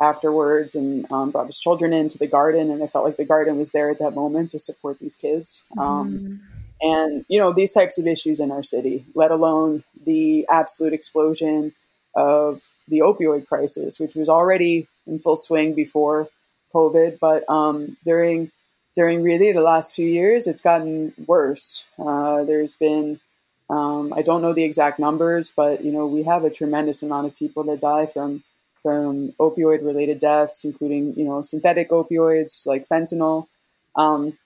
afterwards 0.00 0.74
and 0.74 1.10
um, 1.10 1.30
brought 1.30 1.46
his 1.46 1.60
children 1.60 1.92
into 1.92 2.16
the 2.16 2.26
garden. 2.26 2.70
And 2.70 2.82
I 2.82 2.86
felt 2.86 3.04
like 3.04 3.16
the 3.16 3.24
garden 3.24 3.58
was 3.58 3.72
there 3.72 3.90
at 3.90 3.98
that 3.98 4.14
moment 4.14 4.50
to 4.50 4.60
support 4.60 4.98
these 4.98 5.14
kids. 5.14 5.64
Um, 5.76 6.18
mm. 6.18 6.38
And, 6.80 7.24
you 7.28 7.38
know, 7.38 7.52
these 7.52 7.72
types 7.72 7.98
of 7.98 8.06
issues 8.06 8.38
in 8.38 8.50
our 8.50 8.62
city, 8.62 9.06
let 9.14 9.30
alone 9.30 9.84
the 10.04 10.46
absolute 10.48 10.92
explosion 10.92 11.72
of 12.14 12.70
the 12.88 13.00
opioid 13.00 13.46
crisis, 13.48 13.98
which 13.98 14.14
was 14.14 14.28
already 14.28 14.86
in 15.06 15.18
full 15.18 15.36
swing 15.36 15.74
before 15.74 16.28
COVID. 16.74 17.18
But 17.18 17.48
um, 17.48 17.96
during 18.04 18.52
during 18.94 19.22
really 19.22 19.52
the 19.52 19.60
last 19.60 19.94
few 19.94 20.06
years, 20.08 20.46
it's 20.46 20.62
gotten 20.62 21.12
worse. 21.26 21.84
Uh, 21.98 22.44
there's 22.44 22.76
been 22.76 23.20
um, 23.68 24.12
I 24.14 24.22
don't 24.22 24.42
know 24.42 24.52
the 24.52 24.64
exact 24.64 24.98
numbers, 24.98 25.52
but 25.54 25.84
you 25.84 25.92
know 25.92 26.06
we 26.06 26.22
have 26.24 26.44
a 26.44 26.50
tremendous 26.50 27.02
amount 27.02 27.26
of 27.26 27.36
people 27.36 27.64
that 27.64 27.80
die 27.80 28.06
from 28.06 28.44
from 28.82 29.32
opioid 29.40 29.84
related 29.84 30.18
deaths, 30.18 30.64
including 30.64 31.14
you 31.16 31.24
know 31.24 31.42
synthetic 31.42 31.90
opioids 31.90 32.66
like 32.66 32.88
fentanyl. 32.88 33.48
Um, 33.96 34.38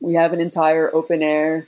we 0.00 0.14
have 0.14 0.32
an 0.32 0.40
entire 0.40 0.94
open 0.94 1.22
air 1.22 1.66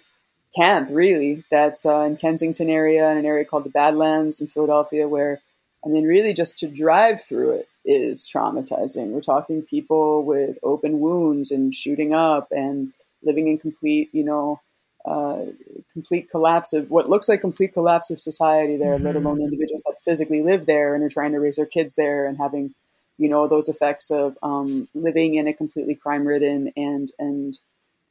camp, 0.55 0.89
really, 0.93 1.45
that's 1.51 1.87
uh, 1.87 2.01
in 2.01 2.17
Kensington 2.17 2.69
area, 2.69 3.11
in 3.11 3.19
an 3.19 3.27
area 3.27 3.45
called 3.45 3.65
the 3.65 3.71
Badlands 3.71 4.41
in 4.41 4.49
Philadelphia, 4.49 5.09
where 5.09 5.41
I 5.85 5.89
mean, 5.89 6.05
really, 6.05 6.35
just 6.35 6.59
to 6.59 6.69
drive 6.69 7.23
through 7.23 7.53
it 7.53 7.69
is 7.85 8.29
traumatizing. 8.33 9.09
We're 9.09 9.21
talking 9.21 9.63
people 9.63 10.25
with 10.25 10.59
open 10.63 11.01
wounds 11.01 11.51
and 11.51 11.75
shooting 11.75 12.13
up 12.13 12.49
and 12.51 12.93
living 13.23 13.49
in 13.49 13.57
complete, 13.57 14.11
you 14.13 14.25
know, 14.25 14.61
uh, 15.07 15.47
complete 15.92 16.31
collapse 16.31 16.72
of 16.72 16.90
what 16.90 17.09
looks 17.09 17.29
like 17.29 17.40
complete 17.40 17.72
collapse 17.72 18.11
of 18.11 18.20
society 18.20 18.76
there, 18.76 18.94
mm-hmm. 18.94 19.05
let 19.05 19.16
alone 19.16 19.40
individuals 19.40 19.83
that 19.87 20.00
physically 20.05 20.42
live 20.42 20.66
there 20.66 20.94
and 20.94 21.05
are 21.05 21.09
trying 21.09 21.33
to 21.33 21.38
raise 21.38 21.57
their 21.57 21.66
kids 21.66 21.94
there 21.96 22.26
and 22.26 22.38
having, 22.38 22.74
you 23.18 23.29
know, 23.29 23.46
those 23.46 23.68
effects 23.68 24.11
of 24.11 24.37
um, 24.42 24.88
living 24.94 25.35
in 25.35 25.46
a 25.46 25.53
completely 25.53 25.94
crime 25.94 26.26
ridden 26.26 26.72
and 26.76 27.12
and 27.18 27.59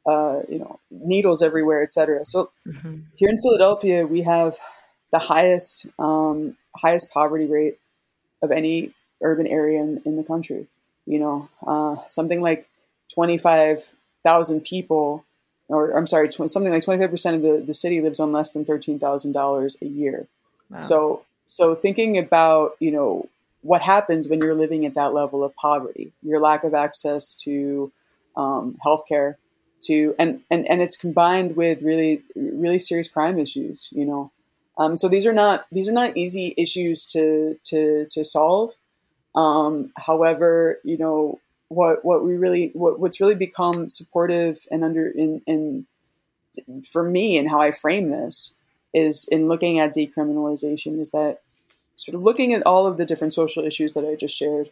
uh, 0.06 0.40
you 0.48 0.58
know 0.58 0.80
needles 0.90 1.42
everywhere, 1.42 1.82
etc. 1.82 2.24
So 2.24 2.50
mm-hmm. 2.66 3.00
here 3.16 3.28
in 3.28 3.38
Philadelphia, 3.38 4.06
we 4.06 4.22
have 4.22 4.56
the 5.12 5.18
highest 5.18 5.86
um, 5.98 6.56
highest 6.76 7.12
poverty 7.12 7.46
rate 7.46 7.78
of 8.42 8.50
any 8.50 8.94
urban 9.22 9.46
area 9.46 9.80
in, 9.80 10.00
in 10.04 10.16
the 10.16 10.24
country. 10.24 10.66
You 11.06 11.18
know, 11.18 11.48
uh, 11.66 11.96
something 12.08 12.40
like 12.40 12.68
twenty 13.12 13.38
five 13.38 13.92
thousand 14.22 14.64
people 14.64 15.24
or 15.70 15.96
I'm 15.96 16.06
sorry, 16.06 16.28
tw- 16.28 16.50
something 16.50 16.70
like 16.70 16.84
25% 16.84 17.34
of 17.34 17.42
the, 17.42 17.64
the 17.66 17.74
city 17.74 18.00
lives 18.00 18.20
on 18.20 18.32
less 18.32 18.52
than 18.52 18.64
$13,000 18.64 19.82
a 19.82 19.86
year. 19.86 20.26
Wow. 20.68 20.78
So, 20.80 21.22
so 21.46 21.74
thinking 21.74 22.18
about, 22.18 22.76
you 22.80 22.90
know, 22.90 23.28
what 23.62 23.82
happens 23.82 24.28
when 24.28 24.40
you're 24.40 24.54
living 24.54 24.86
at 24.86 24.94
that 24.94 25.12
level 25.12 25.44
of 25.44 25.54
poverty, 25.56 26.12
your 26.22 26.40
lack 26.40 26.64
of 26.64 26.74
access 26.74 27.34
to 27.34 27.92
um, 28.36 28.78
healthcare, 28.84 29.36
to 29.82 30.14
and, 30.18 30.40
and 30.50 30.68
and 30.68 30.82
it's 30.82 30.96
combined 30.96 31.56
with 31.56 31.82
really 31.82 32.22
really 32.36 32.78
serious 32.78 33.08
crime 33.08 33.38
issues. 33.38 33.88
You 33.92 34.04
know, 34.04 34.30
um, 34.78 34.96
so 34.96 35.08
these 35.08 35.26
are 35.26 35.32
not 35.32 35.66
these 35.72 35.88
are 35.88 35.92
not 35.92 36.16
easy 36.16 36.54
issues 36.56 37.06
to 37.12 37.58
to 37.64 38.06
to 38.10 38.24
solve. 38.24 38.74
Um, 39.34 39.92
however, 39.96 40.80
you 40.84 40.98
know, 40.98 41.38
what 41.70 42.04
what 42.04 42.24
we 42.24 42.36
really 42.36 42.70
what, 42.74 42.98
what's 42.98 43.20
really 43.20 43.34
become 43.34 43.88
supportive 43.88 44.58
and 44.70 44.84
under 44.84 45.08
in 45.08 45.40
in 45.46 45.86
for 46.84 47.02
me 47.02 47.38
and 47.38 47.48
how 47.48 47.60
I 47.60 47.70
frame 47.70 48.10
this 48.10 48.54
is 48.92 49.28
in 49.30 49.48
looking 49.48 49.78
at 49.78 49.94
decriminalization 49.94 51.00
is 51.00 51.12
that 51.12 51.40
sort 51.94 52.16
of 52.16 52.22
looking 52.22 52.52
at 52.52 52.66
all 52.66 52.86
of 52.86 52.96
the 52.96 53.06
different 53.06 53.32
social 53.32 53.64
issues 53.64 53.92
that 53.92 54.04
I 54.04 54.16
just 54.16 54.36
shared, 54.36 54.70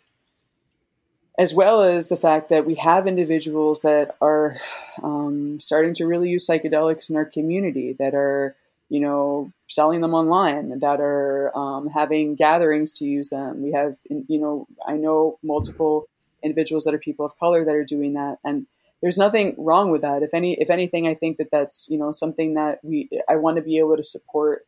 as 1.38 1.54
well 1.54 1.82
as 1.82 2.08
the 2.08 2.16
fact 2.16 2.48
that 2.48 2.66
we 2.66 2.74
have 2.74 3.06
individuals 3.06 3.82
that 3.82 4.16
are 4.20 4.56
um, 5.00 5.60
starting 5.60 5.94
to 5.94 6.06
really 6.06 6.30
use 6.30 6.48
psychedelics 6.48 7.08
in 7.08 7.14
our 7.16 7.24
community 7.24 7.92
that 7.92 8.14
are 8.14 8.56
you 8.88 8.98
know 8.98 9.52
selling 9.68 10.00
them 10.00 10.14
online 10.14 10.80
that 10.80 11.00
are 11.00 11.56
um, 11.56 11.90
having 11.90 12.34
gatherings 12.34 12.92
to 12.94 13.04
use 13.04 13.28
them. 13.28 13.62
We 13.62 13.70
have 13.70 13.98
you 14.08 14.40
know 14.40 14.66
i 14.84 14.94
know 14.94 15.38
multiple 15.44 16.08
individuals 16.42 16.84
that 16.84 16.94
are 16.94 16.98
people 16.98 17.26
of 17.26 17.34
color 17.36 17.64
that 17.64 17.74
are 17.74 17.84
doing 17.84 18.14
that. 18.14 18.38
And 18.44 18.66
there's 19.00 19.18
nothing 19.18 19.54
wrong 19.58 19.90
with 19.90 20.02
that. 20.02 20.22
If 20.22 20.34
any 20.34 20.60
if 20.60 20.70
anything 20.70 21.06
i 21.06 21.14
think 21.14 21.36
that 21.38 21.50
that's 21.50 21.88
you 21.88 21.98
know 21.98 22.10
something 22.12 22.54
that 22.54 22.80
we 22.82 23.08
i 23.28 23.36
want 23.36 23.56
to 23.56 23.62
be 23.62 23.78
able 23.78 23.96
to 23.96 24.02
support 24.02 24.66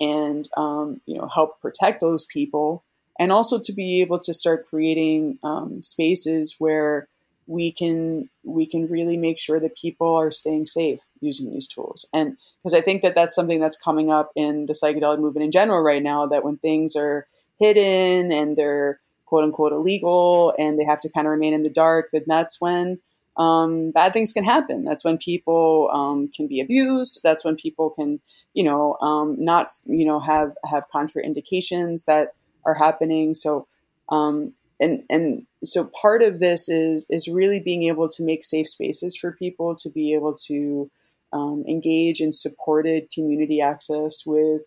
and 0.00 0.48
um, 0.56 1.00
you 1.06 1.16
know 1.18 1.28
help 1.28 1.60
protect 1.60 2.00
those 2.00 2.24
people. 2.24 2.82
And 3.18 3.30
also 3.32 3.58
to 3.58 3.72
be 3.72 4.00
able 4.00 4.18
to 4.20 4.32
start 4.32 4.66
creating 4.66 5.38
um, 5.42 5.82
spaces 5.82 6.56
where 6.58 7.06
we 7.46 7.70
can 7.70 8.30
we 8.44 8.64
can 8.64 8.88
really 8.88 9.16
make 9.16 9.38
sure 9.38 9.60
that 9.60 9.76
people 9.76 10.14
are 10.14 10.30
staying 10.30 10.66
safe 10.66 11.00
using 11.20 11.50
these 11.50 11.66
tools. 11.66 12.06
And 12.14 12.36
because 12.62 12.74
i 12.74 12.80
think 12.80 13.02
that 13.02 13.14
that's 13.14 13.34
something 13.34 13.60
that's 13.60 13.76
coming 13.76 14.10
up 14.10 14.32
in 14.34 14.66
the 14.66 14.72
psychedelic 14.72 15.20
movement 15.20 15.44
in 15.44 15.50
general 15.50 15.80
right 15.80 16.02
now 16.02 16.26
that 16.26 16.44
when 16.44 16.56
things 16.56 16.96
are 16.96 17.26
hidden 17.58 18.32
and 18.32 18.56
they're 18.56 19.00
quote 19.30 19.44
unquote 19.44 19.72
illegal 19.72 20.52
and 20.58 20.76
they 20.78 20.84
have 20.84 21.00
to 21.00 21.08
kind 21.08 21.26
of 21.26 21.30
remain 21.30 21.54
in 21.54 21.62
the 21.62 21.70
dark, 21.70 22.08
then 22.12 22.24
that's 22.26 22.60
when 22.60 22.98
um, 23.36 23.92
bad 23.92 24.12
things 24.12 24.32
can 24.32 24.42
happen. 24.44 24.84
That's 24.84 25.04
when 25.04 25.16
people 25.16 25.88
um, 25.92 26.28
can 26.34 26.48
be 26.48 26.60
abused. 26.60 27.20
That's 27.22 27.44
when 27.44 27.54
people 27.54 27.90
can, 27.90 28.20
you 28.54 28.64
know, 28.64 28.96
um, 28.96 29.36
not, 29.38 29.70
you 29.86 30.04
know, 30.04 30.18
have 30.18 30.54
have 30.68 30.84
contraindications 30.92 32.06
that 32.06 32.34
are 32.66 32.74
happening. 32.74 33.32
So, 33.32 33.68
um, 34.08 34.52
and 34.80 35.04
and 35.08 35.46
so 35.62 35.88
part 36.02 36.22
of 36.22 36.40
this 36.40 36.68
is 36.68 37.06
is 37.08 37.28
really 37.28 37.60
being 37.60 37.84
able 37.84 38.08
to 38.08 38.24
make 38.24 38.42
safe 38.42 38.68
spaces 38.68 39.16
for 39.16 39.30
people 39.30 39.76
to 39.76 39.88
be 39.90 40.12
able 40.12 40.34
to 40.48 40.90
um, 41.32 41.64
engage 41.68 42.20
in 42.20 42.32
supported 42.32 43.12
community 43.14 43.60
access 43.60 44.24
with 44.26 44.62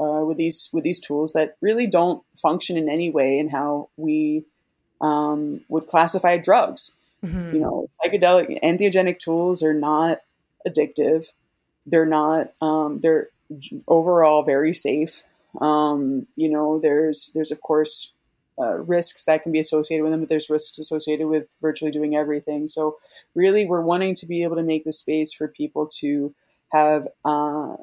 uh, 0.00 0.24
with 0.24 0.36
these 0.36 0.70
with 0.72 0.84
these 0.84 1.00
tools 1.00 1.32
that 1.32 1.56
really 1.60 1.86
don't 1.86 2.22
function 2.36 2.76
in 2.76 2.88
any 2.88 3.10
way 3.10 3.38
in 3.38 3.48
how 3.48 3.88
we 3.96 4.44
um, 5.00 5.60
would 5.68 5.86
classify 5.86 6.36
drugs. 6.36 6.96
Mm-hmm. 7.24 7.54
You 7.54 7.60
know, 7.60 7.88
psychedelic 8.04 8.62
entheogenic 8.62 9.18
tools 9.18 9.62
are 9.62 9.74
not 9.74 10.18
addictive. 10.66 11.32
They're 11.86 12.06
not. 12.06 12.52
Um, 12.60 13.00
they're 13.00 13.28
overall 13.86 14.42
very 14.44 14.72
safe. 14.72 15.22
Um, 15.60 16.26
you 16.36 16.48
know, 16.48 16.78
there's 16.78 17.30
there's 17.34 17.50
of 17.50 17.60
course 17.60 18.12
uh, 18.58 18.78
risks 18.78 19.24
that 19.24 19.42
can 19.42 19.52
be 19.52 19.58
associated 19.58 20.02
with 20.02 20.12
them, 20.12 20.20
but 20.20 20.28
there's 20.28 20.50
risks 20.50 20.78
associated 20.78 21.26
with 21.26 21.46
virtually 21.60 21.90
doing 21.90 22.16
everything. 22.16 22.66
So, 22.66 22.96
really, 23.34 23.66
we're 23.66 23.82
wanting 23.82 24.14
to 24.16 24.26
be 24.26 24.42
able 24.42 24.56
to 24.56 24.62
make 24.62 24.84
the 24.84 24.92
space 24.92 25.32
for 25.32 25.48
people 25.48 25.88
to 26.00 26.34
have, 26.72 27.08
uh, 27.24 27.76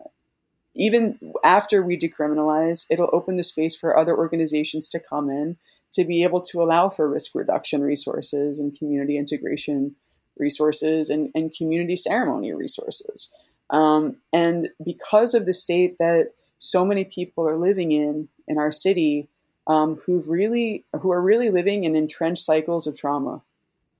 even 0.76 1.20
after 1.44 1.84
we 1.84 1.98
decriminalize, 1.98 2.86
it'll 2.90 3.10
open 3.14 3.38
the 3.38 3.44
space 3.44 3.76
for 3.76 3.98
other 3.98 4.16
organizations 4.18 4.90
to 4.90 5.00
come 5.00 5.30
in 5.30 5.58
to 5.94 6.04
be 6.04 6.24
able 6.24 6.42
to 6.42 6.62
allow 6.62 6.90
for 6.90 7.10
risk 7.10 7.36
reduction 7.36 7.82
resources 7.82 8.58
and 8.58 8.78
community 8.78 9.18
integration 9.18 9.96
resources 10.38 11.10
and, 11.10 11.30
and 11.36 11.54
community 11.54 11.96
ceremony 11.96 12.52
resources. 12.54 13.32
Um, 13.70 14.18
and 14.32 14.70
because 14.84 15.34
of 15.34 15.46
the 15.46 15.54
state 15.54 15.98
that 16.00 16.34
so 16.58 16.86
many 16.86 17.06
people 17.06 17.48
are 17.48 17.58
living 17.58 17.92
in 17.92 18.30
in 18.48 18.58
our 18.58 18.72
city, 18.72 19.28
um, 19.68 20.00
who've 20.06 20.28
really 20.28 20.86
who 21.02 21.12
are 21.12 21.22
really 21.22 21.50
living 21.50 21.84
in 21.84 21.96
entrenched 21.96 22.44
cycles 22.44 22.88
of 22.88 22.98
trauma. 22.98 23.42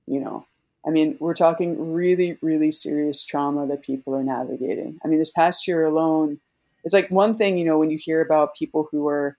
You 0.06 0.20
know, 0.20 0.46
I 0.86 0.90
mean, 0.90 1.16
we're 1.18 1.34
talking 1.34 1.92
really, 1.92 2.36
really 2.42 2.70
serious 2.70 3.24
trauma 3.24 3.66
that 3.66 3.82
people 3.82 4.14
are 4.14 4.24
navigating. 4.24 4.98
I 5.04 5.08
mean, 5.08 5.18
this 5.18 5.30
past 5.30 5.66
year 5.66 5.84
alone, 5.84 6.40
it's 6.84 6.94
like 6.94 7.10
one 7.10 7.36
thing 7.36 7.58
you 7.58 7.64
know 7.64 7.78
when 7.78 7.90
you 7.90 7.98
hear 8.00 8.20
about 8.20 8.54
people 8.54 8.88
who 8.90 9.06
are 9.08 9.36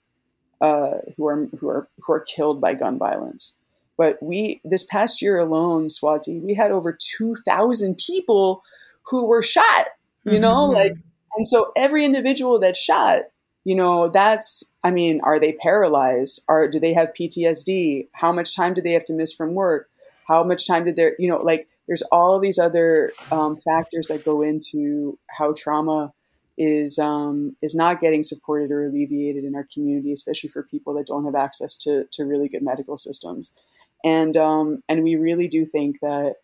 uh, 0.62 1.00
who 1.18 1.28
are 1.28 1.48
who 1.60 1.68
are 1.68 1.88
who 2.00 2.14
are 2.14 2.22
killed 2.22 2.60
by 2.62 2.74
gun 2.74 2.98
violence. 2.98 3.58
But 3.98 4.22
we 4.22 4.62
this 4.64 4.84
past 4.84 5.22
year 5.22 5.38
alone, 5.38 5.88
Swati, 5.88 6.42
we 6.42 6.56
had 6.56 6.72
over 6.72 6.98
two 7.18 7.36
thousand 7.46 7.98
people 7.98 8.64
who 9.08 9.28
were 9.28 9.44
shot. 9.44 9.88
You 10.28 10.40
know, 10.40 10.70
mm-hmm. 10.70 10.76
like, 10.76 10.94
and 11.38 11.48
so 11.48 11.72
every 11.76 12.04
individual 12.04 12.60
that's 12.60 12.80
shot 12.80 13.26
you 13.66 13.76
know 13.76 14.08
that's 14.08 14.74
i 14.84 14.92
mean 14.92 15.20
are 15.24 15.40
they 15.40 15.52
paralyzed 15.52 16.42
are 16.48 16.70
do 16.70 16.80
they 16.80 16.94
have 16.94 17.14
ptsd 17.20 18.08
how 18.14 18.32
much 18.32 18.56
time 18.56 18.74
do 18.74 18.82
they 18.82 18.94
have 18.94 19.04
to 19.04 19.14
miss 19.14 19.34
from 19.34 19.54
work 19.54 19.90
how 20.28 20.44
much 20.44 20.66
time 20.66 20.86
did 20.86 20.96
their 20.96 21.16
you 21.20 21.28
know 21.28 21.38
like 21.38 21.68
there's 21.88 22.04
all 22.04 22.40
these 22.40 22.58
other 22.58 23.12
um, 23.32 23.58
factors 23.58 24.08
that 24.08 24.24
go 24.24 24.42
into 24.42 25.20
how 25.28 25.54
trauma 25.54 26.14
is 26.58 26.98
um, 26.98 27.56
is 27.62 27.76
not 27.76 28.00
getting 28.00 28.24
supported 28.24 28.72
or 28.72 28.84
alleviated 28.84 29.44
in 29.44 29.56
our 29.56 29.68
community 29.74 30.12
especially 30.12 30.50
for 30.50 30.64
people 30.64 30.94
that 30.94 31.08
don't 31.08 31.26
have 31.26 31.36
access 31.36 31.78
to 31.78 32.06
to 32.12 32.26
really 32.26 32.48
good 32.48 32.64
medical 32.64 32.98
systems. 32.98 33.52
And 34.04 34.38
um, 34.38 34.84
and 34.88 35.04
we 35.04 35.16
really 35.16 35.48
do 35.48 35.66
think 35.66 36.00
that 36.02 36.36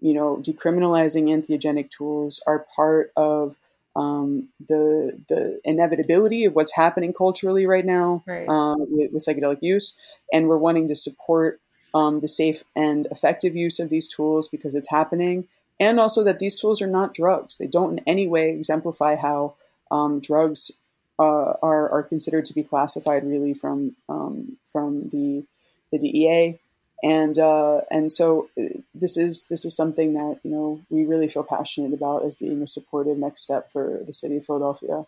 you 0.00 0.14
know 0.14 0.36
decriminalizing 0.36 1.24
entheogenic 1.24 1.90
tools 1.90 2.42
are 2.46 2.66
part 2.74 3.12
of 3.16 3.56
um, 3.94 4.48
the 4.58 5.20
the 5.28 5.60
inevitability 5.64 6.44
of 6.44 6.54
what's 6.54 6.74
happening 6.74 7.12
culturally 7.12 7.66
right 7.66 7.84
now 7.84 8.22
right. 8.26 8.48
Uh, 8.48 8.76
with, 8.78 9.12
with, 9.12 9.24
psychedelic 9.24 9.58
use, 9.60 9.96
and 10.32 10.48
we're 10.48 10.56
wanting 10.56 10.88
to 10.88 10.96
support 10.96 11.60
um, 11.94 12.20
the 12.20 12.28
safe 12.28 12.64
and 12.74 13.06
effective 13.10 13.54
use 13.54 13.78
of 13.78 13.90
these 13.90 14.08
tools 14.08 14.48
because 14.48 14.74
it's 14.74 14.90
happening, 14.90 15.46
and 15.80 15.98
also 15.98 16.22
that 16.24 16.38
these 16.38 16.54
tools 16.54 16.80
are 16.80 16.86
not 16.86 17.14
drugs. 17.14 17.58
They 17.58 17.66
don't 17.66 17.98
in 17.98 18.04
any 18.06 18.26
way 18.26 18.50
exemplify 18.50 19.16
how 19.16 19.54
um, 19.90 20.20
drugs 20.20 20.72
uh, 21.18 21.54
are 21.62 21.88
are 21.90 22.02
considered 22.02 22.44
to 22.46 22.54
be 22.54 22.62
classified 22.62 23.24
really 23.24 23.54
from 23.54 23.96
um, 24.08 24.56
from 24.66 25.08
the 25.10 25.44
the 25.90 25.98
DEA 25.98 26.58
and 27.02 27.36
uh, 27.38 27.80
and 27.90 28.12
so 28.12 28.48
uh, 28.58 28.78
this 28.94 29.16
is 29.16 29.48
this 29.48 29.64
is 29.64 29.74
something 29.74 30.14
that 30.14 30.38
you 30.44 30.50
know 30.50 30.80
we 30.88 31.04
really 31.04 31.28
feel 31.28 31.42
passionate 31.42 31.92
about 31.92 32.24
as 32.24 32.36
being 32.36 32.62
a 32.62 32.66
supportive 32.66 33.18
next 33.18 33.42
step 33.42 33.72
for 33.72 34.00
the 34.06 34.12
city 34.12 34.36
of 34.36 34.44
Philadelphia. 34.44 35.04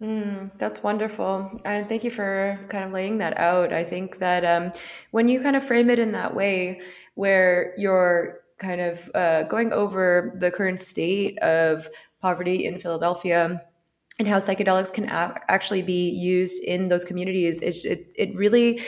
Mm, 0.00 0.50
that's 0.58 0.82
wonderful. 0.82 1.60
And 1.64 1.88
thank 1.88 2.02
you 2.04 2.10
for 2.10 2.58
kind 2.68 2.84
of 2.84 2.92
laying 2.92 3.18
that 3.18 3.36
out. 3.38 3.72
I 3.72 3.84
think 3.84 4.18
that 4.18 4.44
um, 4.44 4.72
when 5.10 5.28
you 5.28 5.40
kind 5.40 5.54
of 5.54 5.64
frame 5.64 5.90
it 5.90 5.98
in 5.98 6.12
that 6.12 6.34
way, 6.34 6.80
where 7.14 7.74
you're 7.76 8.41
kind 8.62 8.80
of 8.80 9.10
uh, 9.14 9.42
going 9.44 9.72
over 9.72 10.34
the 10.38 10.50
current 10.50 10.80
state 10.80 11.38
of 11.40 11.88
poverty 12.20 12.64
in 12.64 12.78
Philadelphia 12.78 13.62
and 14.18 14.28
how 14.28 14.38
psychedelics 14.38 14.92
can 14.92 15.04
a- 15.04 15.34
actually 15.48 15.82
be 15.82 16.10
used 16.10 16.62
in 16.62 16.88
those 16.88 17.04
communities, 17.04 17.60
it, 17.60 17.84
it, 17.84 18.12
it 18.16 18.36
really 18.36 18.80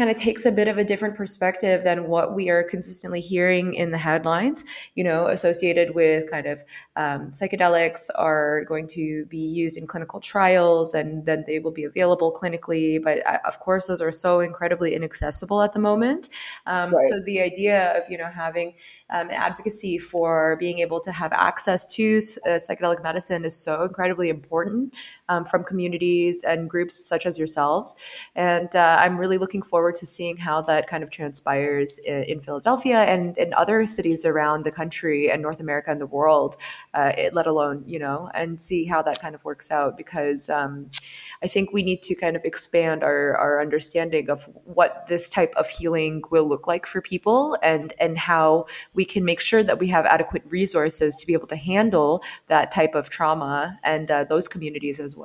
kind 0.00 0.08
of 0.08 0.16
takes 0.16 0.46
a 0.46 0.50
bit 0.50 0.66
of 0.66 0.78
a 0.78 0.84
different 0.84 1.14
perspective 1.14 1.84
than 1.84 2.08
what 2.08 2.34
we 2.34 2.48
are 2.48 2.62
consistently 2.62 3.20
hearing 3.20 3.74
in 3.74 3.90
the 3.90 3.98
headlines, 3.98 4.64
you 4.94 5.04
know, 5.04 5.26
associated 5.26 5.94
with 5.94 6.30
kind 6.30 6.46
of 6.46 6.64
um, 6.96 7.30
psychedelics 7.30 8.08
are 8.16 8.64
going 8.64 8.86
to 8.86 9.26
be 9.26 9.36
used 9.36 9.76
in 9.76 9.86
clinical 9.86 10.18
trials 10.18 10.94
and 10.94 11.26
then 11.26 11.44
they 11.46 11.58
will 11.58 11.70
be 11.70 11.84
available 11.84 12.32
clinically. 12.32 12.98
But 13.02 13.18
uh, 13.26 13.40
of 13.44 13.60
course, 13.60 13.88
those 13.88 14.00
are 14.00 14.10
so 14.10 14.40
incredibly 14.40 14.94
inaccessible 14.94 15.60
at 15.60 15.74
the 15.74 15.78
moment. 15.78 16.30
Um, 16.64 16.94
right. 16.94 17.04
So 17.10 17.20
the 17.20 17.42
idea 17.42 17.92
of, 17.98 18.04
you 18.08 18.16
know, 18.16 18.24
having 18.24 18.72
um, 19.10 19.28
advocacy 19.30 19.98
for 19.98 20.56
being 20.58 20.78
able 20.78 21.00
to 21.00 21.12
have 21.12 21.30
access 21.34 21.86
to 21.88 22.22
uh, 22.46 22.52
psychedelic 22.52 23.02
medicine 23.02 23.44
is 23.44 23.54
so 23.54 23.82
incredibly 23.82 24.30
important 24.30 24.94
um, 25.30 25.44
from 25.44 25.64
communities 25.64 26.42
and 26.42 26.68
groups 26.68 27.06
such 27.06 27.24
as 27.24 27.38
yourselves. 27.38 27.94
And 28.34 28.74
uh, 28.74 28.96
I'm 29.00 29.16
really 29.16 29.38
looking 29.38 29.62
forward 29.62 29.94
to 29.96 30.06
seeing 30.06 30.36
how 30.36 30.60
that 30.62 30.88
kind 30.88 31.02
of 31.02 31.10
transpires 31.10 31.98
in, 31.98 32.24
in 32.24 32.40
Philadelphia 32.40 33.04
and 33.04 33.38
in 33.38 33.54
other 33.54 33.86
cities 33.86 34.26
around 34.26 34.64
the 34.64 34.72
country 34.72 35.30
and 35.30 35.40
North 35.40 35.60
America 35.60 35.90
and 35.90 36.00
the 36.00 36.06
world, 36.06 36.56
uh, 36.94 37.12
let 37.32 37.46
alone, 37.46 37.84
you 37.86 37.98
know, 37.98 38.28
and 38.34 38.60
see 38.60 38.84
how 38.84 39.00
that 39.02 39.20
kind 39.22 39.34
of 39.34 39.44
works 39.44 39.70
out 39.70 39.96
because 39.96 40.50
um, 40.50 40.90
I 41.42 41.46
think 41.46 41.72
we 41.72 41.82
need 41.82 42.02
to 42.02 42.14
kind 42.16 42.34
of 42.34 42.44
expand 42.44 43.04
our, 43.04 43.36
our 43.36 43.60
understanding 43.60 44.28
of 44.28 44.44
what 44.64 45.06
this 45.06 45.28
type 45.28 45.54
of 45.56 45.68
healing 45.68 46.22
will 46.30 46.48
look 46.48 46.66
like 46.66 46.86
for 46.86 47.00
people 47.00 47.56
and, 47.62 47.92
and 48.00 48.18
how 48.18 48.66
we 48.94 49.04
can 49.04 49.24
make 49.24 49.40
sure 49.40 49.62
that 49.62 49.78
we 49.78 49.86
have 49.88 50.04
adequate 50.06 50.42
resources 50.48 51.20
to 51.20 51.26
be 51.26 51.34
able 51.34 51.46
to 51.46 51.56
handle 51.56 52.22
that 52.48 52.72
type 52.72 52.96
of 52.96 53.10
trauma 53.10 53.78
and 53.84 54.10
uh, 54.10 54.24
those 54.24 54.48
communities 54.48 54.98
as 54.98 55.16
well. 55.16 55.19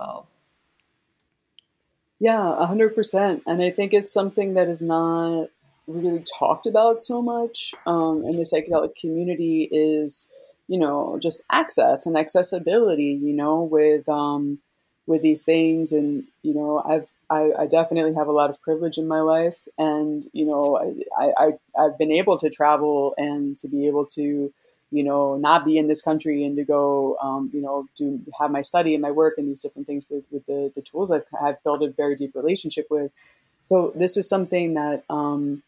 Yeah, 2.19 2.55
a 2.57 2.65
hundred 2.65 2.95
percent. 2.95 3.43
And 3.45 3.61
I 3.61 3.71
think 3.71 3.93
it's 3.93 4.11
something 4.13 4.53
that 4.53 4.67
is 4.69 4.81
not 4.81 5.49
really 5.87 6.23
talked 6.39 6.65
about 6.65 7.01
so 7.01 7.21
much 7.21 7.75
um, 7.85 8.23
in 8.25 8.37
the 8.37 8.43
psychedelic 8.43 8.95
community 8.95 9.69
is, 9.71 10.29
you 10.67 10.79
know, 10.79 11.19
just 11.21 11.43
access 11.51 12.05
and 12.05 12.17
accessibility. 12.17 13.19
You 13.21 13.33
know, 13.33 13.61
with 13.63 14.07
um, 14.07 14.59
with 15.07 15.21
these 15.21 15.43
things, 15.43 15.91
and 15.91 16.23
you 16.41 16.53
know, 16.53 16.81
I've 16.85 17.07
I, 17.29 17.51
I, 17.59 17.65
definitely 17.65 18.13
have 18.13 18.27
a 18.27 18.31
lot 18.31 18.51
of 18.51 18.61
privilege 18.61 18.97
in 18.97 19.07
my 19.07 19.21
life, 19.21 19.67
and 19.77 20.25
you 20.31 20.45
know, 20.45 20.77
I, 21.19 21.33
I 21.37 21.53
I've 21.77 21.97
been 21.97 22.11
able 22.11 22.37
to 22.37 22.49
travel 22.49 23.13
and 23.17 23.57
to 23.57 23.67
be 23.67 23.87
able 23.87 24.05
to 24.15 24.53
you 24.95 25.03
know, 25.03 25.35
not 25.35 25.65
be 25.65 25.77
in 25.77 25.87
this 25.87 26.01
country 26.01 26.45
and 26.45 26.55
to 26.55 26.63
go, 26.63 27.17
um, 27.21 27.49
you 27.53 27.61
know, 27.61 27.85
do 27.97 28.21
have 28.39 28.49
my 28.49 28.61
study 28.61 28.93
and 28.95 29.01
my 29.01 29.11
work 29.11 29.33
and 29.37 29.49
these 29.49 29.61
different 29.61 29.85
things 29.85 30.05
with, 30.09 30.23
with 30.31 30.45
the, 30.45 30.71
the 30.73 30.81
tools 30.81 31.11
I've, 31.11 31.25
I've 31.45 31.61
built 31.63 31.83
a 31.83 31.89
very 31.89 32.15
deep 32.15 32.33
relationship 32.33 32.87
with. 32.89 33.11
So 33.59 33.91
this 33.93 34.15
is 34.15 34.29
something 34.29 34.75
that, 34.75 35.03
um, 35.09 35.63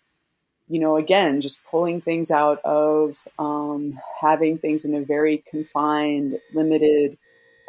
you 0.70 0.80
know, 0.80 0.96
again, 0.96 1.42
just 1.42 1.66
pulling 1.66 2.00
things 2.00 2.32
out 2.32 2.62
of 2.64 3.18
um, 3.38 4.00
having 4.22 4.58
things 4.60 4.86
in 4.86 4.96
a 4.96 5.02
very 5.02 5.44
confined, 5.46 6.40
limited, 6.54 7.18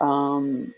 um, 0.01 0.75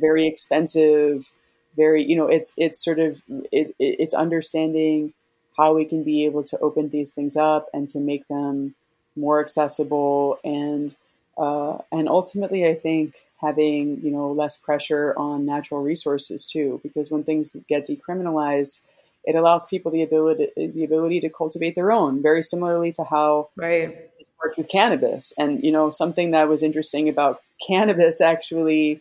very 0.00 0.28
expensive, 0.28 1.28
very, 1.76 2.04
you 2.04 2.16
know, 2.16 2.28
it's 2.28 2.54
it's 2.56 2.84
sort 2.84 3.00
of 3.00 3.20
it, 3.50 3.74
it's 3.80 4.14
understanding 4.14 5.12
how 5.56 5.74
we 5.74 5.84
can 5.84 6.04
be 6.04 6.24
able 6.24 6.44
to 6.44 6.58
open 6.58 6.88
these 6.88 7.12
things 7.12 7.36
up 7.36 7.66
and 7.72 7.88
to 7.88 8.00
make 8.00 8.26
them 8.28 8.74
more 9.16 9.40
accessible 9.40 10.38
and 10.44 10.96
uh, 11.36 11.78
and 11.90 12.08
ultimately 12.08 12.66
I 12.66 12.74
think 12.74 13.14
having 13.40 14.00
you 14.02 14.10
know 14.10 14.32
less 14.32 14.56
pressure 14.56 15.14
on 15.16 15.44
natural 15.44 15.82
resources 15.82 16.46
too 16.46 16.80
because 16.82 17.10
when 17.10 17.24
things 17.24 17.50
get 17.68 17.86
decriminalized 17.86 18.80
it 19.24 19.34
allows 19.34 19.66
people 19.66 19.90
the 19.90 20.02
ability 20.02 20.50
the 20.56 20.84
ability 20.84 21.20
to 21.20 21.28
cultivate 21.28 21.74
their 21.74 21.90
own 21.90 22.22
very 22.22 22.42
similarly 22.42 22.92
to 22.92 23.04
how 23.04 23.48
right. 23.56 24.10
it's 24.18 24.30
worked 24.42 24.58
with 24.58 24.68
cannabis. 24.68 25.32
And 25.38 25.62
you 25.64 25.72
know 25.72 25.90
something 25.90 26.30
that 26.32 26.48
was 26.48 26.62
interesting 26.62 27.08
about 27.08 27.42
cannabis 27.66 28.20
actually 28.20 29.00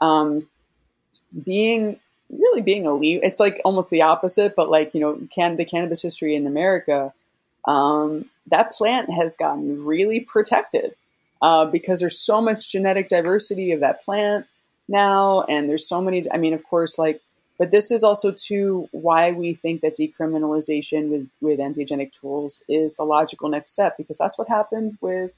um, 0.00 0.48
being 1.44 1.98
really 2.30 2.62
being 2.62 2.86
a 2.86 2.94
leave 2.94 3.20
it's 3.22 3.38
like 3.38 3.60
almost 3.64 3.90
the 3.90 4.00
opposite 4.00 4.56
but 4.56 4.70
like 4.70 4.94
you 4.94 5.00
know 5.00 5.18
can 5.34 5.56
the 5.56 5.66
cannabis 5.66 6.00
history 6.00 6.34
in 6.34 6.46
America 6.46 7.12
um, 7.66 8.24
that 8.46 8.72
plant 8.72 9.10
has 9.10 9.36
gotten 9.36 9.84
really 9.84 10.20
protected 10.20 10.94
uh, 11.40 11.64
because 11.64 12.00
there's 12.00 12.18
so 12.18 12.40
much 12.40 12.70
genetic 12.70 13.08
diversity 13.08 13.72
of 13.72 13.80
that 13.80 14.02
plant. 14.02 14.46
now, 14.88 15.42
and 15.48 15.68
there's 15.68 15.88
so 15.88 16.00
many. 16.00 16.22
I 16.32 16.38
mean, 16.38 16.54
of 16.54 16.64
course, 16.64 16.98
like, 16.98 17.20
but 17.58 17.70
this 17.70 17.90
is 17.90 18.02
also 18.02 18.32
too 18.32 18.88
why 18.92 19.32
we 19.32 19.54
think 19.54 19.80
that 19.82 19.96
decriminalization 19.96 21.08
with 21.08 21.28
with 21.40 21.58
entheogenic 21.58 22.12
tools 22.12 22.64
is 22.68 22.96
the 22.96 23.04
logical 23.04 23.48
next 23.48 23.72
step 23.72 23.96
because 23.96 24.18
that's 24.18 24.38
what 24.38 24.48
happened 24.48 24.98
with 25.00 25.32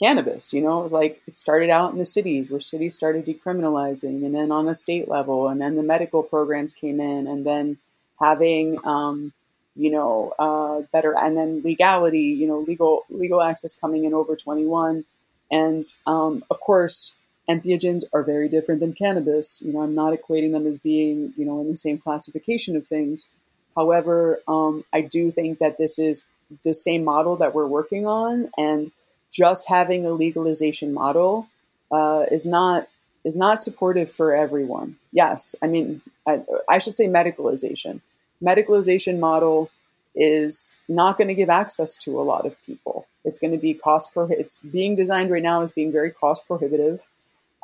cannabis. 0.00 0.52
You 0.52 0.62
know, 0.62 0.80
it 0.80 0.84
was 0.84 0.92
like 0.92 1.20
it 1.26 1.34
started 1.34 1.70
out 1.70 1.92
in 1.92 1.98
the 1.98 2.04
cities 2.04 2.50
where 2.50 2.60
cities 2.60 2.94
started 2.94 3.26
decriminalizing, 3.26 4.24
and 4.24 4.34
then 4.34 4.52
on 4.52 4.66
the 4.66 4.74
state 4.74 5.08
level, 5.08 5.48
and 5.48 5.60
then 5.60 5.76
the 5.76 5.82
medical 5.82 6.22
programs 6.22 6.72
came 6.72 7.00
in, 7.00 7.26
and 7.26 7.44
then 7.44 7.78
having 8.20 8.78
um, 8.84 9.32
you 9.78 9.90
know 9.90 10.34
uh, 10.38 10.82
better, 10.92 11.16
and 11.16 11.36
then 11.36 11.62
legality, 11.64 12.20
you 12.40 12.46
know, 12.46 12.58
legal 12.60 13.04
legal 13.10 13.42
access 13.42 13.74
coming 13.76 14.04
in 14.04 14.14
over 14.14 14.36
21, 14.36 15.04
and 15.50 15.84
um, 16.06 16.44
of 16.50 16.60
course. 16.60 17.14
Entheogens 17.50 18.04
are 18.12 18.22
very 18.22 18.46
different 18.46 18.80
than 18.80 18.92
cannabis. 18.92 19.62
You 19.64 19.72
know, 19.72 19.80
I'm 19.80 19.94
not 19.94 20.12
equating 20.12 20.52
them 20.52 20.66
as 20.66 20.76
being, 20.76 21.32
you 21.34 21.46
know, 21.46 21.62
in 21.62 21.70
the 21.70 21.78
same 21.78 21.96
classification 21.96 22.76
of 22.76 22.86
things. 22.86 23.30
However, 23.74 24.40
um, 24.46 24.84
I 24.92 25.00
do 25.00 25.32
think 25.32 25.58
that 25.60 25.78
this 25.78 25.98
is 25.98 26.26
the 26.62 26.74
same 26.74 27.04
model 27.04 27.36
that 27.36 27.54
we're 27.54 27.66
working 27.66 28.06
on, 28.06 28.50
and 28.58 28.92
just 29.32 29.68
having 29.68 30.04
a 30.04 30.10
legalization 30.12 30.92
model 30.92 31.48
uh, 31.92 32.24
is 32.30 32.46
not 32.46 32.88
is 33.24 33.36
not 33.36 33.60
supportive 33.60 34.10
for 34.10 34.34
everyone. 34.34 34.96
Yes, 35.12 35.54
I 35.62 35.66
mean 35.66 36.02
I, 36.26 36.42
I 36.68 36.78
should 36.78 36.96
say 36.96 37.06
medicalization. 37.06 38.00
Medicalization 38.42 39.18
model 39.18 39.70
is 40.14 40.78
not 40.88 41.16
going 41.16 41.28
to 41.28 41.34
give 41.34 41.50
access 41.50 41.96
to 41.96 42.20
a 42.20 42.22
lot 42.22 42.46
of 42.46 42.60
people. 42.64 43.06
It's 43.24 43.38
going 43.38 43.52
to 43.52 43.58
be 43.58 43.74
cost 43.74 44.12
pro. 44.12 44.26
It's 44.26 44.60
being 44.60 44.94
designed 44.94 45.30
right 45.30 45.42
now 45.42 45.62
as 45.62 45.70
being 45.70 45.92
very 45.92 46.10
cost 46.10 46.46
prohibitive, 46.46 47.04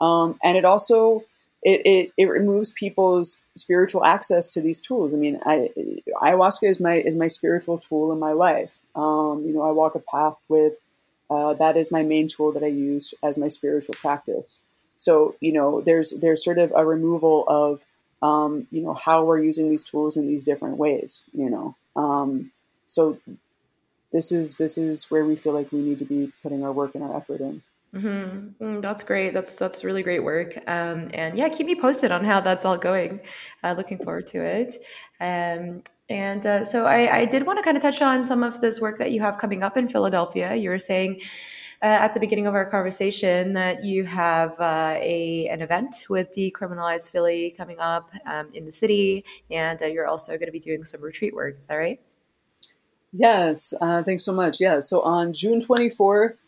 um, 0.01 0.39
and 0.43 0.57
it 0.57 0.65
also 0.65 1.25
it, 1.65 1.81
it, 1.87 2.13
it 2.19 2.27
removes 2.27 2.71
people's 2.71 3.43
spiritual 3.57 4.05
access 4.05 4.53
to 4.53 4.61
these 4.61 4.81
tools. 4.81 5.15
I 5.15 5.17
mean, 5.17 5.41
I, 5.47 5.71
ayahuasca 6.23 6.69
is 6.69 6.79
my 6.79 6.97
is 6.97 7.17
my 7.17 7.29
spiritual 7.29 7.79
tool 7.79 8.13
in 8.13 8.19
my 8.19 8.33
life. 8.33 8.81
Um, 8.95 9.45
you 9.47 9.55
know, 9.55 9.63
I 9.63 9.71
walk 9.71 9.95
a 9.95 10.01
path 10.01 10.37
with 10.49 10.75
uh, 11.31 11.55
that 11.55 11.77
is 11.77 11.91
my 11.91 12.03
main 12.03 12.29
tool 12.29 12.53
that 12.53 12.63
I 12.63 12.69
use 12.69 13.15
as 13.23 13.39
my 13.39 13.49
spiritual 13.49 13.95
practice. 13.95 14.61
So 14.99 15.37
you 15.41 15.53
know, 15.53 15.81
there's 15.81 16.11
there's 16.21 16.45
sort 16.45 16.59
of 16.59 16.73
a 16.77 16.85
removal 16.85 17.45
of 17.49 17.85
um, 18.25 18.67
you 18.71 18.81
know 18.81 18.95
how 18.95 19.23
we're 19.23 19.43
using 19.43 19.69
these 19.69 19.85
tools 19.85 20.17
in 20.17 20.27
these 20.27 20.45
different 20.45 20.79
ways. 20.79 21.25
You 21.33 21.51
know, 21.51 21.77
um, 21.95 22.51
so 22.87 23.19
this 24.13 24.33
is 24.33 24.57
this 24.57 24.79
is 24.79 25.11
where 25.11 25.25
we 25.25 25.37
feel 25.37 25.53
like 25.53 25.71
we 25.73 25.81
need 25.81 25.99
to 25.99 26.07
be 26.07 26.33
putting 26.43 26.65
our 26.65 26.73
work 26.73 26.95
and 26.95 27.05
our 27.05 27.17
effort 27.17 27.41
in. 27.41 27.63
Mm-hmm. 27.95 28.65
Mm, 28.65 28.83
that's 28.83 29.05
great. 29.05 29.35
That's 29.35 29.57
that's 29.57 29.85
really 29.85 30.03
great 30.03 30.25
work. 30.25 30.57
Um, 30.67 31.11
and 31.13 31.37
yeah, 31.37 31.49
keep 31.51 31.67
me 31.67 31.75
posted 31.75 32.11
on 32.11 32.25
how 32.25 32.41
that's 32.41 32.65
all 32.65 32.79
going. 32.79 33.21
Uh, 33.63 33.75
looking 33.77 33.99
forward 33.99 34.27
to 34.29 34.43
it. 34.43 34.75
Um, 35.21 35.83
and 36.09 36.45
uh, 36.47 36.65
so 36.65 36.87
I, 36.87 37.19
I 37.21 37.25
did 37.25 37.47
want 37.47 37.59
to 37.59 37.63
kind 37.63 37.77
of 37.77 37.83
touch 37.83 38.03
on 38.03 38.25
some 38.25 38.43
of 38.43 38.61
this 38.61 38.81
work 38.81 38.99
that 38.99 39.13
you 39.13 39.21
have 39.21 39.39
coming 39.39 39.63
up 39.63 39.77
in 39.77 39.89
Philadelphia. 39.89 40.55
You 40.55 40.71
were 40.71 40.79
saying 40.79 41.21
at 41.87 42.15
the 42.15 42.21
beginning 42.21 42.47
of 42.47 42.55
our 42.55 42.65
conversation 42.65 43.53
that 43.55 43.85
you 43.85 44.05
have 44.05 44.59
uh, 44.59 44.97
a 44.99 45.49
an 45.49 45.61
event 45.61 46.07
with 46.09 46.33
Decriminalized 46.33 47.11
Philly 47.11 47.55
coming 47.57 47.79
up 47.79 48.11
um, 48.27 48.49
in 48.53 48.65
the 48.65 48.73
city, 48.73 49.25
and 49.51 49.83
uh, 49.83 49.87
you're 49.87 50.07
also 50.07 50.33
going 50.33 50.47
to 50.47 50.53
be 50.53 50.61
doing 50.61 50.85
some 50.85 51.03
retreat 51.03 51.35
work. 51.35 51.57
Is 51.57 51.67
that 51.67 51.77
right? 51.77 52.01
Yes. 53.13 53.73
Uh, 53.81 54.03
thanks 54.03 54.25
so 54.25 54.33
much. 54.33 54.61
Yeah. 54.61 54.81
So 54.81 55.01
on 55.03 55.33
June 55.33 55.61
24th, 55.61 56.39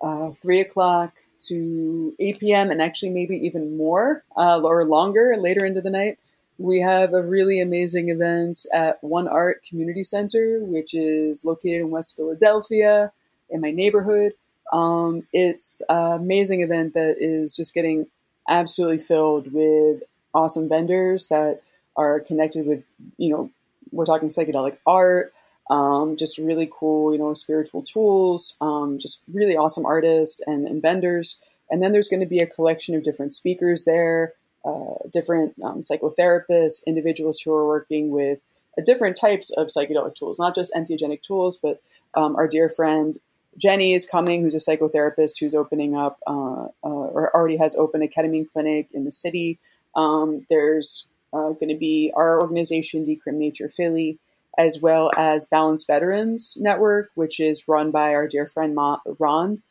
uh, 0.00 0.30
3 0.30 0.60
o'clock 0.60 1.14
to 1.48 2.14
8 2.20 2.38
p.m., 2.38 2.70
and 2.70 2.80
actually 2.80 3.10
maybe 3.10 3.36
even 3.36 3.76
more 3.76 4.24
or 4.36 4.84
longer 4.84 5.36
later 5.36 5.64
into 5.66 5.80
the 5.80 5.90
night 5.90 6.18
we 6.58 6.80
have 6.80 7.12
a 7.12 7.22
really 7.22 7.60
amazing 7.60 8.08
event 8.08 8.66
at 8.72 9.02
One 9.02 9.26
Art 9.26 9.64
Community 9.68 10.04
Center, 10.04 10.60
which 10.60 10.94
is 10.94 11.44
located 11.44 11.80
in 11.80 11.90
West 11.90 12.14
Philadelphia 12.14 13.12
in 13.50 13.60
my 13.60 13.70
neighborhood. 13.70 14.34
Um, 14.72 15.26
it's 15.32 15.82
an 15.88 16.20
amazing 16.20 16.62
event 16.62 16.94
that 16.94 17.16
is 17.18 17.56
just 17.56 17.74
getting 17.74 18.06
absolutely 18.48 18.98
filled 18.98 19.52
with 19.52 20.02
awesome 20.34 20.68
vendors 20.68 21.28
that 21.28 21.62
are 21.96 22.20
connected 22.20 22.66
with, 22.66 22.82
you 23.18 23.30
know, 23.30 23.50
we're 23.90 24.06
talking 24.06 24.28
psychedelic 24.28 24.78
art, 24.86 25.32
um, 25.70 26.16
just 26.16 26.38
really 26.38 26.68
cool, 26.72 27.12
you 27.12 27.18
know, 27.18 27.34
spiritual 27.34 27.82
tools, 27.82 28.56
um, 28.60 28.98
just 28.98 29.22
really 29.32 29.56
awesome 29.56 29.84
artists 29.84 30.40
and, 30.46 30.66
and 30.66 30.80
vendors. 30.80 31.42
And 31.70 31.82
then 31.82 31.92
there's 31.92 32.08
going 32.08 32.20
to 32.20 32.26
be 32.26 32.40
a 32.40 32.46
collection 32.46 32.94
of 32.94 33.02
different 33.02 33.34
speakers 33.34 33.84
there 33.84 34.34
uh, 34.64 34.94
different 35.10 35.54
um, 35.62 35.80
psychotherapists, 35.80 36.86
individuals 36.86 37.40
who 37.40 37.52
are 37.52 37.66
working 37.66 38.10
with 38.10 38.38
uh, 38.78 38.82
different 38.84 39.16
types 39.16 39.50
of 39.50 39.68
psychedelic 39.68 40.14
tools, 40.14 40.38
not 40.38 40.54
just 40.54 40.74
entheogenic 40.74 41.20
tools, 41.20 41.58
but 41.60 41.80
um, 42.14 42.36
our 42.36 42.46
dear 42.46 42.68
friend 42.68 43.18
Jenny 43.56 43.92
is 43.92 44.08
coming, 44.08 44.42
who's 44.42 44.54
a 44.54 44.58
psychotherapist 44.58 45.38
who's 45.40 45.54
opening 45.54 45.96
up 45.96 46.18
uh, 46.26 46.66
uh 46.66 46.68
or 46.82 47.34
already 47.34 47.56
has 47.58 47.76
opened 47.76 48.02
a 48.02 48.08
ketamine 48.08 48.50
clinic 48.50 48.88
in 48.92 49.04
the 49.04 49.12
city. 49.12 49.58
Um, 49.94 50.46
there's 50.48 51.08
uh, 51.32 51.50
going 51.50 51.68
to 51.68 51.76
be 51.76 52.12
our 52.14 52.40
organization, 52.40 53.04
Decrim 53.04 53.34
Nature 53.34 53.68
Philly, 53.68 54.18
as 54.58 54.80
well 54.80 55.10
as 55.16 55.46
Balanced 55.46 55.86
Veterans 55.86 56.56
Network, 56.60 57.10
which 57.14 57.40
is 57.40 57.68
run 57.68 57.90
by 57.90 58.14
our 58.14 58.26
dear 58.26 58.46
friend 58.46 58.74
Ma- 58.74 59.00
Ron 59.18 59.62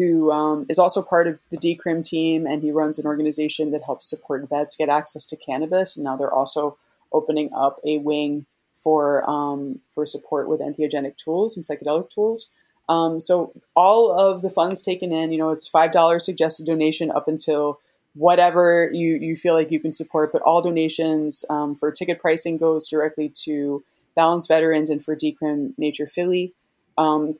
who 0.00 0.32
um, 0.32 0.64
is 0.70 0.78
also 0.78 1.02
part 1.02 1.26
of 1.26 1.38
the 1.50 1.58
Decrim 1.58 2.02
team, 2.02 2.46
and 2.46 2.62
he 2.62 2.70
runs 2.70 2.98
an 2.98 3.04
organization 3.04 3.70
that 3.72 3.84
helps 3.84 4.08
support 4.08 4.48
vets 4.48 4.74
get 4.74 4.88
access 4.88 5.26
to 5.26 5.36
cannabis. 5.36 5.94
And 5.94 6.04
now 6.04 6.16
they're 6.16 6.32
also 6.32 6.78
opening 7.12 7.50
up 7.54 7.78
a 7.84 7.98
wing 7.98 8.46
for 8.72 9.28
um, 9.28 9.80
for 9.90 10.06
support 10.06 10.48
with 10.48 10.60
entheogenic 10.60 11.18
tools 11.18 11.54
and 11.54 11.66
psychedelic 11.66 12.08
tools. 12.08 12.50
Um, 12.90 13.20
so 13.20 13.52
all 13.76 14.10
of 14.10 14.42
the 14.42 14.50
funds 14.50 14.82
taken 14.82 15.12
in, 15.12 15.30
you 15.32 15.38
know, 15.38 15.50
it's 15.50 15.68
five 15.68 15.92
dollars 15.92 16.24
suggested 16.24 16.66
donation 16.66 17.10
up 17.10 17.28
until 17.28 17.78
whatever 18.14 18.90
you 18.92 19.14
you 19.14 19.36
feel 19.36 19.54
like 19.54 19.70
you 19.70 19.78
can 19.78 19.92
support. 19.92 20.32
But 20.32 20.42
all 20.42 20.60
donations 20.60 21.44
um, 21.48 21.76
for 21.76 21.92
ticket 21.92 22.18
pricing 22.20 22.58
goes 22.58 22.88
directly 22.88 23.28
to 23.44 23.84
Balanced 24.16 24.48
Veterans 24.48 24.90
and 24.90 25.00
for 25.04 25.14
Decrim 25.14 25.72
Nature 25.78 26.08
Philly. 26.08 26.52
Um, 26.98 27.38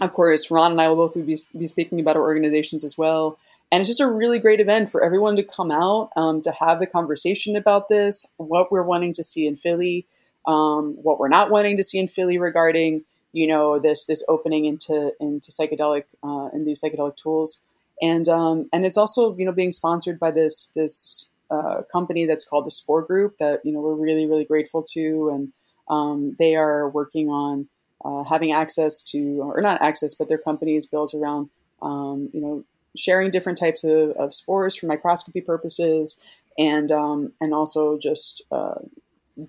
of 0.00 0.12
course, 0.12 0.50
Ron 0.50 0.72
and 0.72 0.80
I 0.80 0.88
will 0.88 1.08
both 1.08 1.14
be, 1.14 1.36
be 1.58 1.66
speaking 1.66 2.00
about 2.00 2.16
our 2.16 2.22
organizations 2.22 2.84
as 2.84 2.96
well. 2.96 3.36
And 3.72 3.80
it's 3.80 3.88
just 3.88 4.00
a 4.00 4.10
really 4.10 4.38
great 4.38 4.60
event 4.60 4.90
for 4.90 5.02
everyone 5.02 5.34
to 5.36 5.42
come 5.42 5.72
out 5.72 6.10
um, 6.16 6.40
to 6.42 6.52
have 6.52 6.78
the 6.78 6.86
conversation 6.86 7.56
about 7.56 7.88
this, 7.88 8.30
what 8.36 8.70
we're 8.70 8.82
wanting 8.82 9.12
to 9.14 9.24
see 9.24 9.46
in 9.46 9.56
Philly, 9.56 10.06
um, 10.46 10.96
what 11.02 11.18
we're 11.18 11.28
not 11.28 11.50
wanting 11.50 11.76
to 11.78 11.82
see 11.82 11.98
in 11.98 12.06
Philly 12.06 12.38
regarding, 12.38 13.04
you 13.34 13.46
know, 13.48 13.78
this 13.78 14.06
this 14.06 14.24
opening 14.28 14.64
into 14.64 15.12
into 15.20 15.50
psychedelic 15.50 16.04
uh, 16.22 16.46
and 16.52 16.66
these 16.66 16.80
psychedelic 16.82 17.16
tools, 17.16 17.62
and 18.00 18.28
um, 18.28 18.68
and 18.72 18.86
it's 18.86 18.96
also 18.96 19.36
you 19.36 19.44
know 19.44 19.52
being 19.52 19.72
sponsored 19.72 20.18
by 20.20 20.30
this 20.30 20.72
this 20.74 21.30
uh, 21.50 21.82
company 21.90 22.26
that's 22.26 22.44
called 22.44 22.64
the 22.64 22.70
Spore 22.70 23.02
Group 23.02 23.38
that 23.38 23.60
you 23.64 23.72
know 23.72 23.80
we're 23.80 23.94
really 23.94 24.26
really 24.26 24.44
grateful 24.44 24.84
to, 24.94 25.30
and 25.30 25.52
um, 25.88 26.36
they 26.38 26.54
are 26.54 26.88
working 26.88 27.28
on 27.28 27.68
uh, 28.04 28.22
having 28.24 28.52
access 28.52 29.02
to, 29.02 29.40
or 29.42 29.60
not 29.60 29.80
access, 29.82 30.14
but 30.14 30.28
their 30.28 30.38
company 30.38 30.76
is 30.76 30.86
built 30.86 31.14
around, 31.14 31.48
um, 31.82 32.28
you 32.32 32.40
know, 32.40 32.64
sharing 32.96 33.30
different 33.30 33.58
types 33.58 33.82
of, 33.82 34.10
of, 34.10 34.32
spores 34.32 34.76
for 34.76 34.86
microscopy 34.86 35.40
purposes, 35.40 36.22
and 36.58 36.92
um, 36.92 37.32
and 37.40 37.52
also 37.52 37.98
just 37.98 38.42
uh, 38.52 38.74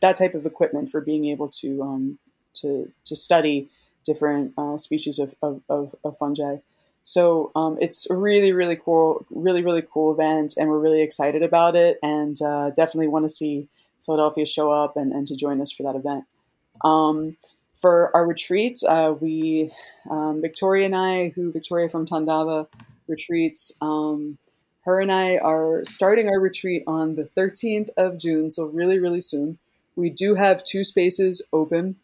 that 0.01 0.15
type 0.15 0.33
of 0.33 0.45
equipment 0.45 0.89
for 0.89 1.01
being 1.01 1.25
able 1.25 1.49
to 1.49 1.83
um, 1.83 2.17
to 2.61 2.91
to 3.05 3.15
study 3.15 3.69
different 4.05 4.53
uh, 4.57 4.77
species 4.77 5.19
of, 5.19 5.33
of, 5.41 5.61
of, 5.67 5.95
of, 6.03 6.15
fungi. 6.17 6.57
So 7.03 7.51
um, 7.55 7.77
it's 7.81 8.09
a 8.09 8.15
really, 8.15 8.53
really 8.53 8.75
cool, 8.75 9.25
really, 9.29 9.63
really 9.63 9.81
cool 9.81 10.13
event, 10.13 10.53
and 10.57 10.69
we're 10.69 10.79
really 10.79 11.01
excited 11.01 11.43
about 11.43 11.75
it, 11.75 11.97
and 12.01 12.39
uh, 12.41 12.69
definitely 12.69 13.07
want 13.07 13.25
to 13.25 13.29
see 13.29 13.67
Philadelphia 14.05 14.45
show 14.45 14.71
up 14.71 14.95
and, 14.95 15.11
and 15.11 15.27
to 15.27 15.35
join 15.35 15.59
us 15.59 15.71
for 15.71 15.83
that 15.83 15.95
event. 15.95 16.25
Um, 16.83 17.37
for 17.75 18.15
our 18.15 18.25
retreat, 18.27 18.79
uh, 18.87 19.13
we 19.19 19.71
um, 20.09 20.41
Victoria 20.41 20.85
and 20.85 20.95
I, 20.95 21.29
who 21.29 21.51
Victoria 21.51 21.89
from 21.89 22.05
Tandava 22.05 22.67
retreats, 23.07 23.77
um, 23.81 24.37
her 24.85 25.01
and 25.01 25.11
I 25.11 25.37
are 25.37 25.83
starting 25.83 26.27
our 26.27 26.39
retreat 26.39 26.83
on 26.87 27.15
the 27.15 27.29
13th 27.37 27.89
of 27.97 28.19
June, 28.19 28.51
so 28.51 28.67
really, 28.67 28.99
really 28.99 29.21
soon. 29.21 29.57
We 29.95 30.09
do 30.09 30.35
have 30.35 30.63
two 30.63 30.83
spaces 30.83 31.47
open. 31.51 31.95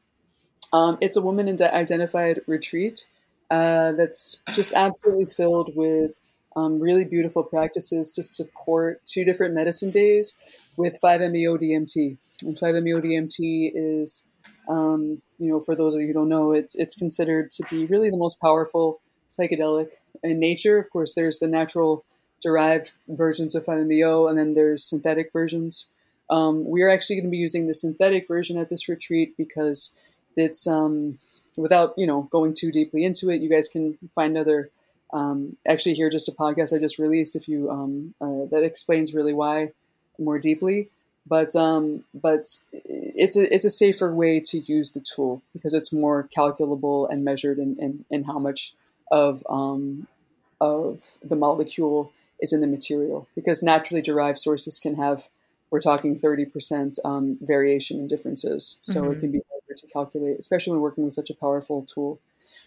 Um, 0.74 0.98
it's 1.02 1.18
a 1.18 1.22
woman 1.22 1.48
identified 1.62 2.42
retreat 2.48 3.08
uh, 3.50 3.92
that's 3.94 4.42
just 4.54 4.74
absolutely 4.74 5.26
filled 5.26 5.76
with 5.76 6.20
um, 6.56 6.80
really 6.80 7.06
beautiful 7.06 7.44
practices 7.44 8.12
to 8.12 8.24
support 8.24 9.02
two 9.06 9.24
different 9.24 9.54
medicine 9.54 9.92
days 9.92 10.36
with 10.78 11.00
5-MeO 11.02 11.58
DMT. 11.58 12.18
And 12.44 12.58
5-MeO 12.58 13.02
DMT 13.02 13.72
is 13.74 14.28
um, 14.70 15.22
you 15.40 15.50
know, 15.50 15.60
for 15.60 15.76
those 15.76 15.96
of 15.96 16.02
you 16.02 16.08
who 16.08 16.14
don't 16.14 16.30
know, 16.30 16.52
it's 16.52 16.76
it's 16.76 16.96
considered 16.96 17.52
to 17.52 17.64
be 17.70 17.86
really 17.86 18.10
the 18.10 18.18
most 18.18 18.40
powerful 18.40 19.02
psychedelic 19.30 19.88
in 20.24 20.40
nature. 20.40 20.78
Of 20.78 20.90
course, 20.90 21.14
there's 21.14 21.40
the 21.40 21.48
natural 21.48 22.06
derived 22.42 22.90
versions 23.08 23.56
of 23.56 23.66
5-MeO, 23.66 24.28
and 24.28 24.38
then 24.38 24.54
there's 24.54 24.84
synthetic 24.84 25.32
versions. 25.34 25.88
Um, 26.30 26.66
we 26.66 26.82
are 26.82 26.90
actually 26.90 27.18
going 27.18 27.26
to 27.26 27.32
be 27.32 27.38
using 27.38 27.68
the 27.68 27.74
synthetic 27.74 28.28
version 28.28 28.58
at 28.58 28.70
this 28.70 28.88
retreat 28.88 29.36
because 29.38 29.96
it's 30.36 30.68
um, 30.68 31.20
without 31.58 31.94
you 31.98 32.08
know 32.08 32.24
going 32.24 32.54
too 32.54 32.72
deeply 32.72 33.04
into 33.04 33.30
it. 33.30 33.42
You 33.42 33.50
guys 33.50 33.68
can 33.68 33.98
find 34.16 34.38
other 34.38 34.70
um, 35.14 35.58
actually 35.68 35.96
here 35.96 36.10
just 36.10 36.30
a 36.30 36.32
podcast 36.32 36.76
I 36.76 36.80
just 36.80 37.00
released 37.00 37.36
if 37.36 37.48
you 37.48 37.70
um, 37.70 38.14
uh, 38.22 38.46
that 38.52 38.64
explains 38.64 39.14
really 39.14 39.34
why 39.34 39.72
more 40.18 40.40
deeply. 40.40 40.90
But 41.28 41.56
um, 41.56 42.04
but 42.14 42.48
it's 42.74 43.36
a 43.36 43.54
it's 43.54 43.66
a 43.66 43.72
safer 43.72 44.14
way 44.14 44.40
to 44.46 44.60
use 44.60 44.92
the 44.92 45.02
tool 45.02 45.42
because 45.54 45.74
it's 45.74 45.94
more 45.94 46.28
calculable 46.34 47.08
and 47.08 47.24
measured 47.24 47.60
in, 47.60 47.78
in, 47.78 48.06
in 48.10 48.24
how 48.24 48.40
much 48.40 48.74
of 49.12 49.44
um, 49.50 50.08
of 50.60 51.18
the 51.22 51.36
molecule 51.36 52.12
is 52.40 52.54
in 52.54 52.62
the 52.62 52.68
material 52.68 53.28
because 53.36 53.62
naturally 53.62 54.02
derived 54.02 54.40
sources 54.40 54.80
can 54.80 54.96
have 54.96 55.28
we're 55.70 55.80
talking 55.80 56.20
30% 56.20 56.98
um, 57.06 57.38
variation 57.42 58.00
and 58.00 58.10
differences 58.10 58.80
so 58.82 59.04
mm-hmm. 59.04 59.12
it 59.12 59.20
can 59.20 59.32
be 59.32 59.42
to 59.78 59.88
calculate 59.88 60.38
especially 60.40 60.72
when 60.72 60.82
working 60.82 61.04
with 61.04 61.14
such 61.14 61.30
a 61.30 61.36
powerful 61.36 61.86
tool 61.86 62.20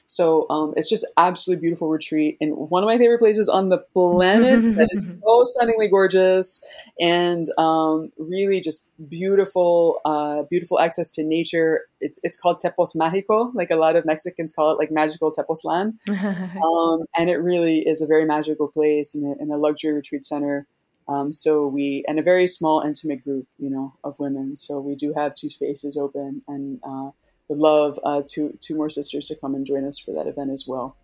so 0.07 0.47
um, 0.51 0.75
it's 0.77 0.89
just 0.89 1.07
absolutely 1.17 1.63
beautiful 1.63 1.89
retreat 1.89 2.37
and 2.41 2.53
one 2.55 2.83
of 2.83 2.87
my 2.87 2.99
favorite 2.99 3.19
places 3.19 3.49
on 3.49 3.71
the 3.71 3.79
planet 3.79 4.63
that 4.77 4.89
is 4.93 5.07
so 5.21 5.45
stunningly 5.47 5.89
gorgeous 5.89 6.65
and 7.01 7.47
um, 7.59 8.13
really 8.19 8.61
just 8.61 8.93
beautiful, 9.09 10.01
uh, 10.05 10.43
beautiful 10.51 10.79
access 10.79 11.11
to 11.13 11.25
nature. 11.25 11.83
It's 12.01 12.21
it's 12.23 12.39
called 12.39 12.61
Tepoz 12.63 12.95
Mágico, 12.95 13.51
like 13.55 13.71
a 13.71 13.77
lot 13.77 13.97
of 13.97 14.05
Mexicans 14.05 14.53
call 14.53 14.73
it, 14.73 14.79
like 14.79 14.91
magical 14.91 15.33
Tepoz 15.33 15.65
land. 15.65 15.99
um, 16.09 17.05
and 17.17 17.31
it 17.31 17.37
really 17.37 17.79
is 17.79 18.01
a 18.01 18.07
very 18.07 18.25
magical 18.25 18.69
place 18.69 19.15
in 19.15 19.25
a, 19.25 19.43
in 19.43 19.51
a 19.51 19.57
luxury 19.57 19.95
retreat 19.95 20.25
center. 20.25 20.67
Um, 21.07 21.33
so 21.33 21.67
we 21.67 22.05
and 22.09 22.19
a 22.19 22.23
very 22.23 22.47
small, 22.47 22.81
intimate 22.81 23.23
group, 23.25 23.47
you 23.59 23.71
know, 23.71 23.95
of 24.05 24.19
women. 24.19 24.57
So 24.57 24.81
we 24.81 24.95
do 24.95 25.13
have 25.15 25.35
two 25.35 25.51
spaces 25.51 25.97
open 25.97 26.43
and. 26.49 26.81
Uh, 26.83 27.11
would 27.49 27.59
love 27.59 27.99
uh, 28.05 28.23
two 28.27 28.57
two 28.61 28.77
more 28.77 28.89
sisters 28.89 29.29
to 29.29 29.37
come 29.37 29.55
and 29.55 29.67
join 29.67 29.85
us 29.85 29.99
for 29.99 30.13
that 30.13 30.27
event 30.27 30.51
as 30.51 30.65
well. 30.67 30.97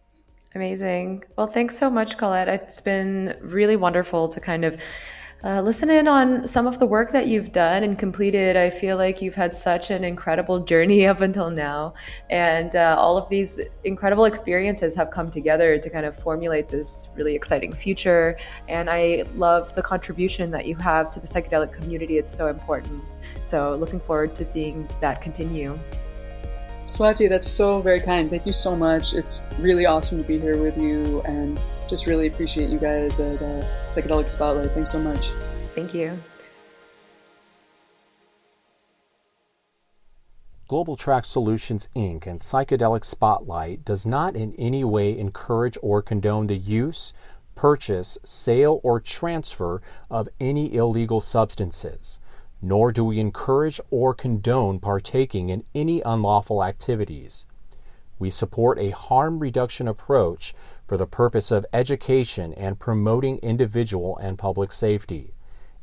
Amazing. 0.55 1.23
Well, 1.37 1.47
thanks 1.47 1.79
so 1.79 1.89
much, 1.89 2.17
Colette. 2.17 2.49
It's 2.49 2.81
been 2.81 3.37
really 3.41 3.77
wonderful 3.77 4.29
to 4.29 4.41
kind 4.41 4.65
of 4.65 4.81
uh, 5.43 5.63
listen 5.63 5.89
in 5.89 6.07
on 6.07 6.47
some 6.47 6.67
of 6.67 6.79
the 6.79 6.85
work 6.85 7.13
that 7.13 7.27
you've 7.27 7.51
done 7.51 7.83
and 7.83 7.99
completed. 7.99 8.57
I 8.57 8.69
feel 8.69 8.99
like 8.99 9.23
you've 9.23 9.35
had 9.35 9.55
such 9.55 9.91
an 9.91 10.05
incredible 10.05 10.61
journey 10.61 11.07
up 11.13 11.23
until 11.23 11.51
now. 11.51 11.95
And 12.29 12.77
uh, 12.77 12.97
all 12.99 13.17
of 13.17 13.29
these 13.31 13.59
incredible 13.85 14.27
experiences 14.27 14.95
have 14.97 15.11
come 15.11 15.31
together 15.31 15.79
to 15.79 15.91
kind 15.91 16.05
of 16.05 16.15
formulate 16.15 16.69
this 16.69 17.09
really 17.17 17.35
exciting 17.35 17.73
future. 17.73 18.37
And 18.69 18.91
I 18.91 19.25
love 19.37 19.75
the 19.75 19.83
contribution 19.83 20.51
that 20.51 20.67
you 20.67 20.77
have 20.77 21.11
to 21.13 21.21
the 21.21 21.27
psychedelic 21.27 21.73
community. 21.73 22.19
It's 22.19 22.35
so 22.35 22.49
important. 22.49 23.03
So, 23.45 23.75
looking 23.77 24.01
forward 24.01 24.35
to 24.35 24.45
seeing 24.45 24.89
that 25.01 25.23
continue. 25.23 25.79
Swati, 26.87 27.29
that's 27.29 27.49
so 27.49 27.81
very 27.81 28.01
kind. 28.01 28.29
Thank 28.29 28.47
you 28.47 28.53
so 28.53 28.75
much. 28.75 29.15
It's 29.15 29.47
really 29.59 29.87
awesome 29.87 30.19
to 30.19 30.25
be 30.25 30.39
here 30.39 30.61
with 30.61 30.77
you 30.77 31.23
and 31.23 31.59
just 31.91 32.07
really 32.07 32.29
appreciate 32.29 32.71
you 32.71 32.79
guys 32.79 33.21
at 33.21 33.43
uh, 33.43 33.65
Psychedelic 33.89 34.31
Spotlight. 34.31 34.71
Thanks 34.71 34.93
so 34.93 35.01
much. 35.01 35.31
Thank 35.75 35.93
you. 35.93 36.17
Global 40.69 40.97
Trac 40.97 41.25
Solutions 41.25 41.89
Inc. 41.97 42.27
and 42.27 42.39
Psychedelic 42.39 43.05
Spotlight 43.05 43.85
does 43.85 44.07
not 44.07 44.37
in 44.37 44.55
any 44.55 44.85
way 44.85 45.19
encourage 45.19 45.77
or 45.83 46.01
condone 46.01 46.47
the 46.47 46.57
use, 46.57 47.13
purchase, 47.57 48.17
sale, 48.25 48.81
or 48.85 49.01
transfer 49.01 49.83
of 50.09 50.29
any 50.39 50.73
illegal 50.75 51.21
substances 51.21 52.21
nor 52.63 52.93
do 52.93 53.05
we 53.05 53.19
encourage 53.19 53.81
or 53.91 54.15
condone 54.15 54.79
partaking 54.79 55.49
in 55.49 55.65
any 55.75 56.01
unlawful 56.03 56.63
activities. 56.63 57.47
We 58.19 58.31
support 58.31 58.79
a 58.79 58.91
harm 58.91 59.39
reduction 59.39 59.89
approach 59.89 60.55
for 60.91 60.97
the 60.97 61.07
purpose 61.07 61.53
of 61.53 61.65
education 61.73 62.53
and 62.55 62.81
promoting 62.81 63.39
individual 63.45 64.19
and 64.19 64.37
public 64.37 64.73
safety. 64.73 65.33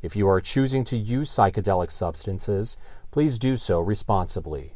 If 0.02 0.14
you 0.14 0.28
are 0.28 0.38
choosing 0.38 0.84
to 0.84 0.98
use 0.98 1.34
psychedelic 1.34 1.90
substances, 1.90 2.76
please 3.10 3.38
do 3.38 3.56
so 3.56 3.80
responsibly. 3.80 4.74